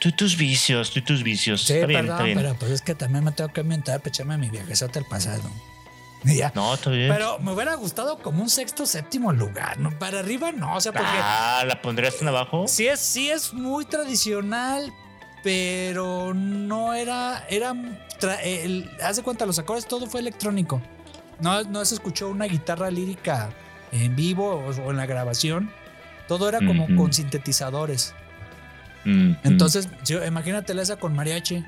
tú 0.00 0.08
y 0.08 0.12
tus 0.12 0.36
vicios, 0.36 0.90
tú 0.92 0.98
y 1.00 1.02
tus 1.02 1.22
vicios. 1.22 1.62
Sí, 1.62 1.74
está 1.74 1.86
bien, 1.86 2.00
perdón, 2.06 2.14
está 2.16 2.24
bien. 2.24 2.38
pero 2.38 2.54
pues 2.54 2.70
es 2.72 2.82
que 2.82 2.94
también 2.94 3.24
me 3.24 3.32
tengo 3.32 3.52
que 3.52 3.60
ambientar, 3.60 4.00
pecharme 4.00 4.38
mi 4.38 4.48
viajezote 4.48 4.98
al 5.00 5.04
pasado. 5.04 5.42
Ya. 6.36 6.52
No, 6.54 6.74
está 6.74 6.90
bien. 6.90 7.12
Pero 7.12 7.38
me 7.40 7.52
hubiera 7.52 7.74
gustado 7.74 8.18
como 8.18 8.42
un 8.42 8.48
sexto, 8.50 8.86
séptimo 8.86 9.32
lugar, 9.32 9.78
¿no? 9.78 9.90
Para 9.98 10.20
arriba 10.20 10.52
no, 10.52 10.76
o 10.76 10.80
sea, 10.80 10.92
porque 10.92 11.08
Ah, 11.10 11.64
¿la 11.66 11.82
pondrías 11.82 12.20
en 12.22 12.28
abajo? 12.28 12.66
sí 12.68 12.86
es, 12.86 13.00
sí 13.00 13.30
es 13.30 13.52
muy 13.52 13.84
tradicional, 13.84 14.92
pero 15.42 16.32
no 16.34 16.94
era, 16.94 17.44
era, 17.48 17.74
el, 18.44 18.90
haz 19.02 19.16
de 19.16 19.22
cuenta, 19.22 19.46
los 19.46 19.58
acordes, 19.58 19.86
todo 19.86 20.06
fue 20.06 20.20
electrónico. 20.20 20.80
No, 21.40 21.62
no 21.64 21.84
se 21.84 21.94
escuchó 21.94 22.28
una 22.28 22.44
guitarra 22.44 22.90
lírica 22.90 23.50
en 23.90 24.14
vivo 24.14 24.50
o, 24.50 24.70
o 24.82 24.90
en 24.92 24.96
la 24.96 25.06
grabación. 25.06 25.72
Todo 26.28 26.48
era 26.48 26.58
como 26.58 26.86
con 26.96 27.12
sintetizadores. 27.12 28.14
Mm, 29.04 29.32
Entonces, 29.42 29.88
sí, 30.04 30.14
imagínate 30.24 30.72
esa 30.80 30.96
con 30.96 31.14
mariachi. 31.16 31.64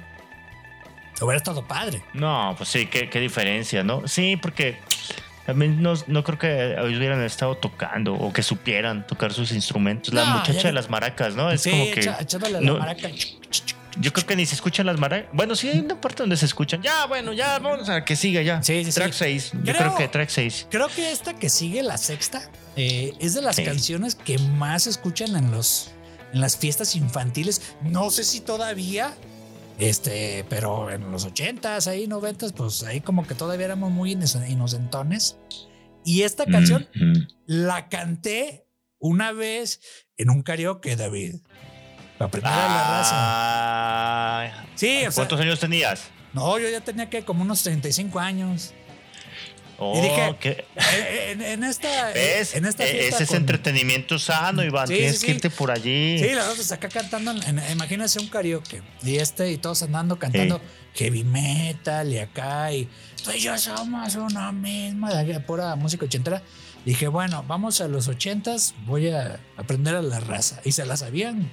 Hubiera 1.20 1.36
estado 1.36 1.66
padre. 1.66 2.02
No, 2.12 2.54
pues 2.56 2.68
sí, 2.68 2.86
qué, 2.86 3.08
qué 3.08 3.20
diferencia, 3.20 3.82
¿no? 3.84 4.06
Sí, 4.08 4.36
porque 4.36 4.78
también 5.46 5.82
no, 5.82 5.94
no 6.06 6.24
creo 6.24 6.38
que 6.38 6.76
hubieran 6.82 7.22
estado 7.22 7.56
tocando 7.56 8.14
o 8.14 8.32
que 8.32 8.42
supieran 8.42 9.06
tocar 9.06 9.32
sus 9.32 9.52
instrumentos. 9.52 10.12
La 10.12 10.24
muchacha 10.24 10.52
ya- 10.52 10.62
de 10.68 10.72
las 10.72 10.90
maracas, 10.90 11.34
¿no? 11.34 11.50
Es 11.50 11.62
sí, 11.62 11.70
como 11.70 11.84
que. 11.92 12.00
echa- 12.00 12.18
echándole 12.20 12.60
no- 12.60 12.74
la 12.74 12.78
maraca. 12.80 13.08
Yo 13.96 14.12
creo 14.12 14.26
que 14.26 14.34
ni 14.34 14.44
se 14.44 14.56
escuchan 14.56 14.86
las 14.86 14.98
maracas. 14.98 15.28
Bueno, 15.32 15.54
sí 15.54 15.68
hay 15.68 15.78
una 15.78 16.00
parte 16.00 16.24
donde 16.24 16.36
se 16.36 16.46
escuchan. 16.46 16.82
Ya, 16.82 17.06
bueno, 17.06 17.32
ya, 17.32 17.60
vamos 17.60 17.88
a 17.88 18.04
que 18.04 18.16
siga 18.16 18.42
ya. 18.42 18.60
Sí, 18.60 18.84
sí, 18.84 18.90
sí. 18.90 18.98
track 18.98 19.12
6. 19.12 19.52
Yo 19.52 19.60
Creo- 19.62 19.76
creo 19.76 19.94
que 19.96 20.08
track 20.08 20.28
6. 20.30 20.66
Creo 20.68 20.88
que 20.88 21.12
esta 21.12 21.34
que 21.34 21.48
sigue, 21.48 21.80
la 21.84 21.96
sexta, 21.96 22.42
eh, 22.74 23.12
es 23.20 23.34
de 23.34 23.42
las 23.42 23.54
Sí. 23.54 23.62
canciones 23.64 24.16
que 24.16 24.38
más 24.38 24.82
se 24.84 24.90
escuchan 24.90 25.36
en 25.36 25.52
los 25.52 25.90
en 26.32 26.40
las 26.40 26.56
fiestas 26.56 26.96
infantiles. 26.96 27.62
No 27.82 28.10
sé 28.10 28.24
si 28.24 28.40
todavía, 28.40 29.14
este, 29.78 30.44
pero 30.48 30.90
en 30.90 31.10
los 31.10 31.24
ochentas, 31.24 31.86
ahí 31.88 32.06
noventas, 32.06 32.52
pues 32.52 32.82
ahí 32.84 33.00
como 33.00 33.26
que 33.26 33.34
todavía 33.34 33.66
éramos 33.66 33.90
muy 33.90 34.14
inoc- 34.14 34.48
inocentones. 34.48 35.36
Y 36.04 36.22
esta 36.22 36.44
canción 36.46 36.86
la 37.46 37.88
canté 37.88 38.66
una 38.98 39.32
vez 39.32 39.80
en 40.16 40.30
un 40.30 40.42
karaoke, 40.42 40.96
David. 40.96 41.36
La 42.18 42.28
primera 42.30 42.54
de 42.54 42.68
la 42.68 42.98
raza. 42.98 43.14
Ah, 43.16 44.66
Sí, 44.74 44.98
o 44.98 45.10
sea, 45.10 45.22
¿Cuántos 45.22 45.40
años 45.40 45.58
tenías? 45.60 46.10
no, 46.32 46.58
yo 46.58 46.68
ya 46.68 46.80
tenía 46.80 47.08
que 47.10 47.24
como 47.24 47.42
unos 47.42 47.62
35 47.62 48.20
años. 48.20 48.74
Oh, 49.78 50.00
dije, 50.00 50.36
qué- 50.40 50.64
Eh, 50.76 51.32
En, 51.32 51.42
en 51.42 51.64
esta, 51.64 52.10
¿Ves? 52.12 52.54
en 52.54 52.64
esta 52.64 52.84
fiesta 52.84 53.14
Ese 53.16 53.22
es 53.24 53.28
con- 53.28 53.38
entretenimiento 53.38 54.18
sano, 54.18 54.62
Iván. 54.64 54.86
Sí, 54.86 54.94
Tienes 54.94 55.18
sí, 55.18 55.26
que 55.26 55.32
sí. 55.32 55.36
irte 55.36 55.50
por 55.50 55.70
allí. 55.70 56.18
Sí, 56.18 56.28
la 56.34 56.48
otra 56.50 56.76
acá 56.76 56.88
cantando, 56.88 57.32
en- 57.32 57.62
imagínense 57.72 58.20
un 58.20 58.28
karaoke 58.28 58.82
y 59.02 59.16
este 59.16 59.50
y 59.50 59.58
todos 59.58 59.82
andando 59.82 60.18
cantando 60.18 60.60
heavy 60.94 61.24
metal 61.24 62.12
y 62.12 62.18
acá 62.18 62.72
y 62.72 62.88
tú 63.24 63.32
y 63.32 63.40
yo 63.40 63.58
somos 63.58 64.14
una 64.14 64.52
misma, 64.52 65.12
de 65.14 65.40
pura 65.40 65.74
música 65.76 66.04
ochentera. 66.06 66.42
Dije, 66.84 67.08
bueno, 67.08 67.42
vamos 67.48 67.80
a 67.80 67.88
los 67.88 68.08
ochentas, 68.08 68.74
voy 68.84 69.08
a 69.08 69.40
aprender 69.56 69.94
a 69.96 70.02
la 70.02 70.20
raza. 70.20 70.60
Y 70.64 70.72
se 70.72 70.84
la 70.84 70.96
sabían, 70.98 71.50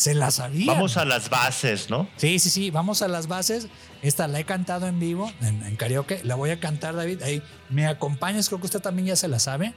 se 0.00 0.14
la 0.14 0.30
sabían. 0.30 0.66
Vamos 0.66 0.96
a 0.96 1.04
las 1.04 1.28
bases, 1.28 1.90
¿no? 1.90 2.08
Sí, 2.16 2.38
sí, 2.38 2.48
sí, 2.48 2.70
vamos 2.70 3.02
a 3.02 3.08
las 3.08 3.26
bases. 3.26 3.66
Esta 4.00 4.28
la 4.28 4.40
he 4.40 4.44
cantado 4.44 4.86
en 4.86 4.98
vivo, 4.98 5.30
en, 5.42 5.62
en 5.62 5.76
karaoke. 5.76 6.22
La 6.24 6.36
voy 6.36 6.48
a 6.48 6.58
cantar, 6.58 6.96
David. 6.96 7.20
Ahí 7.22 7.42
me 7.68 7.86
acompañas, 7.86 8.48
creo 8.48 8.60
que 8.60 8.64
usted 8.64 8.80
también 8.80 9.08
ya 9.08 9.16
se 9.16 9.28
la 9.28 9.38
sabe. 9.38 9.74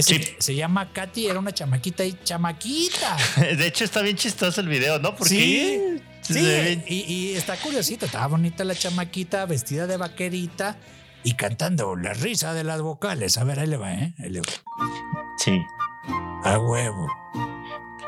Sí. 0.00 0.18
Se 0.38 0.54
llama 0.54 0.94
Katy, 0.94 1.26
era 1.26 1.38
una 1.38 1.52
chamaquita 1.52 2.06
y 2.06 2.18
chamaquita. 2.24 3.18
De 3.36 3.66
hecho, 3.66 3.84
está 3.84 4.00
bien 4.00 4.16
chistoso 4.16 4.62
el 4.62 4.68
video, 4.68 4.98
¿no? 4.98 5.14
Porque 5.14 6.00
Sí, 6.22 6.34
sí, 6.34 6.82
y, 6.86 6.94
y 7.12 7.34
está 7.34 7.58
curiosita, 7.58 8.06
estaba 8.06 8.28
bonita 8.28 8.64
la 8.64 8.74
chamaquita, 8.74 9.44
vestida 9.44 9.86
de 9.86 9.98
vaquerita 9.98 10.78
y 11.22 11.34
cantando 11.34 11.96
la 11.96 12.14
risa 12.14 12.54
de 12.54 12.64
las 12.64 12.80
vocales. 12.80 13.36
A 13.36 13.44
ver, 13.44 13.60
ahí 13.60 13.66
le 13.66 13.76
va, 13.76 13.92
¿eh? 13.92 14.14
Ahí 14.20 14.30
le 14.30 14.40
va. 14.40 14.46
Sí. 15.36 15.60
A 16.44 16.58
huevo. 16.58 17.06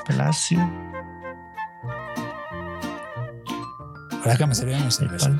Palacio. 0.06 0.58
Ahora 4.12 4.32
déjame 4.32 4.54
servir 4.54 4.76
mi 4.78 4.90
cerveza. 4.90 5.30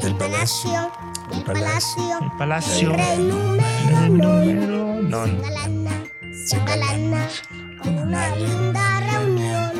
Del 0.00 0.14
palacio. 0.16 0.70
Palacio, 0.76 0.92
el 1.32 1.42
palacio, 1.44 2.18
El 2.20 2.32
palacio. 2.38 2.92
rey 2.92 3.16
El 3.16 4.18
número. 4.18 5.02
No, 5.02 5.26
no. 5.26 5.42
galana, 5.42 6.04
galana, 6.66 7.28
una 7.84 8.36
linda 8.36 9.00
reunión. 9.00 9.72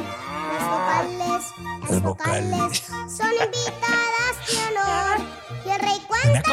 Las 0.53 0.71
vocales, 0.71 1.91
Las 1.91 2.03
vocales. 2.03 2.83
son 3.17 3.31
invitadas 3.33 4.35
de 4.49 4.59
honor. 4.69 5.27
Y 5.65 5.71
el 5.71 5.81
rey 5.81 6.01
cuenta 6.07 6.43
de 6.43 6.49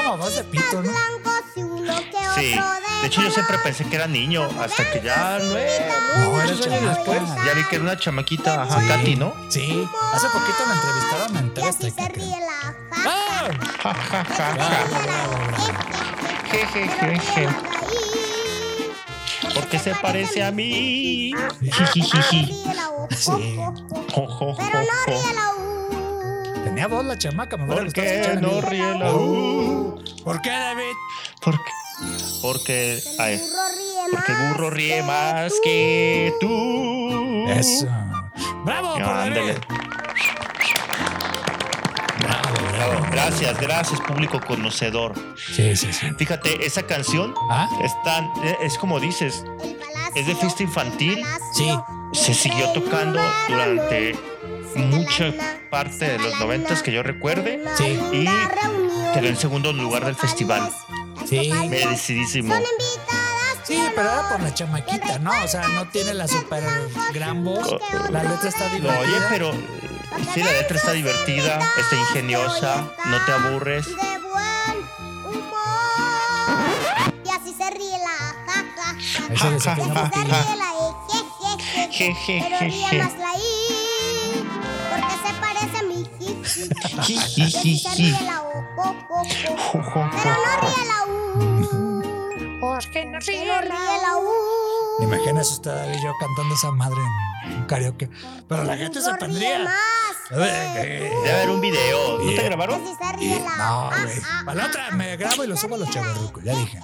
¿no? 0.75 0.81
blancos 0.81 1.43
y 1.55 1.61
uno 1.63 1.93
que 2.11 2.17
otro 2.17 2.33
Sí. 2.35 2.53
De 3.01 3.07
hecho, 3.07 3.21
yo 3.21 3.31
siempre 3.31 3.57
pensé 3.59 3.85
que 3.85 3.95
era 3.95 4.07
niño. 4.07 4.47
Hasta 4.59 4.89
que 4.91 5.01
ya 5.01 5.39
no 5.39 5.45
No, 5.45 6.41
era 6.41 6.59
chamaca. 6.59 6.89
después. 6.95 7.21
Ya 7.45 7.53
vi 7.53 7.63
que 7.65 7.75
era 7.75 7.83
una 7.85 7.97
chamaquita. 7.97 8.63
Ajá, 8.63 8.81
Katy, 8.87 9.15
¿no? 9.15 9.33
Sí, 9.49 9.87
hace 10.13 10.27
poquito 10.27 10.65
la 10.67 10.73
entrevistaron 10.75 11.37
en 11.37 11.45
Y 11.47 11.91
TV 11.91 12.35
¡Ah! 12.91 13.49
Ja, 13.81 13.93
ja, 13.93 14.25
ja. 14.25 14.51
Je, 16.51 16.59
je, 16.73 16.89
je, 16.89 17.19
je. 17.35 17.47
Porque 19.55 19.79
se 19.79 19.95
parece 19.95 20.43
a 20.43 20.51
mí. 20.51 21.31
Jijijiji. 21.61 22.53
Sí. 23.15 23.55
Jo, 24.13 24.27
jo, 24.27 24.53
jo, 24.53 24.57
Pero 24.57 24.79
no 24.81 24.85
jo. 25.05 25.11
ríe 25.11 25.33
la 25.33 25.47
U. 25.55 26.63
Tenía 26.63 26.87
voz 26.87 27.05
la 27.05 27.17
chamaca, 27.17 27.57
me 27.57 27.65
¿Por 27.65 27.91
qué 27.93 28.37
no 28.41 28.61
ríe 28.61 28.95
la 28.99 29.13
U? 29.13 30.03
¿Por 30.23 30.41
qué, 30.41 30.49
David? 30.49 30.93
¿Por 31.41 31.53
qué? 31.55 31.71
Porque. 32.41 32.97
El 32.97 33.19
Ay, 33.19 33.37
burro 33.37 33.69
ríe 33.75 34.01
Porque 34.11 34.31
el 34.31 34.37
burro 34.49 34.65
más 34.67 34.73
ríe 34.73 34.95
que 34.95 35.03
más 35.03 35.53
tú. 35.53 35.61
que 35.63 36.33
tú. 36.39 37.45
Eso. 37.49 37.87
¡Bravo! 38.65 38.93
por 38.93 39.03
Ándale. 39.03 39.39
David! 39.53 39.57
Bravo, 42.19 42.53
bravo. 42.71 42.91
Bravo. 42.91 43.07
Gracias, 43.11 43.59
gracias, 43.59 44.01
público 44.01 44.39
conocedor. 44.45 45.13
Sí, 45.37 45.75
sí, 45.75 45.91
sí. 45.93 46.07
Fíjate, 46.17 46.65
esa 46.65 46.83
canción 46.83 47.33
¿Ah? 47.49 47.67
es 47.83 47.91
tan, 48.03 48.29
es 48.61 48.77
como 48.77 48.99
dices, 48.99 49.43
Es 50.15 50.27
de 50.27 50.35
fiesta 50.35 50.63
infantil. 50.63 51.23
Sí. 51.53 51.69
se 52.13 52.33
siguió 52.33 52.69
tocando 52.73 53.19
durante 53.47 54.15
mucha 54.75 55.31
parte 55.69 56.05
de 56.11 56.19
los 56.19 56.39
noventas 56.39 56.81
que 56.83 56.91
yo 56.91 57.03
recuerde. 57.03 57.61
Sí. 57.75 57.99
Y 58.11 58.25
quedó 59.13 59.27
en 59.27 59.37
segundo 59.37 59.71
lugar 59.73 60.05
del 60.05 60.15
festival. 60.15 60.69
Sí. 61.29 61.51
Merecidísimo. 61.69 62.53
Son 62.53 62.63
invitadas 62.63 63.19
Sí, 63.67 63.79
pero 63.95 64.09
era 64.11 64.29
por 64.29 64.39
la 64.41 64.51
chamaquita, 64.53 65.19
¿no? 65.19 65.31
O 65.43 65.47
sea, 65.47 65.67
no 65.67 65.87
tiene 65.89 66.13
la 66.15 66.27
super 66.27 66.63
gran 67.13 67.43
voz. 67.43 67.75
La 68.09 68.23
letra 68.23 68.49
está 68.49 68.67
divertida. 68.69 68.99
oye, 68.99 69.17
pero 69.29 69.51
sí, 70.33 70.41
la 70.41 70.51
letra 70.53 70.77
está 70.77 70.91
divertida, 70.93 71.59
está 71.77 71.95
ingeniosa, 71.95 72.87
no 73.05 73.17
te 73.25 73.31
aburres. 73.31 73.85
de 73.85 73.93
buen 73.93 74.77
humor. 75.23 77.13
Y 77.23 77.29
así 77.29 77.53
se 77.55 77.69
ríe 77.69 77.97
la 77.99 78.17
ja, 78.47 78.65
ja, 78.75 78.95
ja. 79.27 79.33
Eso 79.33 79.51
desafina 79.51 79.85
Y 79.85 79.91
un 79.91 79.97
así 79.97 80.09
se 80.09 80.09
poquillo. 80.09 80.33
ríe 80.33 80.55
la 80.57 80.69
e, 80.73 80.87
je, 81.11 81.19
je, 81.91 81.91
je, 81.91 82.15
je. 82.25 82.39
Pero 82.49 82.59
ríe 82.59 83.03
más 83.03 83.13
la 83.19 83.33
i, 83.35 83.39
porque 84.89 85.15
se 85.27 85.33
parece 85.39 85.77
a 85.77 85.83
mi 85.83 85.99
ji, 86.17 86.27
ji. 87.03 87.41
Y 87.43 87.45
así 87.55 87.77
se 87.79 87.95
ríe 87.95 88.21
la 88.25 88.41
o, 88.41 88.65
jo, 88.75 88.95
jo, 89.07 89.83
jo. 89.83 90.09
Pero 90.11 90.33
no 90.33 90.51
ríe 90.61 90.85
la. 90.87 90.98
Porque 92.61 93.05
no 93.05 93.19
ríe 93.19 93.45
la 93.45 94.17
u. 94.17 95.03
Imaginas 95.03 95.51
usted 95.51 95.71
David, 95.71 95.97
yo 96.03 96.13
cantando 96.19 96.53
esa 96.55 96.71
madre 96.71 96.97
en 97.45 97.53
un 97.53 97.65
karaoke. 97.65 98.09
Pero 98.47 98.63
la 98.63 98.77
gente 98.77 99.01
se 99.01 99.13
pondría. 99.15 99.59
ver, 100.31 101.11
Debe 101.11 101.31
haber 101.31 101.49
un 101.49 101.61
video. 101.61 102.17
¿No 102.19 102.25
te 102.25 102.33
Yeah. 102.33 102.43
grabaron? 102.43 102.81
Y, 103.19 103.29
no, 103.29 103.39
ah, 103.57 103.91
güey. 104.03 104.17
ah, 104.23 104.41
Para 104.45 104.57
la 104.61 104.67
otra 104.67 104.91
me 104.91 105.17
grabo 105.17 105.43
y 105.43 105.47
lo 105.47 105.57
subo 105.57 105.75
a 105.75 105.77
los 105.79 105.89
chavarrucos, 105.89 106.43
ya 106.43 106.53
dije. 106.55 106.79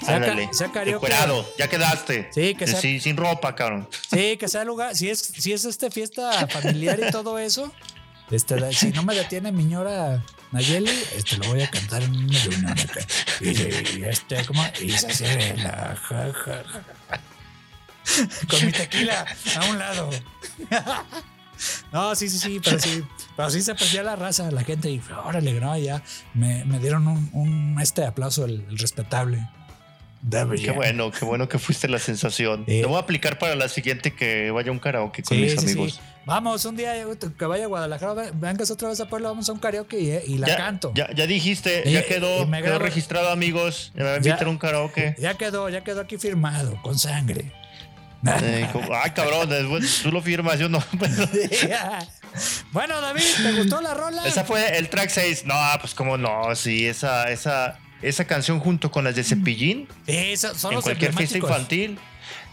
Sea, 0.00 0.08
ca- 0.08 0.14
Ándale. 0.16 0.48
sea 0.52 0.70
karaoke. 0.72 1.12
Ya 1.58 1.68
quedaste. 1.68 2.28
Sí, 2.32 2.54
que 2.56 2.66
sea- 2.66 2.80
Sí, 2.80 2.98
sin 3.00 3.16
ropa, 3.16 3.54
cabrón. 3.54 3.88
Sí, 4.10 4.36
que 4.36 4.48
sea 4.48 4.64
lugar. 4.64 4.96
Si 4.96 5.08
es, 5.08 5.20
si 5.20 5.52
es 5.52 5.64
este 5.64 5.90
fiesta 5.90 6.46
familiar 6.48 6.98
y 7.00 7.10
todo 7.12 7.38
eso, 7.38 7.72
este, 8.32 8.72
si 8.72 8.90
no 8.90 9.02
me 9.02 9.14
detiene 9.14 9.52
mi 9.52 9.64
ñora 9.64 10.22
Nayeli, 10.52 10.90
este 11.16 11.36
lo 11.38 11.48
voy 11.48 11.62
a 11.62 11.70
cantar 11.70 12.02
en 12.02 12.16
una 12.16 12.38
reunión. 12.40 12.76
Y, 13.40 14.04
este, 14.04 14.44
¿cómo? 14.44 14.64
Y 14.80 14.90
se 14.90 15.06
hace 15.08 15.56
la 15.58 15.96
ja. 15.96 16.32
Con 18.48 18.66
mi 18.66 18.72
tequila 18.72 19.26
a 19.56 19.64
un 19.66 19.78
lado. 19.78 20.10
No, 21.92 22.14
sí, 22.16 22.28
sí, 22.28 22.40
sí, 22.40 22.60
pero 22.64 22.76
sí, 22.80 23.04
pero 23.36 23.48
sí 23.48 23.62
se 23.62 23.76
perdía 23.76 24.02
la 24.02 24.16
raza, 24.16 24.50
la 24.50 24.64
gente, 24.64 24.90
y 24.90 25.00
órale, 25.24 25.60
no, 25.60 25.78
ya 25.78 26.02
me, 26.34 26.64
me 26.64 26.80
dieron 26.80 27.06
un, 27.06 27.78
este 27.80 28.04
aplauso, 28.04 28.46
el 28.46 28.66
respetable. 28.76 29.48
Qué 30.30 30.70
bueno, 30.70 31.10
qué 31.10 31.24
bueno 31.24 31.48
que 31.48 31.58
fuiste 31.58 31.88
la 31.88 31.98
sensación. 31.98 32.64
Sí. 32.68 32.80
Lo 32.80 32.88
voy 32.88 32.98
a 32.98 33.00
aplicar 33.00 33.38
para 33.38 33.56
la 33.56 33.68
siguiente 33.68 34.14
que 34.14 34.50
vaya 34.52 34.68
a 34.68 34.72
un 34.72 34.78
karaoke 34.78 35.22
con 35.22 35.36
Sí, 35.36 35.42
mis 35.42 35.52
sí, 35.52 35.58
sí. 35.58 35.64
amigos. 35.72 36.00
Vamos, 36.24 36.64
un 36.64 36.76
día 36.76 36.94
que 37.36 37.44
vaya 37.46 37.64
a 37.64 37.66
Guadalajara, 37.66 38.14
ve- 38.14 38.30
vengas 38.34 38.70
otra 38.70 38.88
vez 38.88 39.00
a 39.00 39.08
Puebla, 39.08 39.30
vamos 39.30 39.48
a 39.48 39.52
un 39.52 39.58
karaoke 39.58 39.98
y, 39.98 40.34
y 40.34 40.38
la 40.38 40.46
ya, 40.46 40.56
canto. 40.56 40.92
Ya, 40.94 41.10
ya 41.12 41.26
dijiste, 41.26 41.82
ya 41.90 42.04
quedó, 42.06 42.44
y 42.44 42.46
me 42.46 42.62
quedó 42.62 42.78
registrado, 42.78 43.30
amigos. 43.30 43.90
Me 43.94 44.04
va 44.04 44.12
a 44.14 44.16
invitar 44.18 44.44
a 44.44 44.48
un 44.50 44.58
karaoke. 44.58 45.16
Ya 45.18 45.34
quedó, 45.34 45.68
ya 45.68 45.82
quedó 45.82 46.00
aquí 46.02 46.18
firmado, 46.18 46.80
con 46.82 46.98
sangre. 46.98 47.52
Eh, 48.24 48.68
como- 48.72 48.94
ay, 48.94 49.10
cabrón, 49.10 49.48
después 49.48 50.00
tú 50.04 50.12
lo 50.12 50.22
firmas, 50.22 50.56
yo 50.56 50.68
no. 50.68 50.80
pero- 51.00 51.28
bueno, 52.72 53.00
David, 53.00 53.22
¿te 53.42 53.52
gustó 53.54 53.80
la 53.80 53.94
rola? 53.94 54.22
esa 54.26 54.44
fue 54.44 54.78
el 54.78 54.88
track 54.88 55.10
6. 55.10 55.44
No, 55.44 55.54
pues 55.80 55.92
cómo 55.92 56.16
no, 56.16 56.54
sí, 56.54 56.86
esa, 56.86 57.28
esa, 57.32 57.80
esa 58.02 58.24
canción 58.26 58.60
junto 58.60 58.90
con 58.90 59.04
las 59.04 59.14
de 59.14 59.24
Cepillín 59.24 59.88
Sí, 60.06 60.36
son, 60.36 60.70
en 60.72 60.74
los 60.76 60.84
cualquier 60.84 61.12
fiesta 61.14 61.38
infantil 61.38 61.98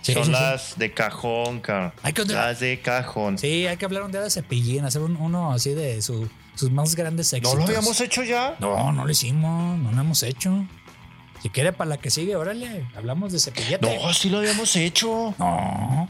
Sí, 0.01 0.13
son 0.13 0.23
sí, 0.25 0.27
sí. 0.27 0.31
las 0.31 0.77
de 0.79 0.93
cajón, 0.93 1.59
cabrón. 1.59 1.91
Hay 2.03 2.13
que- 2.13 2.23
Las 2.25 2.59
de 2.61 2.79
cajón. 2.79 3.37
Sí, 3.37 3.67
hay 3.67 3.75
que 3.75 3.83
hablar 3.85 4.03
un 4.03 4.11
día 4.13 4.21
de 4.21 4.29
Cepillín, 4.29 4.85
hacer 4.85 5.01
un- 5.01 5.17
uno 5.17 5.51
así 5.51 5.71
de 5.73 6.01
su- 6.01 6.29
sus 6.55 6.71
más 6.71 6.95
grandes 6.95 7.31
¿No 7.33 7.37
éxitos. 7.37 7.57
lo 7.59 7.65
habíamos 7.65 7.99
hecho 7.99 8.23
ya? 8.23 8.55
No, 8.59 8.91
no 8.93 9.03
lo 9.05 9.11
hicimos, 9.11 9.77
no 9.77 9.91
lo 9.91 10.01
hemos 10.01 10.23
hecho. 10.23 10.65
Si 11.41 11.49
quiere 11.49 11.71
para 11.73 11.89
la 11.89 11.97
que 11.97 12.09
sigue, 12.11 12.35
órale, 12.35 12.85
hablamos 12.95 13.31
de 13.33 13.39
Cepillete. 13.39 13.97
No, 14.01 14.13
sí 14.13 14.29
lo 14.29 14.39
habíamos 14.39 14.75
hecho. 14.75 15.33
No. 15.37 16.09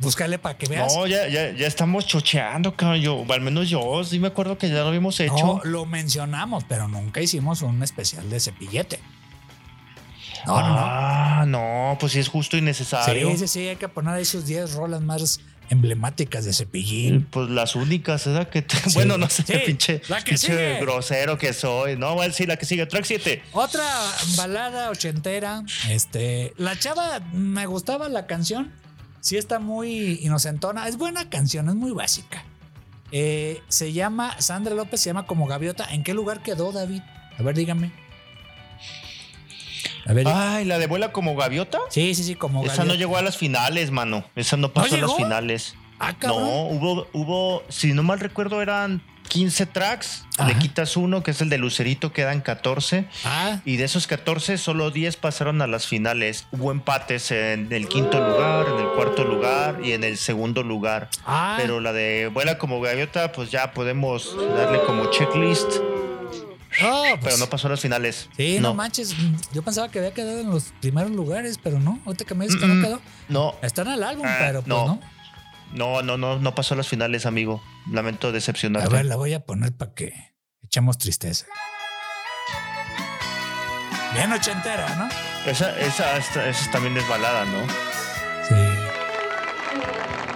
Búscale 0.00 0.38
para 0.38 0.56
que 0.56 0.66
veas. 0.66 0.94
No, 0.96 1.06
ya, 1.06 1.28
ya, 1.28 1.52
ya 1.52 1.66
estamos 1.66 2.06
chocheando, 2.06 2.74
cabrón. 2.74 3.00
Yo, 3.00 3.24
al 3.28 3.40
menos 3.40 3.68
yo, 3.68 4.02
sí 4.04 4.18
me 4.18 4.28
acuerdo 4.28 4.56
que 4.58 4.68
ya 4.68 4.76
lo 4.80 4.88
habíamos 4.88 5.20
hecho. 5.20 5.34
No, 5.36 5.60
lo 5.64 5.84
mencionamos, 5.86 6.64
pero 6.68 6.88
nunca 6.88 7.20
hicimos 7.20 7.62
un 7.62 7.82
especial 7.82 8.28
de 8.30 8.40
cepillete. 8.40 8.98
No, 10.46 10.58
no, 10.60 10.68
no. 10.68 10.74
ah, 10.78 11.44
no, 11.46 11.96
pues 12.00 12.12
sí 12.12 12.18
es 12.18 12.28
justo 12.28 12.56
y 12.56 12.62
necesario. 12.62 13.30
Sí, 13.32 13.36
sí, 13.38 13.48
sí, 13.48 13.68
hay 13.68 13.76
que 13.76 13.88
poner 13.88 14.24
sus 14.24 14.46
10 14.46 14.72
rolas 14.72 15.02
más 15.02 15.40
emblemáticas 15.68 16.46
de 16.46 16.54
cepillín. 16.54 17.26
Pues 17.30 17.50
las 17.50 17.76
únicas, 17.76 18.24
¿verdad? 18.26 18.48
Que 18.48 18.62
te- 18.62 18.76
Bueno, 18.94 19.18
no 19.18 19.28
sé, 19.28 19.42
Sí, 19.42 19.52
pinche, 19.66 20.00
la 20.08 20.18
que 20.24 20.30
pinche 20.32 20.46
sigue. 20.48 20.80
grosero 20.80 21.36
que 21.36 21.52
soy. 21.52 21.96
No, 21.98 22.14
bueno, 22.14 22.32
sí, 22.32 22.46
la 22.46 22.56
que 22.56 22.64
sigue, 22.64 22.86
track 22.86 23.04
7. 23.04 23.42
Otra 23.52 23.84
balada 24.38 24.88
ochentera. 24.88 25.62
Este, 25.90 26.54
la 26.56 26.76
chava, 26.78 27.20
me 27.34 27.66
gustaba 27.66 28.08
la 28.08 28.26
canción. 28.26 28.72
Sí 29.20 29.36
está 29.36 29.58
muy 29.58 30.18
inocentona. 30.22 30.88
Es 30.88 30.96
buena 30.96 31.28
canción, 31.28 31.68
es 31.68 31.74
muy 31.74 31.92
básica. 31.92 32.44
Eh, 33.12 33.60
se 33.68 33.92
llama, 33.92 34.40
Sandra 34.40 34.74
López 34.74 35.00
se 35.00 35.10
llama 35.10 35.26
como 35.26 35.46
Gaviota. 35.46 35.86
¿En 35.92 36.02
qué 36.04 36.14
lugar 36.14 36.42
quedó, 36.42 36.72
David? 36.72 37.02
A 37.38 37.42
ver, 37.42 37.54
dígame. 37.54 37.92
A 40.06 40.12
ver. 40.12 40.26
Ay, 40.28 40.64
la 40.64 40.78
de 40.78 40.86
vuela 40.86 41.12
como 41.12 41.36
gaviota. 41.36 41.78
sí, 41.90 42.14
sí, 42.14 42.24
sí, 42.24 42.34
como 42.34 42.64
Esa 42.64 42.76
Gaviota. 42.76 42.92
no 42.92 42.98
llegó 42.98 43.16
a 43.16 43.22
las 43.22 43.36
finales, 43.36 43.90
mano. 43.90 44.24
Esa 44.34 44.56
no 44.56 44.72
pasó 44.72 44.94
a 44.94 44.98
las 44.98 45.14
finales. 45.14 45.74
Ah. 45.98 46.14
No, 46.22 46.64
hubo, 46.68 47.06
hubo, 47.12 47.62
si 47.68 47.92
no 47.92 48.02
mal 48.02 48.20
recuerdo, 48.20 48.62
eran 48.62 49.02
15 49.30 49.64
tracks. 49.66 50.24
Ajá. 50.36 50.48
Le 50.48 50.58
quitas 50.58 50.96
uno, 50.96 51.22
que 51.22 51.30
es 51.30 51.40
el 51.40 51.48
de 51.48 51.56
Lucerito, 51.56 52.12
quedan 52.12 52.40
14. 52.42 53.06
Ah, 53.24 53.60
Y 53.64 53.76
de 53.76 53.84
esos 53.84 54.06
14, 54.06 54.58
solo 54.58 54.90
10 54.90 55.16
pasaron 55.16 55.62
a 55.62 55.66
las 55.66 55.86
finales. 55.86 56.46
Hubo 56.50 56.70
empates 56.72 57.30
en 57.30 57.72
el 57.72 57.88
quinto 57.88 58.18
lugar, 58.18 58.66
en 58.68 58.78
el 58.84 58.90
cuarto 58.92 59.24
lugar 59.24 59.80
y 59.82 59.92
en 59.92 60.04
el 60.04 60.18
segundo 60.18 60.62
lugar. 60.62 61.08
ah. 61.24 61.56
Pero 61.58 61.80
la 61.80 61.92
de 61.94 62.28
vuela 62.32 62.58
como 62.58 62.80
gaviota, 62.80 63.32
pues 63.32 63.50
ya 63.50 63.72
podemos 63.72 64.36
darle 64.56 64.80
como 64.84 65.10
checklist. 65.10 65.68
Oh, 66.84 67.02
pues, 67.10 67.20
Pero 67.24 67.36
no 67.38 67.46
pasó 67.50 67.66
a 67.66 67.70
las 67.70 67.80
finales. 67.80 68.28
Sí, 68.36 68.58
no. 68.60 68.74
manches. 68.74 69.14
Yo 69.52 69.62
pensaba 69.62 69.88
que 69.90 69.98
había 69.98 70.14
quedado 70.14 70.40
en 70.40 70.50
los 70.50 70.72
primeros 70.80 71.10
lugares, 71.10 71.58
pero 71.62 71.80
no. 71.80 71.98
Ahorita 72.06 72.24
que 72.24 72.34
me 72.34 72.44
dices 72.46 72.60
que 72.60 72.66
Mm, 72.66 72.80
no 72.80 72.86
quedó. 72.86 73.00
No, 73.28 73.54
Está 73.62 73.82
en 73.82 73.88
el 73.88 74.02
álbum, 74.04 74.24
Ah, 74.26 74.36
pero 74.38 74.60
pues 74.60 74.68
no. 74.68 74.86
no. 74.86 75.00
No, 75.72 76.02
no, 76.02 76.16
no, 76.16 76.38
no 76.38 76.54
pasó 76.54 76.74
a 76.74 76.76
las 76.76 76.88
finales, 76.88 77.26
amigo. 77.26 77.62
Lamento 77.90 78.28
A 78.28 78.32
decepcionarte. 78.32 78.88
ver, 78.94 79.06
la 79.06 79.16
voy 79.16 79.34
a 79.34 79.40
poner 79.44 79.72
para 79.76 79.94
que 79.94 80.12
echemos 80.62 80.98
tristeza. 80.98 81.46
Bien 84.14 84.32
ochentera, 84.32 84.94
¿no? 84.96 85.08
Esa, 85.50 85.78
esa, 85.80 86.16
esa 86.16 86.70
también 86.72 86.96
es 86.96 87.08
balada, 87.08 87.44
¿no? 87.44 87.66
Sí. 88.48 88.54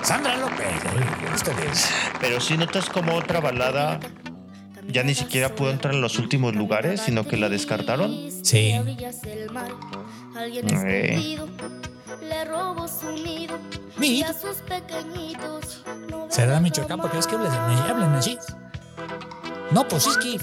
Sandra 0.03 0.37
López, 0.37 0.66
eh, 0.66 1.35
ustedes. 1.35 1.89
Pero 2.20 2.41
si 2.41 2.57
notas 2.57 2.89
como 2.89 3.14
otra 3.14 3.41
balada 3.41 3.99
ya 4.89 5.03
ni 5.03 5.14
siquiera 5.14 5.55
pudo 5.55 5.70
entrar 5.70 5.95
en 5.95 6.01
los 6.01 6.18
últimos 6.18 6.55
lugares, 6.55 7.01
sino 7.01 7.26
que 7.26 7.37
la 7.37 7.49
descartaron. 7.49 8.30
Sí. 8.43 8.74
Eh. 10.87 11.39
Le 12.21 12.45
robó 12.45 12.87
su 12.89 13.11
nido 13.12 13.59
y 14.01 14.23
a 14.23 14.33
sus 14.33 14.57
pequeñitos 14.59 15.85
no 16.09 16.27
¿Será 16.31 16.61
Michoacán? 16.61 17.01
¿Por 17.01 17.11
qué 17.11 17.19
es 17.19 17.27
que 17.27 17.37
hablen 17.37 18.15
así? 18.15 18.39
No, 19.71 19.87
pues 19.89 20.07
es 20.07 20.17
que. 20.19 20.39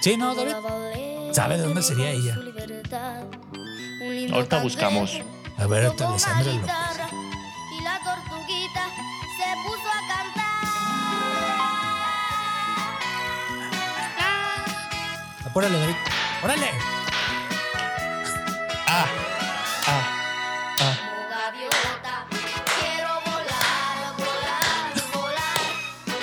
Sí, 0.00 0.16
no, 0.16 0.34
David. 0.34 0.54
¿Sabe 1.32 1.56
de 1.56 1.62
dónde 1.62 1.82
sería 1.82 2.10
ella? 2.10 2.38
Ahorita 4.32 4.62
buscamos. 4.62 5.20
A 5.58 5.66
ver, 5.66 5.86
ahorita 5.86 6.12
de 6.12 6.18
Sandra 6.18 6.52
López. 6.52 6.70
Y 7.78 7.82
la 7.82 7.98
tortuguita 8.04 8.88
se 9.36 9.54
puso 9.64 9.88
a 9.88 10.00
cantar. 10.08 10.44
Apúrale, 15.46 15.78
David. 15.78 15.96
¡Órale! 16.42 17.03
Ah, 18.96 19.06
ah, 19.86 20.04
ah. 20.80 20.94
Gaviota, 21.30 22.14
quiero 22.30 23.10
volar, 23.26 23.96
volar, 24.22 24.92
volar, 25.12 25.62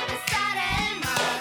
besar 0.08 0.56
el 0.80 0.94
mar 1.04 1.36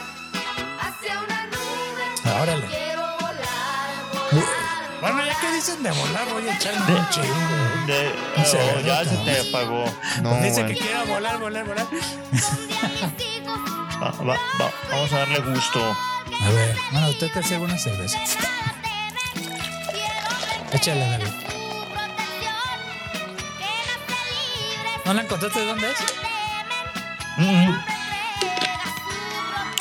hacia 0.81 1.15
una 1.21 1.41
nube. 1.47 2.05
Ah, 2.25 2.43
órale. 2.43 2.67
Quiero 2.67 3.03
volar, 3.21 3.89
volar, 4.13 5.01
Bueno, 5.01 5.19
ya 5.25 5.35
que 5.41 5.49
dicen 5.53 5.83
de 5.85 5.91
volar, 5.93 6.27
voy 6.33 6.49
a 6.49 6.51
un 6.53 6.59
chingo. 6.59 6.85
De- 7.87 8.13
No 8.37 8.45
se 8.45 8.59
oh, 8.59 8.81
ya 8.81 9.05
se 9.05 9.17
te 9.19 9.49
apagó. 9.49 9.85
No, 10.23 10.35
Dice 10.41 10.63
güey. 10.63 10.75
que 10.75 10.81
quiera 10.83 11.05
volar, 11.05 11.39
volar, 11.39 11.65
volar. 11.65 11.87
Va- 14.03 14.11
va- 14.13 14.39
va- 14.59 14.73
vamos 14.91 15.13
a 15.13 15.19
darle 15.19 15.39
gusto. 15.41 15.79
A 16.43 16.51
ver, 16.51 16.77
bueno, 16.91 17.09
usted 17.11 17.31
te 17.33 17.43
sirve 17.43 17.65
una 17.67 17.77
cerveza. 17.79 18.19
Échale, 20.73 21.01
David. 21.01 21.27
¿No 25.05 25.15
la 25.15 25.23
encontraste 25.23 25.61
de 25.61 25.67
dónde 25.67 25.91
es? 25.91 25.97
Mm. 27.39 27.75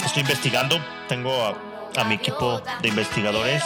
Estoy 0.06 0.22
investigando. 0.22 0.80
Tengo 1.08 1.32
a, 1.46 2.02
a 2.02 2.04
mi 2.06 2.16
equipo 2.16 2.62
de 2.82 2.88
investigadores 2.88 3.64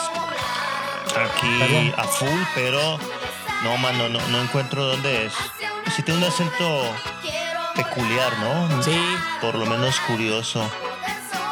aquí 1.15 1.59
Perdón. 1.59 1.93
a 1.97 2.03
full, 2.03 2.41
pero 2.55 2.99
no, 3.63 3.77
mano, 3.77 4.09
no, 4.09 4.19
no 4.27 4.41
encuentro 4.41 4.83
dónde 4.85 5.27
es. 5.27 5.33
Sí 5.95 6.01
tiene 6.03 6.19
un 6.21 6.25
acento 6.25 6.83
peculiar, 7.75 8.37
¿no? 8.39 8.83
Sí. 8.83 8.99
Por 9.41 9.55
lo 9.55 9.65
menos 9.65 9.99
curioso. 10.01 10.69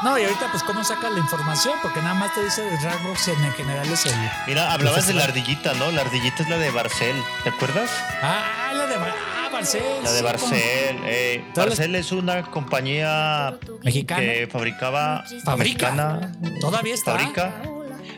No, 0.03 0.17
y 0.17 0.23
ahorita, 0.23 0.47
pues, 0.51 0.63
¿cómo 0.63 0.83
sacas 0.83 1.11
la 1.11 1.19
información? 1.19 1.75
Porque 1.81 2.01
nada 2.01 2.15
más 2.15 2.33
te 2.33 2.43
dice 2.43 2.63
Ragbrox 2.81 3.27
en 3.27 3.51
general 3.53 3.87
es 3.91 4.05
el. 4.07 4.13
Mira, 4.47 4.71
hablabas 4.73 5.05
de 5.07 5.13
la 5.13 5.25
ardillita, 5.25 5.73
¿no? 5.75 5.91
La 5.91 6.01
ardillita 6.01 6.41
es 6.41 6.49
la 6.49 6.57
de 6.57 6.71
Barcel, 6.71 7.15
¿te 7.43 7.49
acuerdas? 7.49 7.89
Ah, 8.21 8.71
la 8.73 8.87
de. 8.87 8.95
Ah, 8.95 9.49
Barcel. 9.51 9.83
La 10.03 10.11
de 10.11 10.17
sí, 10.17 10.23
Barcel. 10.23 10.99
eh, 11.05 11.45
Barcel 11.55 11.95
es 11.95 12.11
una 12.11 12.41
compañía 12.43 13.57
Mexicana. 13.83 14.21
que 14.21 14.47
fabricaba. 14.51 15.23
Fabrica. 15.45 15.91
mexicana, 15.91 16.31
Todavía 16.59 16.93
está. 16.95 17.11
Fabrica. 17.17 17.61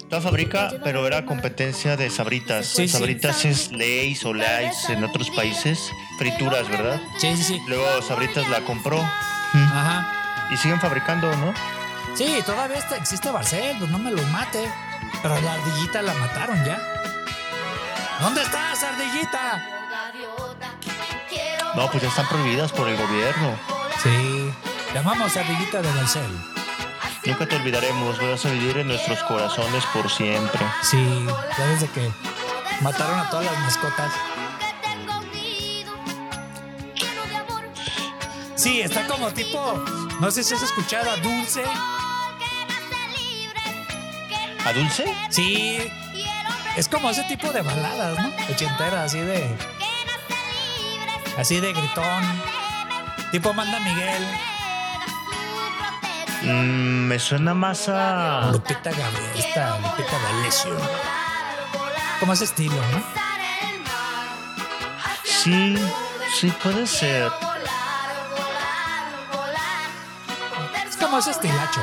Toda 0.09 0.21
fabrica, 0.21 0.71
pero 0.83 1.07
era 1.07 1.25
competencia 1.25 1.97
de 1.97 2.09
sabritas. 2.11 2.67
Sí, 2.67 2.87
sí. 2.87 2.97
sabritas 2.97 3.45
es 3.45 3.71
Lays 3.71 4.23
o 4.25 4.33
Lays 4.33 4.89
en 4.89 5.03
otros 5.03 5.29
países. 5.31 5.91
Frituras, 6.19 6.69
¿verdad? 6.69 7.01
Sí, 7.17 7.35
sí, 7.35 7.43
sí. 7.43 7.61
Luego 7.67 7.83
Sabritas 8.03 8.47
la 8.47 8.61
compró 8.61 9.01
Ajá. 9.01 10.22
Y 10.53 10.57
siguen 10.57 10.79
fabricando, 10.79 11.35
¿no? 11.37 11.53
Sí, 12.15 12.41
todavía 12.45 12.77
está- 12.77 12.97
existe 12.97 13.31
Barcel, 13.31 13.75
pues 13.79 13.89
no 13.89 13.97
me 13.97 14.11
lo 14.11 14.21
mate. 14.27 14.69
Pero 15.21 15.39
la 15.41 15.53
ardillita 15.53 16.01
la 16.01 16.13
mataron 16.13 16.63
ya. 16.65 16.77
¿Dónde 18.19 18.41
estás, 18.43 18.83
ardillita? 18.83 19.65
No, 21.75 21.89
pues 21.89 22.03
ya 22.03 22.09
están 22.09 22.27
prohibidas 22.27 22.71
por 22.71 22.87
el 22.87 22.95
gobierno. 22.97 23.55
Sí. 24.03 24.53
Llamamos 24.93 25.35
ardillita 25.35 25.81
de 25.81 25.91
Barcel. 25.93 26.39
Nunca 27.25 27.45
te 27.47 27.55
olvidaremos, 27.55 28.19
vas 28.21 28.45
a 28.45 28.49
vivir 28.51 28.77
en 28.77 28.87
nuestros 28.87 29.23
corazones 29.23 29.83
por 29.93 30.09
siempre. 30.11 30.61
Sí, 30.83 31.25
ya 31.57 31.65
desde 31.67 31.87
que 31.87 32.11
mataron 32.81 33.17
a 33.19 33.29
todas 33.29 33.45
las 33.45 33.59
mascotas. 33.59 34.11
Sí, 38.55 38.81
está 38.81 39.07
como 39.07 39.31
tipo, 39.31 39.83
no 40.19 40.31
sé 40.31 40.43
si 40.43 40.53
has 40.53 40.61
escuchado 40.63 41.09
a 41.11 41.17
Dulce. 41.17 41.63
¿A 44.65 44.73
Dulce? 44.73 45.05
Sí, 45.29 45.79
es 46.77 46.87
como 46.87 47.09
ese 47.09 47.23
tipo 47.23 47.51
de 47.51 47.61
baladas, 47.61 48.17
¿no? 48.19 48.31
Ochentera, 48.51 49.03
así 49.03 49.19
de, 49.19 49.55
así 51.37 51.59
de 51.59 51.73
gritón. 51.73 52.23
Tipo 53.31 53.53
Manda 53.53 53.79
Miguel, 53.79 54.25
Mm, 56.43 57.07
me 57.07 57.19
suena 57.19 57.53
más 57.53 57.87
a. 57.87 58.49
Lupita 58.51 58.91
Gabriel, 58.91 59.31
esta 59.37 59.79
Lupita 59.79 60.19
D'Alessio. 60.19 60.77
Como 62.19 62.33
ese 62.33 62.43
estilo, 62.43 62.75
¿no? 62.75 63.03
Sí, 65.23 65.75
sí 66.39 66.53
puede 66.61 66.85
ser. 66.85 67.31
Como 71.13 71.19
ese 71.19 71.29
estilacho. 71.29 71.79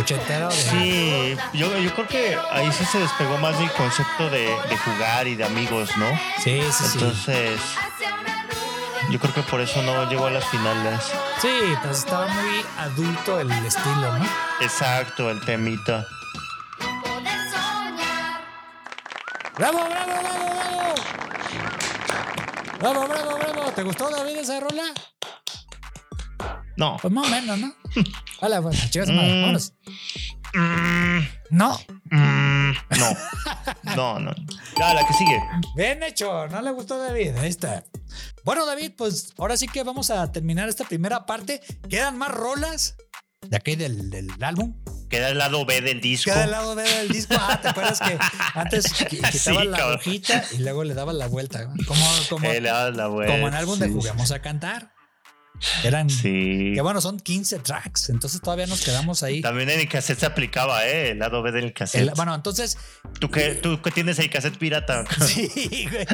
Ochentero 0.00 0.48
de. 0.48 0.54
Sí, 0.56 1.36
yo, 1.52 1.78
yo 1.78 1.94
creo 1.94 2.08
que 2.08 2.36
ahí 2.50 2.72
sí 2.72 2.84
se 2.84 2.98
despegó 2.98 3.38
más 3.38 3.56
del 3.60 3.70
concepto 3.70 4.28
de, 4.28 4.48
de 4.68 4.78
jugar 4.78 5.28
y 5.28 5.36
de 5.36 5.44
amigos, 5.44 5.96
¿no? 5.96 6.08
Sí, 6.42 6.60
sí, 6.72 6.84
sí. 6.84 6.98
Entonces, 6.98 7.60
yo 9.10 9.20
creo 9.20 9.34
que 9.34 9.42
por 9.42 9.60
eso 9.60 9.80
no 9.82 10.10
llegó 10.10 10.26
a 10.26 10.30
las 10.32 10.44
finales. 10.46 11.00
Sí, 11.40 11.60
pues 11.80 11.98
estaba 11.98 12.26
muy 12.26 12.64
adulto 12.78 13.38
el 13.38 13.52
estilo, 13.52 14.18
¿no? 14.18 14.26
Exacto, 14.60 15.30
el 15.30 15.40
temita. 15.42 16.04
¡Bravo, 19.56 19.78
bravo, 19.88 20.12
bravo, 20.22 20.50
bravo! 20.56 20.94
¡Bravo, 22.80 23.06
bravo, 23.06 23.38
bravo! 23.38 23.70
¿Te 23.70 23.82
gustó, 23.84 24.10
David, 24.10 24.38
esa 24.38 24.58
rola? 24.58 24.92
No. 26.76 26.96
Pues 27.00 27.12
más 27.12 27.26
o 27.26 27.30
menos, 27.30 27.58
¿no? 27.58 27.74
Hola, 28.40 28.60
bueno, 28.60 28.78
chicas, 28.90 29.08
Mm. 29.08 29.16
vámonos. 29.16 29.72
Mm, 30.54 31.18
No, 31.50 31.78
mm, 32.10 32.70
no. 32.98 33.16
No, 33.96 34.18
no. 34.20 34.32
Ya, 34.78 34.94
la 34.94 35.06
que 35.06 35.12
sigue. 35.14 35.40
bien 35.76 36.02
hecho, 36.02 36.46
no 36.48 36.60
le 36.62 36.70
gustó 36.70 36.94
a 36.94 36.98
David, 37.08 37.36
ahí 37.38 37.48
está. 37.48 37.84
Bueno, 38.44 38.66
David, 38.66 38.92
pues 38.96 39.32
ahora 39.38 39.56
sí 39.56 39.66
que 39.68 39.82
vamos 39.82 40.10
a 40.10 40.30
terminar 40.32 40.68
esta 40.68 40.84
primera 40.84 41.24
parte. 41.26 41.60
¿Quedan 41.88 42.16
más 42.18 42.30
rolas 42.30 42.96
de 43.42 43.56
aquí 43.56 43.76
del, 43.76 44.10
del 44.10 44.28
álbum? 44.42 44.74
Queda 45.08 45.28
el 45.30 45.38
lado 45.38 45.64
B 45.64 45.80
del 45.80 46.00
disco. 46.00 46.30
Queda 46.30 46.44
al 46.44 46.50
lado 46.50 46.74
B 46.74 46.82
del 46.82 47.08
disco. 47.08 47.34
Ah, 47.38 47.60
¿te 47.60 47.68
acuerdas 47.68 48.00
que 48.00 48.18
antes 48.54 48.92
qui- 48.92 49.08
quitabas 49.08 49.34
Sí, 49.40 49.52
la 49.52 49.78
cabrón. 49.78 49.98
hojita 49.98 50.44
y 50.52 50.58
luego 50.58 50.84
le 50.84 50.94
dabas 50.94 51.14
la 51.14 51.26
vuelta? 51.28 51.66
Como, 51.86 52.06
como, 52.28 52.44
Eh, 52.50 52.60
la 52.60 52.90
vuelta, 53.08 53.34
como 53.34 53.48
en 53.48 53.54
álbum 53.54 53.78
de 53.78 53.86
sí. 53.86 53.92
Juguemos 53.92 54.30
a 54.32 54.40
Cantar. 54.42 54.92
Eran 55.84 56.10
Sí. 56.10 56.72
Que 56.74 56.80
bueno, 56.82 57.00
son 57.00 57.18
15 57.18 57.58
tracks, 57.60 58.10
entonces 58.10 58.40
todavía 58.40 58.66
nos 58.66 58.80
quedamos 58.82 59.22
ahí. 59.22 59.40
También 59.40 59.70
en 59.70 59.80
el 59.80 59.88
cassette 59.88 60.20
se 60.20 60.26
aplicaba, 60.26 60.86
¿eh? 60.86 61.10
El 61.10 61.18
lado 61.18 61.42
B 61.42 61.52
del 61.52 61.72
cassette. 61.72 62.02
El- 62.02 62.10
bueno, 62.14 62.34
entonces, 62.34 62.76
¿Tú, 63.20 63.30
qué, 63.30 63.54
¿Tú 63.54 63.80
qué 63.82 63.90
tienes 63.90 64.18
el 64.18 64.28
cassette 64.30 64.56
pirata? 64.58 65.04
sí, 65.26 65.88
güey. 65.90 66.06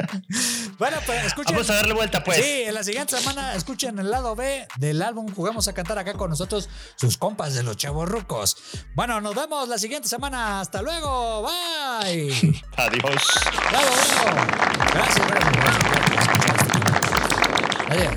Bueno, 0.77 0.97
pues 1.05 1.25
escuchen. 1.25 1.53
Vamos 1.55 1.69
a 1.69 1.75
darle 1.75 1.93
vuelta, 1.93 2.23
pues. 2.23 2.37
Sí, 2.37 2.63
en 2.65 2.73
la 2.73 2.83
siguiente 2.83 3.17
semana 3.17 3.55
escuchen 3.55 3.99
el 3.99 4.09
lado 4.09 4.35
B 4.35 4.67
del 4.77 5.01
álbum 5.01 5.33
Jugamos 5.33 5.67
a 5.67 5.73
cantar 5.73 5.97
acá 5.97 6.13
con 6.13 6.29
nosotros, 6.29 6.69
sus 6.95 7.17
compas 7.17 7.53
de 7.55 7.63
los 7.63 7.75
chavos 7.77 8.07
rucos. 8.07 8.55
Bueno, 8.95 9.19
nos 9.21 9.35
vemos 9.35 9.67
la 9.67 9.77
siguiente 9.77 10.07
semana. 10.07 10.61
Hasta 10.61 10.81
luego. 10.81 11.43
Bye. 11.43 12.61
Adiós. 12.77 13.23
Bravo, 13.69 13.87
bravo. 14.23 14.47
Gracias, 14.93 15.27
bravo. 15.27 15.49
Adiós. 17.89 18.13